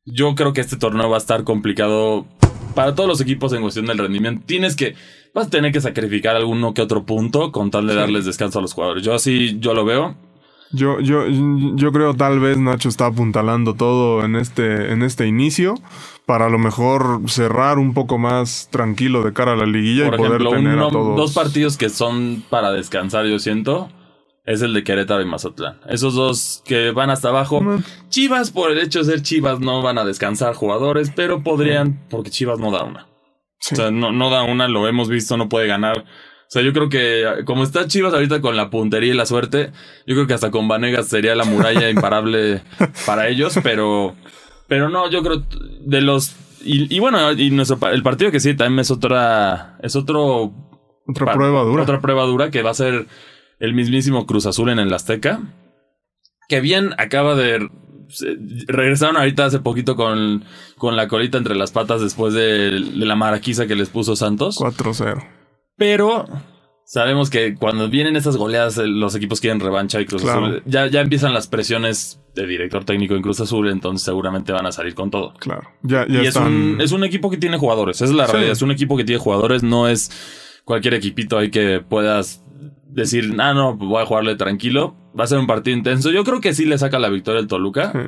Yo 0.07 0.35
creo 0.35 0.53
que 0.55 0.63
este 0.63 0.77
torneo 0.77 1.11
va 1.11 1.17
a 1.17 1.19
estar 1.19 1.45
complicado 1.45 2.27
para 2.75 2.95
todos 2.95 3.09
los 3.09 3.21
equipos 3.21 3.53
en 3.53 3.61
cuestión 3.61 3.87
del 3.87 3.99
rendimiento. 3.99 4.43
Tienes 4.47 4.75
que 4.77 4.95
vas 5.35 5.49
a 5.49 5.51
tener 5.51 5.73
que 5.73 5.81
sacrificar 5.81 6.35
alguno 6.37 6.73
que 6.73 6.81
otro 6.81 7.05
punto 7.05 7.53
con 7.53 7.71
tal 7.71 7.87
de 7.87 7.93
Sí. 7.93 7.99
darles 7.99 8.25
descanso 8.25 8.59
a 8.59 8.63
los 8.63 8.73
jugadores. 8.73 9.03
Yo 9.03 9.13
así 9.15 9.59
yo 9.59 9.75
lo 9.75 9.85
veo. 9.85 10.17
Yo, 10.71 11.01
yo, 11.01 11.25
yo 11.29 11.93
creo 11.93 12.15
tal 12.15 12.41
vez 12.41 12.59
Nacho 12.59 12.89
está 12.89 13.07
apuntalando 13.07 13.75
todo 13.75 14.25
en 14.25 14.37
este, 14.37 14.93
en 14.93 15.03
este 15.03 15.27
inicio 15.27 15.75
para 16.27 16.47
a 16.47 16.49
lo 16.51 16.59
mejor 16.59 17.23
cerrar 17.27 17.79
un 17.79 17.95
poco 17.95 18.19
más 18.19 18.69
tranquilo 18.71 19.23
de 19.23 19.33
cara 19.33 19.53
a 19.53 19.57
la 19.57 19.65
liguilla 19.65 20.05
Por 20.07 20.15
y 20.15 20.17
poder 20.19 20.33
ejemplo, 20.43 20.51
tener 20.51 20.75
un 20.77 20.83
a 20.83 20.89
todos. 20.91 21.17
dos 21.17 21.33
partidos 21.33 21.79
que 21.79 21.89
son 21.89 22.45
para 22.51 22.71
descansar, 22.71 23.25
yo 23.25 23.39
siento, 23.39 23.89
es 24.45 24.61
el 24.61 24.75
de 24.75 24.85
Querétaro 24.85 25.23
y 25.23 25.25
Mazatlán. 25.25 25.81
Esos 25.89 26.13
dos 26.15 26.63
que 26.67 26.91
van 26.91 27.09
hasta 27.09 27.29
abajo. 27.29 27.63
Chivas, 28.11 28.51
por 28.51 28.71
el 28.71 28.79
hecho 28.79 28.99
de 28.99 29.07
ser 29.07 29.23
Chivas, 29.23 29.61
no 29.61 29.81
van 29.81 29.97
a 29.97 30.05
descansar 30.05 30.55
jugadores, 30.55 31.11
pero 31.17 31.43
podrían, 31.43 32.07
porque 32.11 32.29
Chivas 32.31 32.59
no 32.59 32.71
da 32.71 32.85
una. 32.85 33.07
Sí. 33.61 33.75
O 33.75 33.77
sea, 33.77 33.91
no, 33.91 34.13
no 34.13 34.29
da 34.29 34.43
una, 34.43 34.69
lo 34.69 34.87
hemos 34.87 35.09
visto, 35.09 35.39
no 35.39 35.49
puede 35.49 35.67
ganar. 35.67 36.05
O 36.49 36.51
sea, 36.51 36.63
yo 36.63 36.73
creo 36.73 36.89
que 36.89 37.45
como 37.45 37.63
está 37.63 37.87
Chivas 37.87 38.15
ahorita 38.15 38.41
con 38.41 38.57
la 38.57 38.71
puntería 38.71 39.13
y 39.13 39.17
la 39.17 39.27
suerte, 39.27 39.71
yo 40.07 40.15
creo 40.15 40.27
que 40.27 40.33
hasta 40.33 40.51
con 40.51 40.67
Vanegas 40.67 41.07
sería 41.07 41.35
la 41.35 41.45
muralla 41.45 41.91
imparable 41.91 42.63
para 43.05 43.29
ellos, 43.29 43.59
pero, 43.63 44.17
pero 44.67 44.89
no, 44.89 45.11
yo 45.11 45.23
creo 45.23 45.43
de 45.81 46.01
los 46.01 46.35
y, 46.65 46.95
y 46.95 47.01
bueno, 47.01 47.33
y 47.33 47.51
nuestro 47.51 47.79
el 47.91 48.03
partido 48.03 48.31
que 48.31 48.41
sí 48.41 48.55
también 48.55 48.81
es 48.81 48.91
otra 48.91 49.77
es 49.83 49.95
otro 49.95 50.55
Otra 51.07 51.33
prueba 51.35 51.63
dura. 51.65 51.83
Otra 51.83 52.01
prueba 52.01 52.25
dura 52.25 52.51
que 52.51 52.63
va 52.63 52.71
a 52.71 52.75
ser 52.75 53.07
el 53.59 53.75
mismísimo 53.75 54.25
Cruz 54.27 54.47
Azul 54.47 54.71
en 54.71 54.79
el 54.79 54.93
Azteca. 54.93 55.41
Que 56.49 56.61
bien 56.61 56.95
acaba 56.97 57.35
de. 57.35 57.69
Regresaron 58.69 59.19
ahorita 59.19 59.45
hace 59.45 59.59
poquito 59.59 59.97
con, 59.97 60.45
con 60.79 60.97
la 60.97 61.09
colita 61.09 61.37
entre 61.37 61.55
las 61.55 61.73
patas 61.73 62.01
después 62.01 62.33
de, 62.33 62.71
de 62.71 63.07
la 63.07 63.17
maraquiza 63.17 63.67
que 63.67 63.75
les 63.75 63.91
puso 63.91 64.17
Santos. 64.17 64.57
4-0. 64.59 65.38
Pero 65.79 66.27
sabemos 66.85 67.31
que 67.31 67.55
cuando 67.55 67.89
vienen 67.89 68.17
estas 68.17 68.37
goleadas, 68.37 68.77
eh, 68.79 68.87
los 68.87 69.15
equipos 69.15 69.41
quieren 69.41 69.61
revancha 69.61 70.01
y 70.01 70.07
Cruz 70.07 70.23
Claro. 70.23 70.47
Azul. 70.47 70.63
Ya, 70.67 70.87
ya 70.89 71.01
empiezan 71.01 71.33
las 71.33 71.47
presiones 71.47 72.21
de 72.35 72.47
director 72.47 72.85
técnico 72.85 73.15
en 73.15 73.23
Cruz 73.23 73.41
Azul, 73.41 73.69
entonces 73.69 74.05
seguramente 74.05 74.53
van 74.53 74.67
a 74.67 74.73
salir 74.73 74.95
con 74.95 75.11
todo. 75.11 75.35
Claro. 75.35 75.69
Ya, 75.83 76.07
ya 76.09 76.15
y 76.19 76.23
es 76.23 76.29
están. 76.29 76.47
un, 76.53 76.81
es 76.81 76.93
un 76.93 77.05
equipo 77.05 77.31
que 77.31 77.37
tiene 77.37 77.57
jugadores, 77.59 78.01
es 78.03 78.11
la 78.13 78.27
Sí. 78.27 78.33
realidad. 78.33 78.53
Es 78.53 78.63
un 78.63 78.71
equipo 78.71 78.97
que 78.97 79.05
tiene 79.05 79.21
jugadores, 79.21 79.63
no 79.63 79.89
es 79.89 80.11
cualquier 80.65 80.95
equipito 80.95 81.39
ahí 81.39 81.51
que 81.51 81.81
puedas 81.81 82.45
decir, 82.91 83.35
ah, 83.39 83.55
no, 83.55 83.77
pues 83.79 83.89
voy 83.89 84.03
a 84.03 84.07
jugarle 84.07 84.35
tranquilo. 84.37 84.97
Va 85.19 85.25
a 85.25 85.27
ser 85.27 85.39
un 85.39 85.47
partido 85.47 85.77
intenso. 85.77 86.11
Yo 86.11 86.25
creo 86.25 86.41
que 86.41 86.55
sí 86.55 86.65
le 86.65 86.79
saca 86.79 86.99
la 86.99 87.09
victoria 87.09 87.41
el 87.41 87.47
Toluca, 87.49 87.93
Sí. 87.93 87.99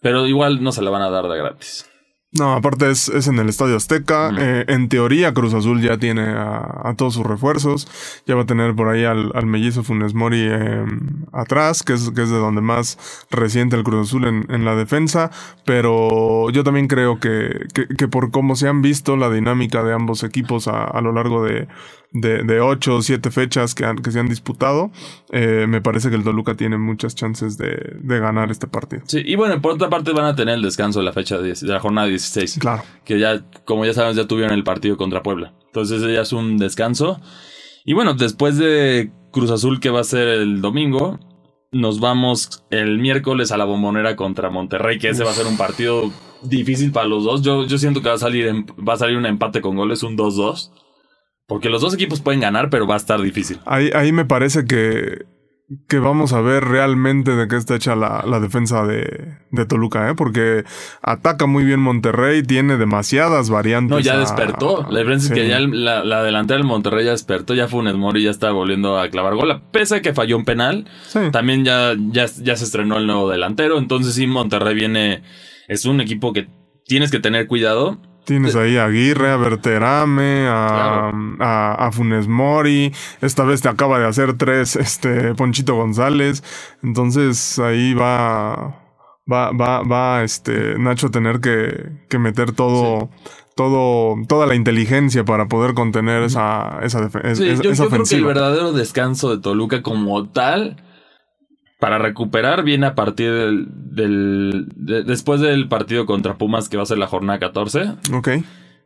pero 0.00 0.26
igual 0.26 0.62
no 0.62 0.72
se 0.72 0.82
la 0.82 0.90
van 0.90 1.02
a 1.02 1.10
dar 1.10 1.26
de 1.28 1.36
gratis. 1.38 1.89
No, 2.32 2.52
aparte 2.52 2.88
es, 2.88 3.08
es 3.08 3.26
en 3.26 3.40
el 3.40 3.48
Estadio 3.48 3.76
Azteca. 3.76 4.30
Eh, 4.38 4.64
en 4.68 4.88
teoría, 4.88 5.34
Cruz 5.34 5.52
Azul 5.52 5.82
ya 5.82 5.98
tiene 5.98 6.22
a, 6.22 6.94
todos 6.96 7.14
sus 7.14 7.26
refuerzos. 7.26 7.88
Ya 8.24 8.36
va 8.36 8.42
a 8.42 8.46
tener 8.46 8.76
por 8.76 8.88
ahí 8.88 9.04
al, 9.04 9.32
al 9.34 9.46
mellizo 9.46 9.82
Funes 9.82 10.14
Mori 10.14 10.42
em, 10.42 11.26
atrás, 11.32 11.82
que 11.82 11.94
es, 11.94 12.10
que 12.10 12.22
es 12.22 12.30
de 12.30 12.36
donde 12.38 12.60
más 12.60 13.26
resiente 13.32 13.74
el 13.74 13.82
Cruz 13.82 14.08
Azul 14.08 14.28
en, 14.28 14.46
en 14.48 14.64
la 14.64 14.76
defensa. 14.76 15.32
Pero 15.64 16.50
yo 16.50 16.62
también 16.62 16.86
creo 16.86 17.18
que, 17.18 17.66
que, 17.74 17.88
que, 17.88 18.06
por 18.06 18.30
cómo 18.30 18.54
se 18.54 18.68
han 18.68 18.80
visto 18.80 19.16
la 19.16 19.28
dinámica 19.28 19.82
de 19.82 19.92
ambos 19.92 20.22
equipos 20.22 20.68
a, 20.68 20.84
a 20.84 21.00
lo 21.00 21.12
largo 21.12 21.42
de, 21.42 21.66
de, 22.12 22.42
de 22.42 22.60
ocho 22.60 22.96
o 22.96 23.02
siete 23.02 23.30
fechas 23.30 23.74
que, 23.74 23.84
han, 23.84 23.98
que 23.98 24.10
se 24.10 24.18
han 24.18 24.28
disputado, 24.28 24.90
eh, 25.30 25.66
me 25.68 25.80
parece 25.80 26.10
que 26.10 26.16
el 26.16 26.24
Toluca 26.24 26.56
tiene 26.56 26.76
muchas 26.76 27.14
chances 27.14 27.56
de, 27.56 27.96
de, 28.00 28.18
ganar 28.18 28.50
este 28.50 28.66
partido. 28.66 29.02
Sí, 29.06 29.22
y 29.24 29.36
bueno, 29.36 29.60
por 29.62 29.72
otra 29.72 29.88
parte 29.88 30.12
van 30.12 30.26
a 30.26 30.34
tener 30.34 30.56
el 30.56 30.62
descanso 30.62 30.98
de 30.98 31.04
la 31.04 31.12
fecha 31.12 31.38
de, 31.38 31.54
de, 31.54 31.66
la 31.66 31.80
jornada 31.80 32.08
16. 32.08 32.58
Claro. 32.58 32.82
Que 33.04 33.18
ya, 33.18 33.44
como 33.64 33.84
ya 33.84 33.94
sabes, 33.94 34.16
ya 34.16 34.26
tuvieron 34.26 34.54
el 34.54 34.64
partido 34.64 34.96
contra 34.96 35.22
Puebla. 35.22 35.52
Entonces 35.66 36.02
ya 36.02 36.22
es 36.22 36.32
un 36.32 36.58
descanso. 36.58 37.20
Y 37.84 37.92
bueno, 37.92 38.14
después 38.14 38.58
de 38.58 39.12
Cruz 39.30 39.50
Azul 39.50 39.80
que 39.80 39.90
va 39.90 40.00
a 40.00 40.04
ser 40.04 40.28
el 40.28 40.60
domingo, 40.60 41.18
nos 41.72 42.00
vamos 42.00 42.64
el 42.70 42.98
miércoles 42.98 43.52
a 43.52 43.56
la 43.56 43.64
bombonera 43.64 44.16
contra 44.16 44.50
Monterrey, 44.50 44.98
que 44.98 45.10
ese 45.10 45.24
va 45.24 45.30
a 45.30 45.34
ser 45.34 45.46
un 45.46 45.56
partido 45.56 46.10
difícil 46.42 46.90
para 46.90 47.06
los 47.06 47.24
dos. 47.24 47.42
Yo, 47.42 47.64
yo 47.66 47.78
siento 47.78 48.02
que 48.02 48.08
va 48.08 48.16
a 48.16 48.18
salir, 48.18 48.64
va 48.76 48.94
a 48.94 48.98
salir 48.98 49.16
un 49.16 49.26
empate 49.26 49.60
con 49.60 49.76
goles, 49.76 50.02
un 50.02 50.16
2-2. 50.16 50.70
Porque 51.50 51.68
los 51.68 51.80
dos 51.82 51.92
equipos 51.94 52.20
pueden 52.20 52.38
ganar, 52.38 52.70
pero 52.70 52.86
va 52.86 52.94
a 52.94 52.96
estar 52.96 53.20
difícil. 53.20 53.58
Ahí, 53.66 53.90
ahí 53.92 54.12
me 54.12 54.24
parece 54.24 54.66
que, 54.66 55.26
que 55.88 55.98
vamos 55.98 56.32
a 56.32 56.40
ver 56.40 56.62
realmente 56.62 57.34
de 57.34 57.48
qué 57.48 57.56
está 57.56 57.74
hecha 57.74 57.96
la, 57.96 58.24
la 58.24 58.38
defensa 58.38 58.86
de, 58.86 59.34
de, 59.50 59.66
Toluca, 59.66 60.08
¿eh? 60.08 60.14
Porque 60.14 60.62
ataca 61.02 61.46
muy 61.46 61.64
bien 61.64 61.80
Monterrey, 61.80 62.44
tiene 62.44 62.76
demasiadas 62.76 63.50
variantes. 63.50 63.90
No, 63.90 63.98
ya 63.98 64.14
a... 64.14 64.18
despertó. 64.20 64.86
La 64.90 65.00
diferencia 65.00 65.34
sí. 65.34 65.40
es 65.40 65.44
que 65.44 65.48
ya 65.48 65.58
la, 65.58 66.04
la, 66.04 66.22
delantera 66.22 66.58
del 66.58 66.68
Monterrey 66.68 67.04
ya 67.04 67.10
despertó, 67.10 67.52
ya 67.54 67.66
Funes 67.66 67.96
Mori 67.96 68.22
ya 68.22 68.30
está 68.30 68.52
volviendo 68.52 69.00
a 69.00 69.08
clavar 69.08 69.34
gol. 69.34 69.60
Pese 69.72 69.96
a 69.96 70.02
que 70.02 70.14
falló 70.14 70.36
un 70.36 70.44
penal, 70.44 70.86
sí. 71.08 71.18
también 71.32 71.64
ya, 71.64 71.96
ya, 71.98 72.26
ya 72.26 72.54
se 72.54 72.62
estrenó 72.62 72.96
el 72.96 73.08
nuevo 73.08 73.28
delantero. 73.28 73.76
Entonces 73.76 74.14
sí, 74.14 74.28
Monterrey 74.28 74.76
viene, 74.76 75.24
es 75.66 75.84
un 75.84 76.00
equipo 76.00 76.32
que 76.32 76.46
tienes 76.84 77.10
que 77.10 77.18
tener 77.18 77.48
cuidado. 77.48 78.00
Tienes 78.24 78.54
ahí 78.54 78.76
a 78.76 78.84
Aguirre, 78.84 79.30
a 79.30 79.36
Berterame, 79.36 80.46
a, 80.48 81.10
claro. 81.12 81.36
a, 81.40 81.86
a, 81.86 81.92
Funes 81.92 82.28
Mori. 82.28 82.92
Esta 83.20 83.44
vez 83.44 83.60
te 83.60 83.68
acaba 83.68 83.98
de 83.98 84.06
hacer 84.06 84.36
tres, 84.36 84.76
este, 84.76 85.34
Ponchito 85.34 85.74
González. 85.74 86.44
Entonces 86.82 87.58
ahí 87.58 87.94
va, 87.94 88.80
va, 89.30 89.50
va, 89.52 89.82
va, 89.82 90.22
este, 90.22 90.78
Nacho 90.78 91.08
a 91.08 91.10
tener 91.10 91.40
que, 91.40 92.04
que 92.08 92.18
meter 92.18 92.52
todo, 92.52 93.10
sí. 93.12 93.30
todo, 93.56 94.16
toda 94.28 94.46
la 94.46 94.54
inteligencia 94.54 95.24
para 95.24 95.48
poder 95.48 95.74
contener 95.74 96.22
esa, 96.22 96.78
esa, 96.82 97.06
esa, 97.06 97.34
sí, 97.34 97.48
esa 97.48 97.62
yo, 97.62 97.72
yo 97.72 97.84
ofensiva. 97.86 97.88
creo 97.88 98.04
que 98.04 98.14
el 98.16 98.24
verdadero 98.24 98.72
descanso 98.72 99.34
de 99.34 99.42
Toluca 99.42 99.82
como 99.82 100.28
tal 100.28 100.76
para 101.80 101.98
recuperar 101.98 102.62
viene 102.62 102.86
a 102.86 102.94
partir 102.94 103.32
del, 103.32 103.66
del 103.70 104.68
de, 104.76 105.02
después 105.02 105.40
del 105.40 105.66
partido 105.66 106.06
contra 106.06 106.36
Pumas 106.36 106.68
que 106.68 106.76
va 106.76 106.84
a 106.84 106.86
ser 106.86 106.98
la 106.98 107.06
jornada 107.06 107.38
14. 107.38 107.94
Ok. 108.12 108.28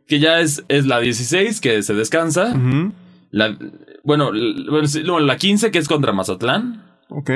Que 0.07 0.21
ya 0.21 0.41
es, 0.41 0.65
es 0.69 0.87
la 0.87 1.01
16 1.01 1.61
que 1.61 1.83
se 1.83 1.95
descansa. 1.95 2.53
Uh 2.55 2.59
-huh. 2.59 2.93
la, 3.31 3.59
bueno, 4.05 4.31
la, 4.33 5.21
la 5.21 5.37
15 5.37 5.71
que 5.71 5.79
es 5.79 5.89
contra 5.89 6.13
Mazatlán. 6.13 6.85
Ok. 7.09 7.31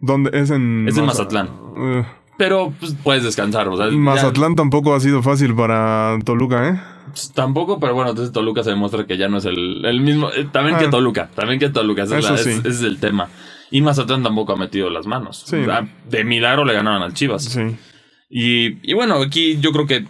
¿Dónde 0.00 0.30
es 0.32 0.50
en 0.50 0.86
Es 0.88 0.96
en 0.96 1.04
Mazatlán. 1.04 1.48
Uh, 1.48 2.04
Pero 2.38 2.72
pues, 2.78 2.96
puedes 3.02 3.24
descansar. 3.24 3.68
O 3.68 3.76
sea, 3.76 3.90
Mazatlán 3.90 4.52
ya, 4.52 4.56
tampoco 4.56 4.94
ha 4.94 5.00
sido 5.00 5.22
fácil 5.22 5.54
para 5.54 6.18
Toluca, 6.24 6.68
¿eh? 6.68 6.80
Pues, 7.08 7.32
tampoco, 7.32 7.80
pero 7.80 7.94
bueno, 7.94 8.10
entonces 8.10 8.32
Toluca 8.32 8.62
se 8.62 8.70
demuestra 8.70 9.04
que 9.06 9.18
ya 9.18 9.28
no 9.28 9.38
es 9.38 9.44
el, 9.44 9.84
el 9.84 10.00
mismo. 10.00 10.30
Eh, 10.30 10.48
también 10.50 10.76
ah. 10.76 10.78
que 10.78 10.88
Toluca. 10.88 11.28
También 11.34 11.58
que 11.58 11.68
Toluca. 11.68 12.04
Ese, 12.04 12.18
es, 12.18 12.40
sí. 12.40 12.50
ese 12.50 12.68
es 12.68 12.82
el 12.82 12.98
tema. 12.98 13.28
Y 13.70 13.82
Mazatlán 13.82 14.22
tampoco 14.22 14.52
ha 14.52 14.56
metido 14.56 14.90
las 14.90 15.06
manos. 15.06 15.44
Sí. 15.46 15.56
O 15.56 15.64
sea, 15.64 15.88
de 16.08 16.24
milagro 16.24 16.64
le 16.64 16.74
ganaron 16.74 17.02
al 17.02 17.14
Chivas. 17.14 17.44
Sí. 17.44 17.76
Y, 18.28 18.78
y, 18.88 18.94
bueno, 18.94 19.16
aquí 19.16 19.58
yo 19.60 19.72
creo 19.72 19.86
que 19.86 20.04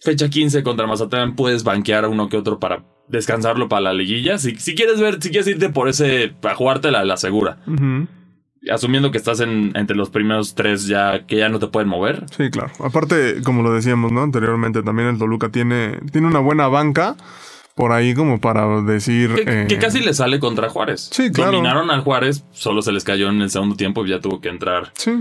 fecha 0.00 0.28
15 0.28 0.62
contra 0.62 0.86
Mazatlán 0.86 1.34
puedes 1.34 1.64
banquear 1.64 2.04
a 2.04 2.08
uno 2.08 2.28
que 2.28 2.36
otro 2.36 2.58
para 2.58 2.84
descansarlo 3.08 3.68
para 3.68 3.82
la 3.82 3.92
liguilla. 3.94 4.38
Si, 4.38 4.56
si 4.56 4.74
quieres 4.74 5.00
ver, 5.00 5.22
si 5.22 5.30
quieres 5.30 5.46
irte 5.48 5.68
por 5.70 5.88
ese, 5.88 6.32
para 6.40 6.54
jugártela 6.54 7.04
la 7.04 7.16
segura. 7.16 7.58
Uh 7.66 7.72
-huh. 7.72 8.08
Asumiendo 8.70 9.12
que 9.12 9.18
estás 9.18 9.40
en, 9.40 9.72
entre 9.76 9.96
los 9.96 10.10
primeros 10.10 10.54
tres 10.54 10.86
ya 10.88 11.24
que 11.26 11.36
ya 11.36 11.48
no 11.48 11.58
te 11.58 11.68
pueden 11.68 11.88
mover. 11.88 12.24
Sí, 12.36 12.50
claro. 12.50 12.72
Aparte, 12.80 13.42
como 13.44 13.62
lo 13.62 13.72
decíamos, 13.72 14.10
¿no? 14.10 14.22
Anteriormente 14.22 14.82
también 14.82 15.08
el 15.08 15.18
Toluca 15.18 15.50
tiene, 15.50 16.00
tiene 16.10 16.26
una 16.26 16.40
buena 16.40 16.66
banca 16.66 17.16
por 17.76 17.92
ahí 17.92 18.14
como 18.14 18.40
para 18.40 18.80
decir... 18.80 19.34
Que, 19.34 19.62
eh... 19.62 19.66
que, 19.68 19.78
casi 19.78 20.00
le 20.00 20.14
sale 20.14 20.40
contra 20.40 20.70
Juárez. 20.70 21.10
Sí, 21.12 21.30
claro. 21.30 21.52
Dominaron 21.52 21.90
al 21.90 22.00
Juárez, 22.00 22.42
solo 22.50 22.80
se 22.80 22.90
les 22.90 23.04
cayó 23.04 23.28
en 23.28 23.42
el 23.42 23.50
segundo 23.50 23.76
tiempo 23.76 24.04
y 24.04 24.08
ya 24.08 24.18
tuvo 24.18 24.40
que 24.40 24.48
entrar. 24.48 24.92
Sí. 24.94 25.12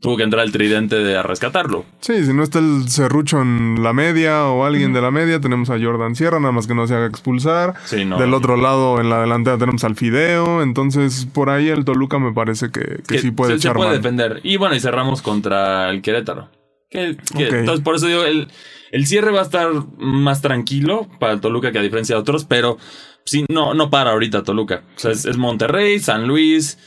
Tuvo 0.00 0.16
que 0.16 0.24
entrar 0.24 0.44
el 0.44 0.50
tridente 0.50 0.96
de 0.96 1.16
a 1.16 1.22
rescatarlo. 1.22 1.84
Sí, 2.00 2.24
si 2.24 2.32
no 2.32 2.42
está 2.42 2.58
el 2.58 2.88
serrucho 2.88 3.40
en 3.40 3.84
la 3.84 3.92
media 3.92 4.46
o 4.46 4.64
alguien 4.64 4.90
mm. 4.90 4.94
de 4.94 5.00
la 5.00 5.10
media, 5.12 5.40
tenemos 5.40 5.70
a 5.70 5.78
Jordan 5.78 6.16
Sierra, 6.16 6.40
nada 6.40 6.50
más 6.50 6.66
que 6.66 6.74
no 6.74 6.88
se 6.88 6.94
haga 6.96 7.06
expulsar. 7.06 7.74
Sí, 7.84 8.04
no, 8.04 8.18
Del 8.18 8.30
no. 8.30 8.38
otro 8.38 8.56
lado, 8.56 9.00
en 9.00 9.08
la 9.08 9.20
delantera, 9.20 9.58
tenemos 9.58 9.84
al 9.84 9.94
Fideo. 9.94 10.60
Entonces, 10.62 11.28
por 11.32 11.50
ahí 11.50 11.68
el 11.68 11.84
Toluca 11.84 12.18
me 12.18 12.32
parece 12.32 12.72
que, 12.72 12.80
que, 12.80 13.02
que 13.06 13.18
sí 13.18 13.30
puede 13.30 13.52
se, 13.52 13.56
echar 13.58 13.74
se 13.74 13.76
puede 13.76 13.92
defender. 13.92 14.40
Y 14.42 14.56
bueno, 14.56 14.74
y 14.74 14.80
cerramos 14.80 15.22
contra 15.22 15.88
el 15.90 16.02
Querétaro. 16.02 16.48
Que, 16.92 17.16
que 17.16 17.46
okay. 17.46 17.60
Entonces, 17.60 17.82
por 17.82 17.96
eso 17.96 18.06
digo, 18.06 18.24
el, 18.24 18.48
el 18.92 19.06
cierre 19.06 19.32
va 19.32 19.40
a 19.40 19.44
estar 19.44 19.70
más 19.98 20.42
tranquilo 20.42 21.08
para 21.18 21.32
el 21.32 21.40
Toluca 21.40 21.72
que 21.72 21.78
a 21.78 21.82
diferencia 21.82 22.14
de 22.14 22.20
otros, 22.20 22.44
pero 22.44 22.78
sí, 23.24 23.44
no, 23.48 23.74
no 23.74 23.90
para 23.90 24.12
ahorita 24.12 24.42
Toluca. 24.42 24.84
O 24.96 24.98
sea, 24.98 25.10
es, 25.10 25.24
es 25.24 25.38
Monterrey, 25.38 25.98
San 25.98 26.28
Luis, 26.28 26.78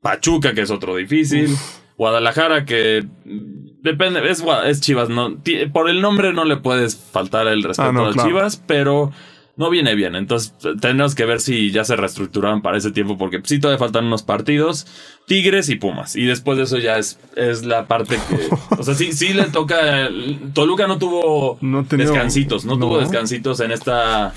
Pachuca, 0.00 0.54
que 0.54 0.62
es 0.62 0.70
otro 0.70 0.96
difícil, 0.96 1.52
Uf. 1.52 1.78
Guadalajara, 1.96 2.64
que 2.64 3.06
depende, 3.82 4.28
es, 4.30 4.42
es 4.64 4.80
Chivas, 4.80 5.08
no, 5.08 5.38
por 5.72 5.90
el 5.90 6.00
nombre 6.00 6.32
no 6.32 6.44
le 6.44 6.56
puedes 6.56 6.96
faltar 6.96 7.46
el 7.46 7.62
respeto 7.62 7.88
ah, 7.88 7.92
no, 7.92 8.06
a 8.06 8.12
claro. 8.12 8.28
Chivas, 8.28 8.62
pero 8.66 9.12
no 9.60 9.68
viene 9.68 9.94
bien. 9.94 10.16
Entonces 10.16 10.54
tenemos 10.80 11.14
que 11.14 11.26
ver 11.26 11.38
si 11.38 11.70
ya 11.70 11.84
se 11.84 11.94
reestructuraron 11.94 12.62
para 12.62 12.78
ese 12.78 12.92
tiempo, 12.92 13.18
porque 13.18 13.42
sí 13.44 13.60
todavía 13.60 13.78
faltan 13.78 14.06
unos 14.06 14.22
partidos, 14.22 14.86
Tigres 15.26 15.68
y 15.68 15.76
Pumas. 15.76 16.16
Y 16.16 16.24
después 16.24 16.56
de 16.56 16.64
eso 16.64 16.78
ya 16.78 16.96
es, 16.96 17.20
es 17.36 17.66
la 17.66 17.86
parte 17.86 18.18
que... 18.26 18.48
o 18.78 18.82
sea, 18.82 18.94
sí, 18.94 19.12
sí 19.12 19.34
le 19.34 19.44
toca... 19.44 20.08
Toluca 20.54 20.86
no 20.86 20.96
tuvo 20.96 21.58
no 21.60 21.84
tenía, 21.84 22.06
descansitos, 22.06 22.64
no, 22.64 22.76
no, 22.76 22.86
tuvo 22.86 23.00
descansitos 23.00 23.60
en 23.60 23.72
esta... 23.72 24.32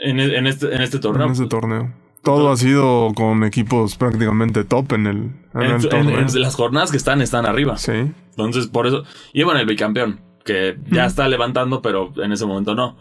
En, 0.00 0.20
en, 0.20 0.46
este, 0.46 0.72
en 0.72 0.80
este 0.80 1.00
torneo. 1.00 1.26
En 1.26 1.32
este 1.32 1.46
torneo. 1.46 1.92
Todo 2.22 2.52
ha 2.52 2.56
sido 2.56 3.12
con 3.16 3.42
equipos 3.42 3.96
prácticamente 3.96 4.62
top 4.62 4.92
en 4.92 5.08
el, 5.08 5.16
en 5.54 5.62
en, 5.62 5.70
el 5.72 5.88
torneo. 5.88 6.20
En, 6.20 6.40
las 6.40 6.54
jornadas 6.54 6.92
que 6.92 6.98
están, 6.98 7.20
están 7.20 7.46
arriba. 7.46 7.78
Sí. 7.78 8.12
Entonces, 8.30 8.68
por 8.68 8.86
eso... 8.86 9.02
Y 9.32 9.42
bueno, 9.42 9.58
el 9.58 9.66
bicampeón, 9.66 10.20
que 10.44 10.78
ya 10.92 11.02
mm. 11.02 11.06
está 11.06 11.26
levantando, 11.26 11.82
pero 11.82 12.12
en 12.22 12.30
ese 12.30 12.46
momento 12.46 12.76
no. 12.76 12.96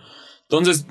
Entonces, 0.50 0.88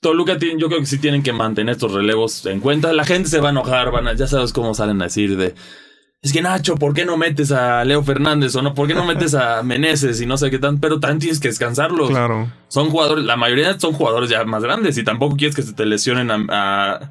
Toluca 0.00 0.38
yo 0.38 0.68
creo 0.68 0.80
que 0.80 0.86
sí 0.86 0.98
tienen 0.98 1.22
que 1.22 1.32
mantener 1.32 1.74
estos 1.74 1.92
relevos 1.92 2.46
en 2.46 2.60
cuenta. 2.60 2.92
La 2.92 3.04
gente 3.04 3.28
se 3.28 3.40
va 3.40 3.48
a 3.48 3.52
enojar, 3.52 3.90
van 3.90 4.08
a, 4.08 4.14
ya 4.14 4.26
sabes 4.26 4.52
cómo 4.52 4.74
salen 4.74 5.00
a 5.02 5.04
decir 5.04 5.36
de 5.36 5.54
es 6.22 6.34
que 6.34 6.42
Nacho, 6.42 6.76
¿por 6.76 6.92
qué 6.92 7.06
no 7.06 7.16
metes 7.16 7.50
a 7.50 7.82
Leo 7.84 8.02
Fernández 8.02 8.54
o 8.54 8.60
no? 8.60 8.74
¿Por 8.74 8.86
qué 8.86 8.94
no 8.94 9.06
metes 9.06 9.34
a 9.34 9.62
Meneses 9.62 10.20
y 10.20 10.26
no 10.26 10.36
sé 10.36 10.50
qué 10.50 10.58
tan? 10.58 10.78
Pero 10.78 11.00
también 11.00 11.18
tienes 11.18 11.40
que 11.40 11.48
descansarlos. 11.48 12.10
Claro. 12.10 12.52
Son 12.68 12.90
jugadores, 12.90 13.24
la 13.24 13.36
mayoría 13.36 13.78
son 13.80 13.94
jugadores 13.94 14.28
ya 14.28 14.44
más 14.44 14.62
grandes 14.62 14.98
y 14.98 15.02
tampoco 15.02 15.36
quieres 15.36 15.56
que 15.56 15.62
se 15.62 15.72
te 15.72 15.86
lesionen 15.86 16.30
a, 16.30 16.44
a... 16.50 17.10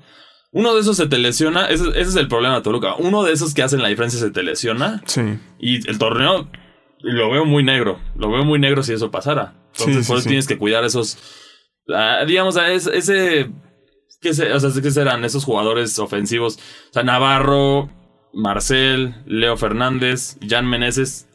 uno 0.52 0.76
de 0.76 0.82
esos 0.82 0.96
se 0.96 1.08
te 1.08 1.18
lesiona, 1.18 1.66
ese, 1.66 1.90
ese, 1.90 2.02
es 2.02 2.16
el 2.18 2.28
problema 2.28 2.56
de 2.56 2.62
Toluca. 2.62 2.94
Uno 3.00 3.24
de 3.24 3.34
esos 3.34 3.56
que 3.56 3.64
hacen 3.64 3.82
la 3.82 3.88
diferencia 3.88 4.20
se 4.20 4.30
te 4.30 4.44
lesiona. 4.44 5.02
Sí. 5.06 5.40
Y 5.60 5.90
el 5.90 5.98
torneo 5.98 6.48
lo 7.00 7.32
veo 7.32 7.46
muy 7.46 7.64
negro. 7.64 8.00
Lo 8.16 8.30
veo 8.30 8.46
muy 8.46 8.60
negro 8.60 8.84
si 8.84 8.94
eso 8.94 9.10
pasara. 9.10 9.56
Entonces, 9.72 10.06
sí, 10.06 10.08
por 10.08 10.18
eso 10.18 10.24
sí, 10.24 10.30
tienes 10.30 10.46
que 10.46 10.60
cuidar 10.60 10.84
esos 10.84 11.18
Uh, 11.90 12.26
digamos, 12.26 12.56
ese, 12.56 12.96
ese 12.96 13.52
¿qué, 14.22 14.34
se, 14.34 14.54
o 14.54 14.60
sea, 14.60 14.82
¿qué 14.82 14.92
serán 14.92 15.26
esos 15.26 15.44
jugadores 15.44 15.98
ofensivos? 16.00 16.58
O 16.90 16.94
sea, 16.94 17.04
Navarro, 17.04 17.90
Marcel, 18.34 19.16
Leo 19.26 19.58
Fernández, 19.58 20.38
Jan 20.48 20.68
Meneses. 20.68 21.26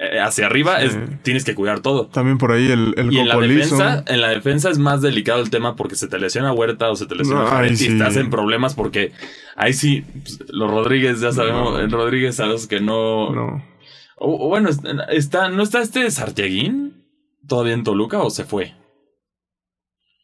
Eh, 0.00 0.20
hacia 0.20 0.46
arriba 0.46 0.78
sí. 0.78 0.86
es, 0.86 1.22
tienes 1.24 1.44
que 1.44 1.56
cuidar 1.56 1.80
todo. 1.80 2.06
También 2.06 2.38
por 2.38 2.52
ahí 2.52 2.70
el, 2.70 2.94
el 2.96 3.12
y 3.12 3.18
en 3.18 3.26
la, 3.26 3.36
defensa, 3.36 4.04
en 4.06 4.20
la 4.20 4.28
defensa 4.28 4.70
es 4.70 4.78
más 4.78 5.02
delicado 5.02 5.42
el 5.42 5.50
tema 5.50 5.74
porque 5.74 5.96
se 5.96 6.06
te 6.06 6.20
lesiona 6.20 6.52
Huerta 6.52 6.88
o 6.88 6.94
se 6.94 7.06
te 7.06 7.16
lesiona 7.16 7.50
no, 7.50 7.66
y 7.66 7.76
sí. 7.76 7.88
estás 7.88 8.14
en 8.14 8.30
problemas 8.30 8.76
porque 8.76 9.10
ahí 9.56 9.72
sí, 9.72 10.04
pues, 10.22 10.38
los 10.50 10.70
Rodríguez, 10.70 11.20
ya 11.20 11.32
sabemos, 11.32 11.82
no. 11.82 11.88
Rodríguez 11.88 12.36
sabes 12.36 12.68
que 12.68 12.80
no. 12.80 13.32
No. 13.32 13.64
O, 14.18 14.46
o 14.46 14.48
bueno, 14.48 14.70
está, 15.08 15.48
¿no 15.48 15.64
está 15.64 15.80
este 15.80 16.08
Sarteguín 16.12 17.04
todavía 17.48 17.74
en 17.74 17.82
Toluca 17.82 18.20
o 18.20 18.30
se 18.30 18.44
fue? 18.44 18.76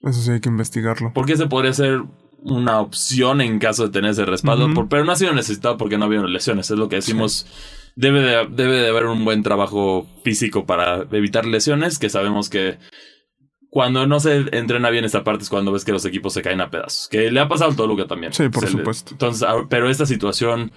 Eso 0.05 0.21
sí 0.21 0.31
hay 0.33 0.41
que 0.41 0.49
investigarlo. 0.49 1.13
Porque 1.15 1.37
se 1.37 1.47
podría 1.47 1.73
ser 1.73 2.03
una 2.43 2.81
opción 2.81 3.41
en 3.41 3.59
caso 3.59 3.85
de 3.85 3.91
tener 3.91 4.11
ese 4.11 4.25
respaldo, 4.27 4.67
uh 4.67 4.69
-huh. 4.69 4.75
por, 4.75 4.89
pero 4.89 5.05
no 5.05 5.13
ha 5.13 5.17
sido 5.17 5.33
necesitado 5.33 5.77
porque 5.79 5.97
no 5.97 6.05
ha 6.05 6.07
habido 6.09 6.27
lesiones. 6.27 6.71
Es 6.71 6.77
lo 6.79 6.89
que 6.89 6.97
decimos. 6.97 7.47
Sí. 7.49 7.91
debe 7.97 8.21
de, 8.21 8.47
debe 8.51 8.77
de 8.81 8.89
haber 8.89 9.07
un 9.07 9.25
buen 9.25 9.43
trabajo 9.43 10.07
físico 10.25 10.67
para 10.67 11.07
evitar 11.13 11.47
lesiones, 11.47 11.99
que 11.99 12.11
sabemos 12.11 12.51
que 12.51 12.79
cuando 13.71 14.07
no 14.07 14.21
se 14.21 14.37
entrena 14.57 14.91
bien 14.91 15.05
esta 15.05 15.25
parte 15.25 15.43
es 15.45 15.49
cuando 15.51 15.73
ves 15.73 15.85
que 15.85 15.93
los 15.93 16.05
equipos 16.05 16.33
se 16.33 16.43
caen 16.43 16.61
a 16.61 16.71
pedazos. 16.71 17.09
Que 17.09 17.31
le 17.31 17.41
ha 17.41 17.49
pasado 17.49 17.71
al 17.71 17.77
Toluca 17.77 18.07
también. 18.07 18.33
Sí, 18.33 18.49
por 18.49 18.65
Se 18.65 18.73
le- 18.73 18.79
supuesto. 18.79 19.13
entonces, 19.13 19.43
ah, 19.43 19.65
pero 19.69 19.89
esta 19.89 20.07
situación. 20.07 20.71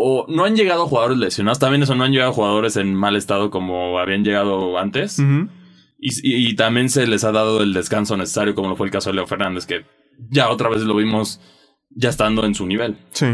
O 0.00 0.26
no 0.28 0.44
han 0.44 0.54
llegado 0.54 0.86
jugadores 0.86 1.18
lesionados, 1.18 1.58
también 1.58 1.82
eso 1.82 1.94
no 1.96 2.04
han 2.04 2.12
llegado 2.12 2.32
jugadores 2.32 2.76
en 2.76 2.94
mal 2.94 3.16
estado 3.16 3.50
como 3.50 3.98
habían 3.98 4.22
llegado 4.22 4.78
antes. 4.78 5.18
Ujú. 5.18 5.48
Y, 5.98 6.10
y- 6.22 6.48
y 6.50 6.54
también 6.56 6.88
se 6.88 7.06
les 7.06 7.24
ha 7.24 7.32
dado 7.32 7.62
el 7.62 7.74
descanso 7.74 8.16
necesario, 8.16 8.54
como 8.54 8.68
lo 8.68 8.76
fue 8.76 8.86
el 8.86 8.92
caso 8.92 9.10
de 9.10 9.16
Leo 9.16 9.26
Fernández, 9.26 9.66
que 9.66 9.84
ya 10.30 10.48
otra 10.50 10.68
vez 10.68 10.82
lo 10.82 10.94
vimos 10.94 11.40
ya 11.90 12.08
estando 12.08 12.44
en 12.44 12.54
su 12.54 12.66
nivel. 12.66 12.96
Sí. 13.10 13.26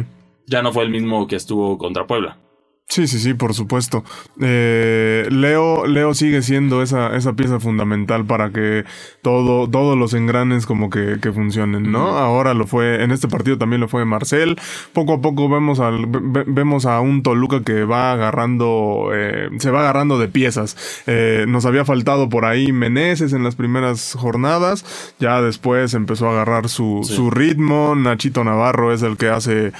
Ya 0.46 0.62
no 0.62 0.72
fue 0.72 0.84
el 0.84 0.90
mismo 0.90 1.26
que 1.26 1.36
estuvo 1.36 1.76
contra 1.78 2.06
Puebla. 2.06 2.38
Sí, 2.86 3.08
sí, 3.08 3.18
sí, 3.18 3.34
por 3.34 3.54
supuesto. 3.54 4.04
Eh, 4.40 5.26
Leo, 5.30 5.86
Leo 5.86 6.14
sigue 6.14 6.42
siendo 6.42 6.80
esa, 6.82 7.16
esa 7.16 7.32
pieza 7.32 7.58
fundamental 7.58 8.24
para 8.24 8.50
que 8.50 8.84
todo, 9.20 9.68
todos 9.68 9.96
los 9.98 10.12
engranes 10.14 10.64
como 10.64 10.90
que, 10.90 11.16
que 11.20 11.32
funcionen, 11.32 11.90
¿no? 11.90 12.10
Ahora 12.18 12.54
lo 12.54 12.66
fue, 12.68 13.02
en 13.02 13.10
este 13.10 13.26
partido 13.26 13.58
también 13.58 13.80
lo 13.80 13.88
fue 13.88 14.04
Marcel. 14.04 14.56
Poco 14.92 15.14
a 15.14 15.20
poco 15.22 15.48
vemos 15.48 15.80
al, 15.80 16.06
ve- 16.06 16.20
ve- 16.22 16.44
vemos 16.46 16.84
a 16.86 17.00
un 17.00 17.22
Toluca 17.24 17.62
que 17.64 17.84
va 17.84 18.12
agarrando, 18.12 19.10
eh, 19.12 19.48
se 19.58 19.70
va 19.72 19.80
agarrando 19.80 20.18
de 20.18 20.28
piezas. 20.28 20.76
Eh, 21.08 21.46
nos 21.48 21.64
había 21.66 21.84
faltado 21.86 22.28
por 22.28 22.44
ahí 22.44 22.70
Meneses 22.70 23.32
en 23.32 23.42
las 23.42 23.56
primeras 23.56 24.12
jornadas. 24.16 24.84
Ya 25.18 25.40
después 25.40 25.94
empezó 25.94 26.28
a 26.28 26.32
agarrar 26.32 26.68
su, 26.68 27.00
Sí. 27.02 27.14
su 27.16 27.30
ritmo. 27.30 27.96
Nachito 27.96 28.44
Navarro 28.44 28.92
es 28.92 29.02
el 29.02 29.16
que 29.16 29.30
hace 29.30 29.72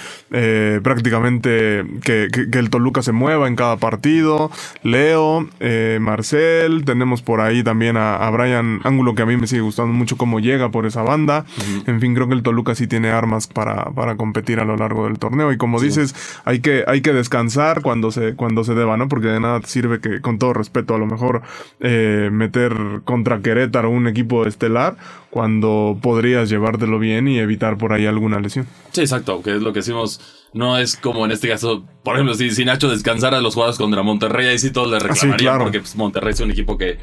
prácticamente 0.83 1.85
que, 2.03 2.29
que- 2.33 2.51
que 2.51 2.59
el 2.59 2.71
Toluca 2.71 2.94
se 3.03 3.13
mueva 3.13 3.49
en 3.49 3.57
cada 3.57 3.77
partido. 3.77 4.51
Leo, 4.83 5.49
eh, 5.61 5.99
Marcel, 6.01 6.85
tenemos 6.85 7.23
por 7.23 7.41
ahí 7.41 7.63
también 7.63 7.97
a, 7.97 8.17
a 8.17 8.31
Brian 8.31 8.81
Ángulo, 8.85 9.15
que 9.15 9.23
a 9.23 9.27
mí 9.27 9.37
me 9.37 9.47
sigue 9.47 9.63
gustando 9.63 9.93
mucho 9.93 10.17
cómo 10.17 10.41
llega 10.41 10.71
por 10.71 10.87
esa 10.87 11.03
banda. 11.03 11.45
En 11.87 12.01
fin, 12.01 12.15
creo 12.15 12.29
que 12.29 12.35
el 12.35 12.43
Toluca 12.43 12.75
sí 12.75 12.87
tiene 12.87 13.11
armas 13.11 13.47
para, 13.47 13.85
para 13.91 14.17
competir 14.17 14.61
a 14.61 14.65
lo 14.65 14.77
largo 14.77 15.05
del 15.05 15.19
torneo. 15.19 15.53
Y 15.53 15.57
como 15.57 15.81
dices, 15.81 16.15
hay 16.45 16.61
que, 16.61 16.85
hay 16.87 17.01
que 17.01 17.13
descansar 17.13 17.83
cuando 17.83 18.11
se, 18.11 18.35
cuando 18.35 18.65
se 18.65 18.75
deba, 18.75 18.97
¿no? 18.97 19.09
Porque 19.09 19.29
de 19.29 19.41
nada 19.41 19.61
sirve 19.65 20.01
que, 20.01 20.21
con 20.21 20.39
todo 20.39 20.53
respeto, 20.53 20.95
a 20.95 20.99
lo 20.99 21.07
mejor 21.07 21.43
eh, 21.81 22.31
meter 22.33 22.75
contra 23.05 23.41
Querétaro 23.41 23.91
un 23.91 24.07
equipo 24.07 24.47
estelar 24.47 24.97
cuando 25.35 25.99
podrías 26.01 26.49
llevártelo 26.49 27.01
bien 27.01 27.27
y 27.27 27.41
evitar 27.41 27.77
por 27.77 27.93
ahí 27.93 28.07
alguna 28.07 28.39
lesión. 28.39 28.69
Sí, 28.93 29.01
exacto, 29.01 29.43
que 29.43 29.57
es 29.57 29.63
lo 29.63 29.73
que 29.73 29.81
decimos. 29.81 30.21
No 30.53 30.79
es 30.79 30.95
como 30.97 31.25
en 31.25 31.33
este 31.33 31.49
caso, 31.49 31.85
por 32.05 32.15
ejemplo, 32.15 32.35
si, 32.35 32.51
si 32.53 32.65
Nacho 32.65 32.89
descansara 32.89 33.41
los 33.41 33.55
jugadores 33.55 33.77
contra 33.77 34.05
Monterrey, 34.05 34.47
ahí 34.47 34.61
sí 34.61 34.71
todos 34.73 34.89
le 34.93 35.01
reclamarían, 35.01 35.37
claro. 35.39 35.65
porque 35.65 35.81
pues, 35.81 35.97
Monterrey 35.97 36.35
es 36.35 36.39
un 36.41 36.53
equipo 36.53 36.79
que, 36.79 36.99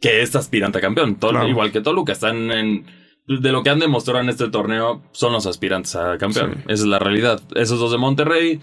que 0.00 0.22
es 0.22 0.36
aspirante 0.36 0.78
a 0.78 0.80
campeón. 0.80 1.18
Tol- 1.18 1.30
Claro. 1.30 1.48
Igual 1.48 1.72
que 1.72 1.80
Toluca, 1.80 2.12
están 2.12 2.52
en. 2.52 2.86
De 3.26 3.50
lo 3.50 3.64
que 3.64 3.70
han 3.70 3.80
demostrado 3.80 4.20
en 4.20 4.28
este 4.28 4.48
torneo, 4.48 5.02
son 5.10 5.32
los 5.32 5.46
aspirantes 5.46 5.96
a 5.96 6.18
campeón. 6.18 6.52
Sí. 6.54 6.60
Esa 6.68 6.82
es 6.84 6.84
la 6.84 7.00
realidad. 7.00 7.40
Esos 7.56 7.80
dos 7.80 7.90
de 7.90 7.98
Monterrey, 7.98 8.60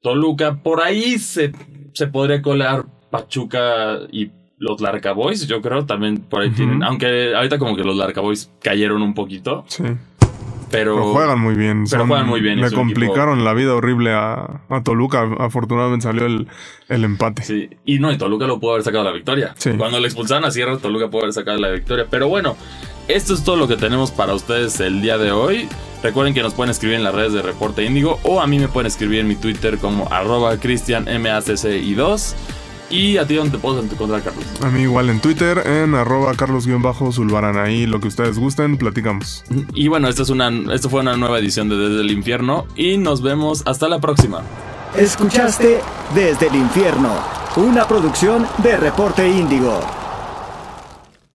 Toluca, 0.00 0.62
por 0.62 0.80
ahí 0.80 1.18
se, 1.18 1.52
se 1.92 2.06
podría 2.06 2.40
colar 2.40 2.86
Pachuca 3.10 3.98
y 4.10 4.30
los 4.64 4.80
Larca 4.80 5.12
Boys, 5.12 5.46
yo 5.46 5.60
creo, 5.60 5.84
también 5.86 6.18
por 6.18 6.42
ahí 6.42 6.50
tienen. 6.50 6.82
Aunque 6.82 7.34
ahorita 7.36 7.58
como 7.58 7.76
que 7.76 7.84
los 7.84 7.96
Larca 7.96 8.20
Boys 8.20 8.50
cayeron 8.62 9.02
un 9.02 9.14
poquito, 9.14 9.64
Sí. 9.68 9.82
pero. 10.70 10.94
Pero 10.96 11.12
juegan 11.12 11.38
muy 11.40 11.54
bien. 11.54 11.84
pero 11.90 12.06
juegan 12.06 12.26
muy 12.26 12.40
bien 12.40 12.60
Le 12.60 12.70
complicaron 12.72 13.44
la 13.44 13.52
vida 13.54 13.74
horrible 13.74 14.12
a, 14.12 14.60
a 14.68 14.82
Toluca. 14.82 15.28
Afortunadamente 15.38 16.02
salió 16.04 16.26
el, 16.26 16.48
el 16.88 17.04
empate. 17.04 17.42
Sí, 17.44 17.68
y 17.84 17.98
no, 18.00 18.10
y 18.10 18.18
Toluca 18.18 18.46
lo 18.46 18.58
pudo 18.58 18.72
haber 18.72 18.82
sacado 18.84 19.04
la 19.04 19.12
victoria. 19.12 19.54
Sí. 19.56 19.70
Cuando 19.78 20.00
le 20.00 20.06
expulsaron 20.06 20.44
a 20.44 20.50
Sierra, 20.50 20.78
Toluca 20.78 21.08
pudo 21.08 21.22
haber 21.22 21.32
sacado 21.34 21.58
la 21.58 21.70
victoria. 21.70 22.06
Pero 22.10 22.28
bueno, 22.28 22.56
esto 23.06 23.34
es 23.34 23.44
todo 23.44 23.56
lo 23.56 23.68
que 23.68 23.76
tenemos 23.76 24.10
para 24.10 24.34
ustedes 24.34 24.80
el 24.80 25.00
día 25.02 25.18
de 25.18 25.30
hoy. 25.30 25.68
Recuerden 26.02 26.34
que 26.34 26.42
nos 26.42 26.52
pueden 26.54 26.70
escribir 26.70 26.96
en 26.96 27.04
las 27.04 27.14
redes 27.14 27.32
de 27.32 27.40
Reporte 27.42 27.82
Índigo 27.84 28.18
o 28.24 28.40
a 28.40 28.46
mí 28.46 28.58
me 28.58 28.68
pueden 28.68 28.86
escribir 28.88 29.20
en 29.20 29.28
mi 29.28 29.36
Twitter 29.36 29.78
como 29.78 30.06
arroba 30.12 30.56
cristianmacci2. 30.58 32.34
Y 32.90 33.16
a 33.16 33.26
ti, 33.26 33.34
¿dónde 33.34 33.56
te 33.56 33.58
puedo 33.58 33.80
encontrar, 33.80 34.22
Carlos? 34.22 34.44
A 34.62 34.68
mí 34.68 34.82
igual 34.82 35.10
en 35.10 35.20
Twitter, 35.20 35.66
en 35.66 35.94
arroba 35.94 36.34
carlos-zulbarán. 36.34 37.56
Ahí 37.56 37.86
lo 37.86 38.00
que 38.00 38.08
ustedes 38.08 38.38
gusten, 38.38 38.76
platicamos. 38.76 39.44
Y 39.74 39.88
bueno, 39.88 40.08
esta, 40.08 40.22
es 40.22 40.30
una, 40.30 40.50
esto 40.72 40.90
fue 40.90 41.00
una 41.00 41.16
nueva 41.16 41.38
edición 41.38 41.68
de 41.68 41.76
Desde 41.76 42.02
el 42.02 42.10
Infierno 42.10 42.66
y 42.76 42.98
nos 42.98 43.22
vemos 43.22 43.62
hasta 43.66 43.88
la 43.88 44.00
próxima. 44.00 44.42
Escuchaste 44.96 45.80
Desde 46.14 46.48
el 46.48 46.56
Infierno, 46.56 47.10
una 47.56 47.88
producción 47.88 48.46
de 48.62 48.76
Reporte 48.76 49.28
Índigo. 49.28 50.03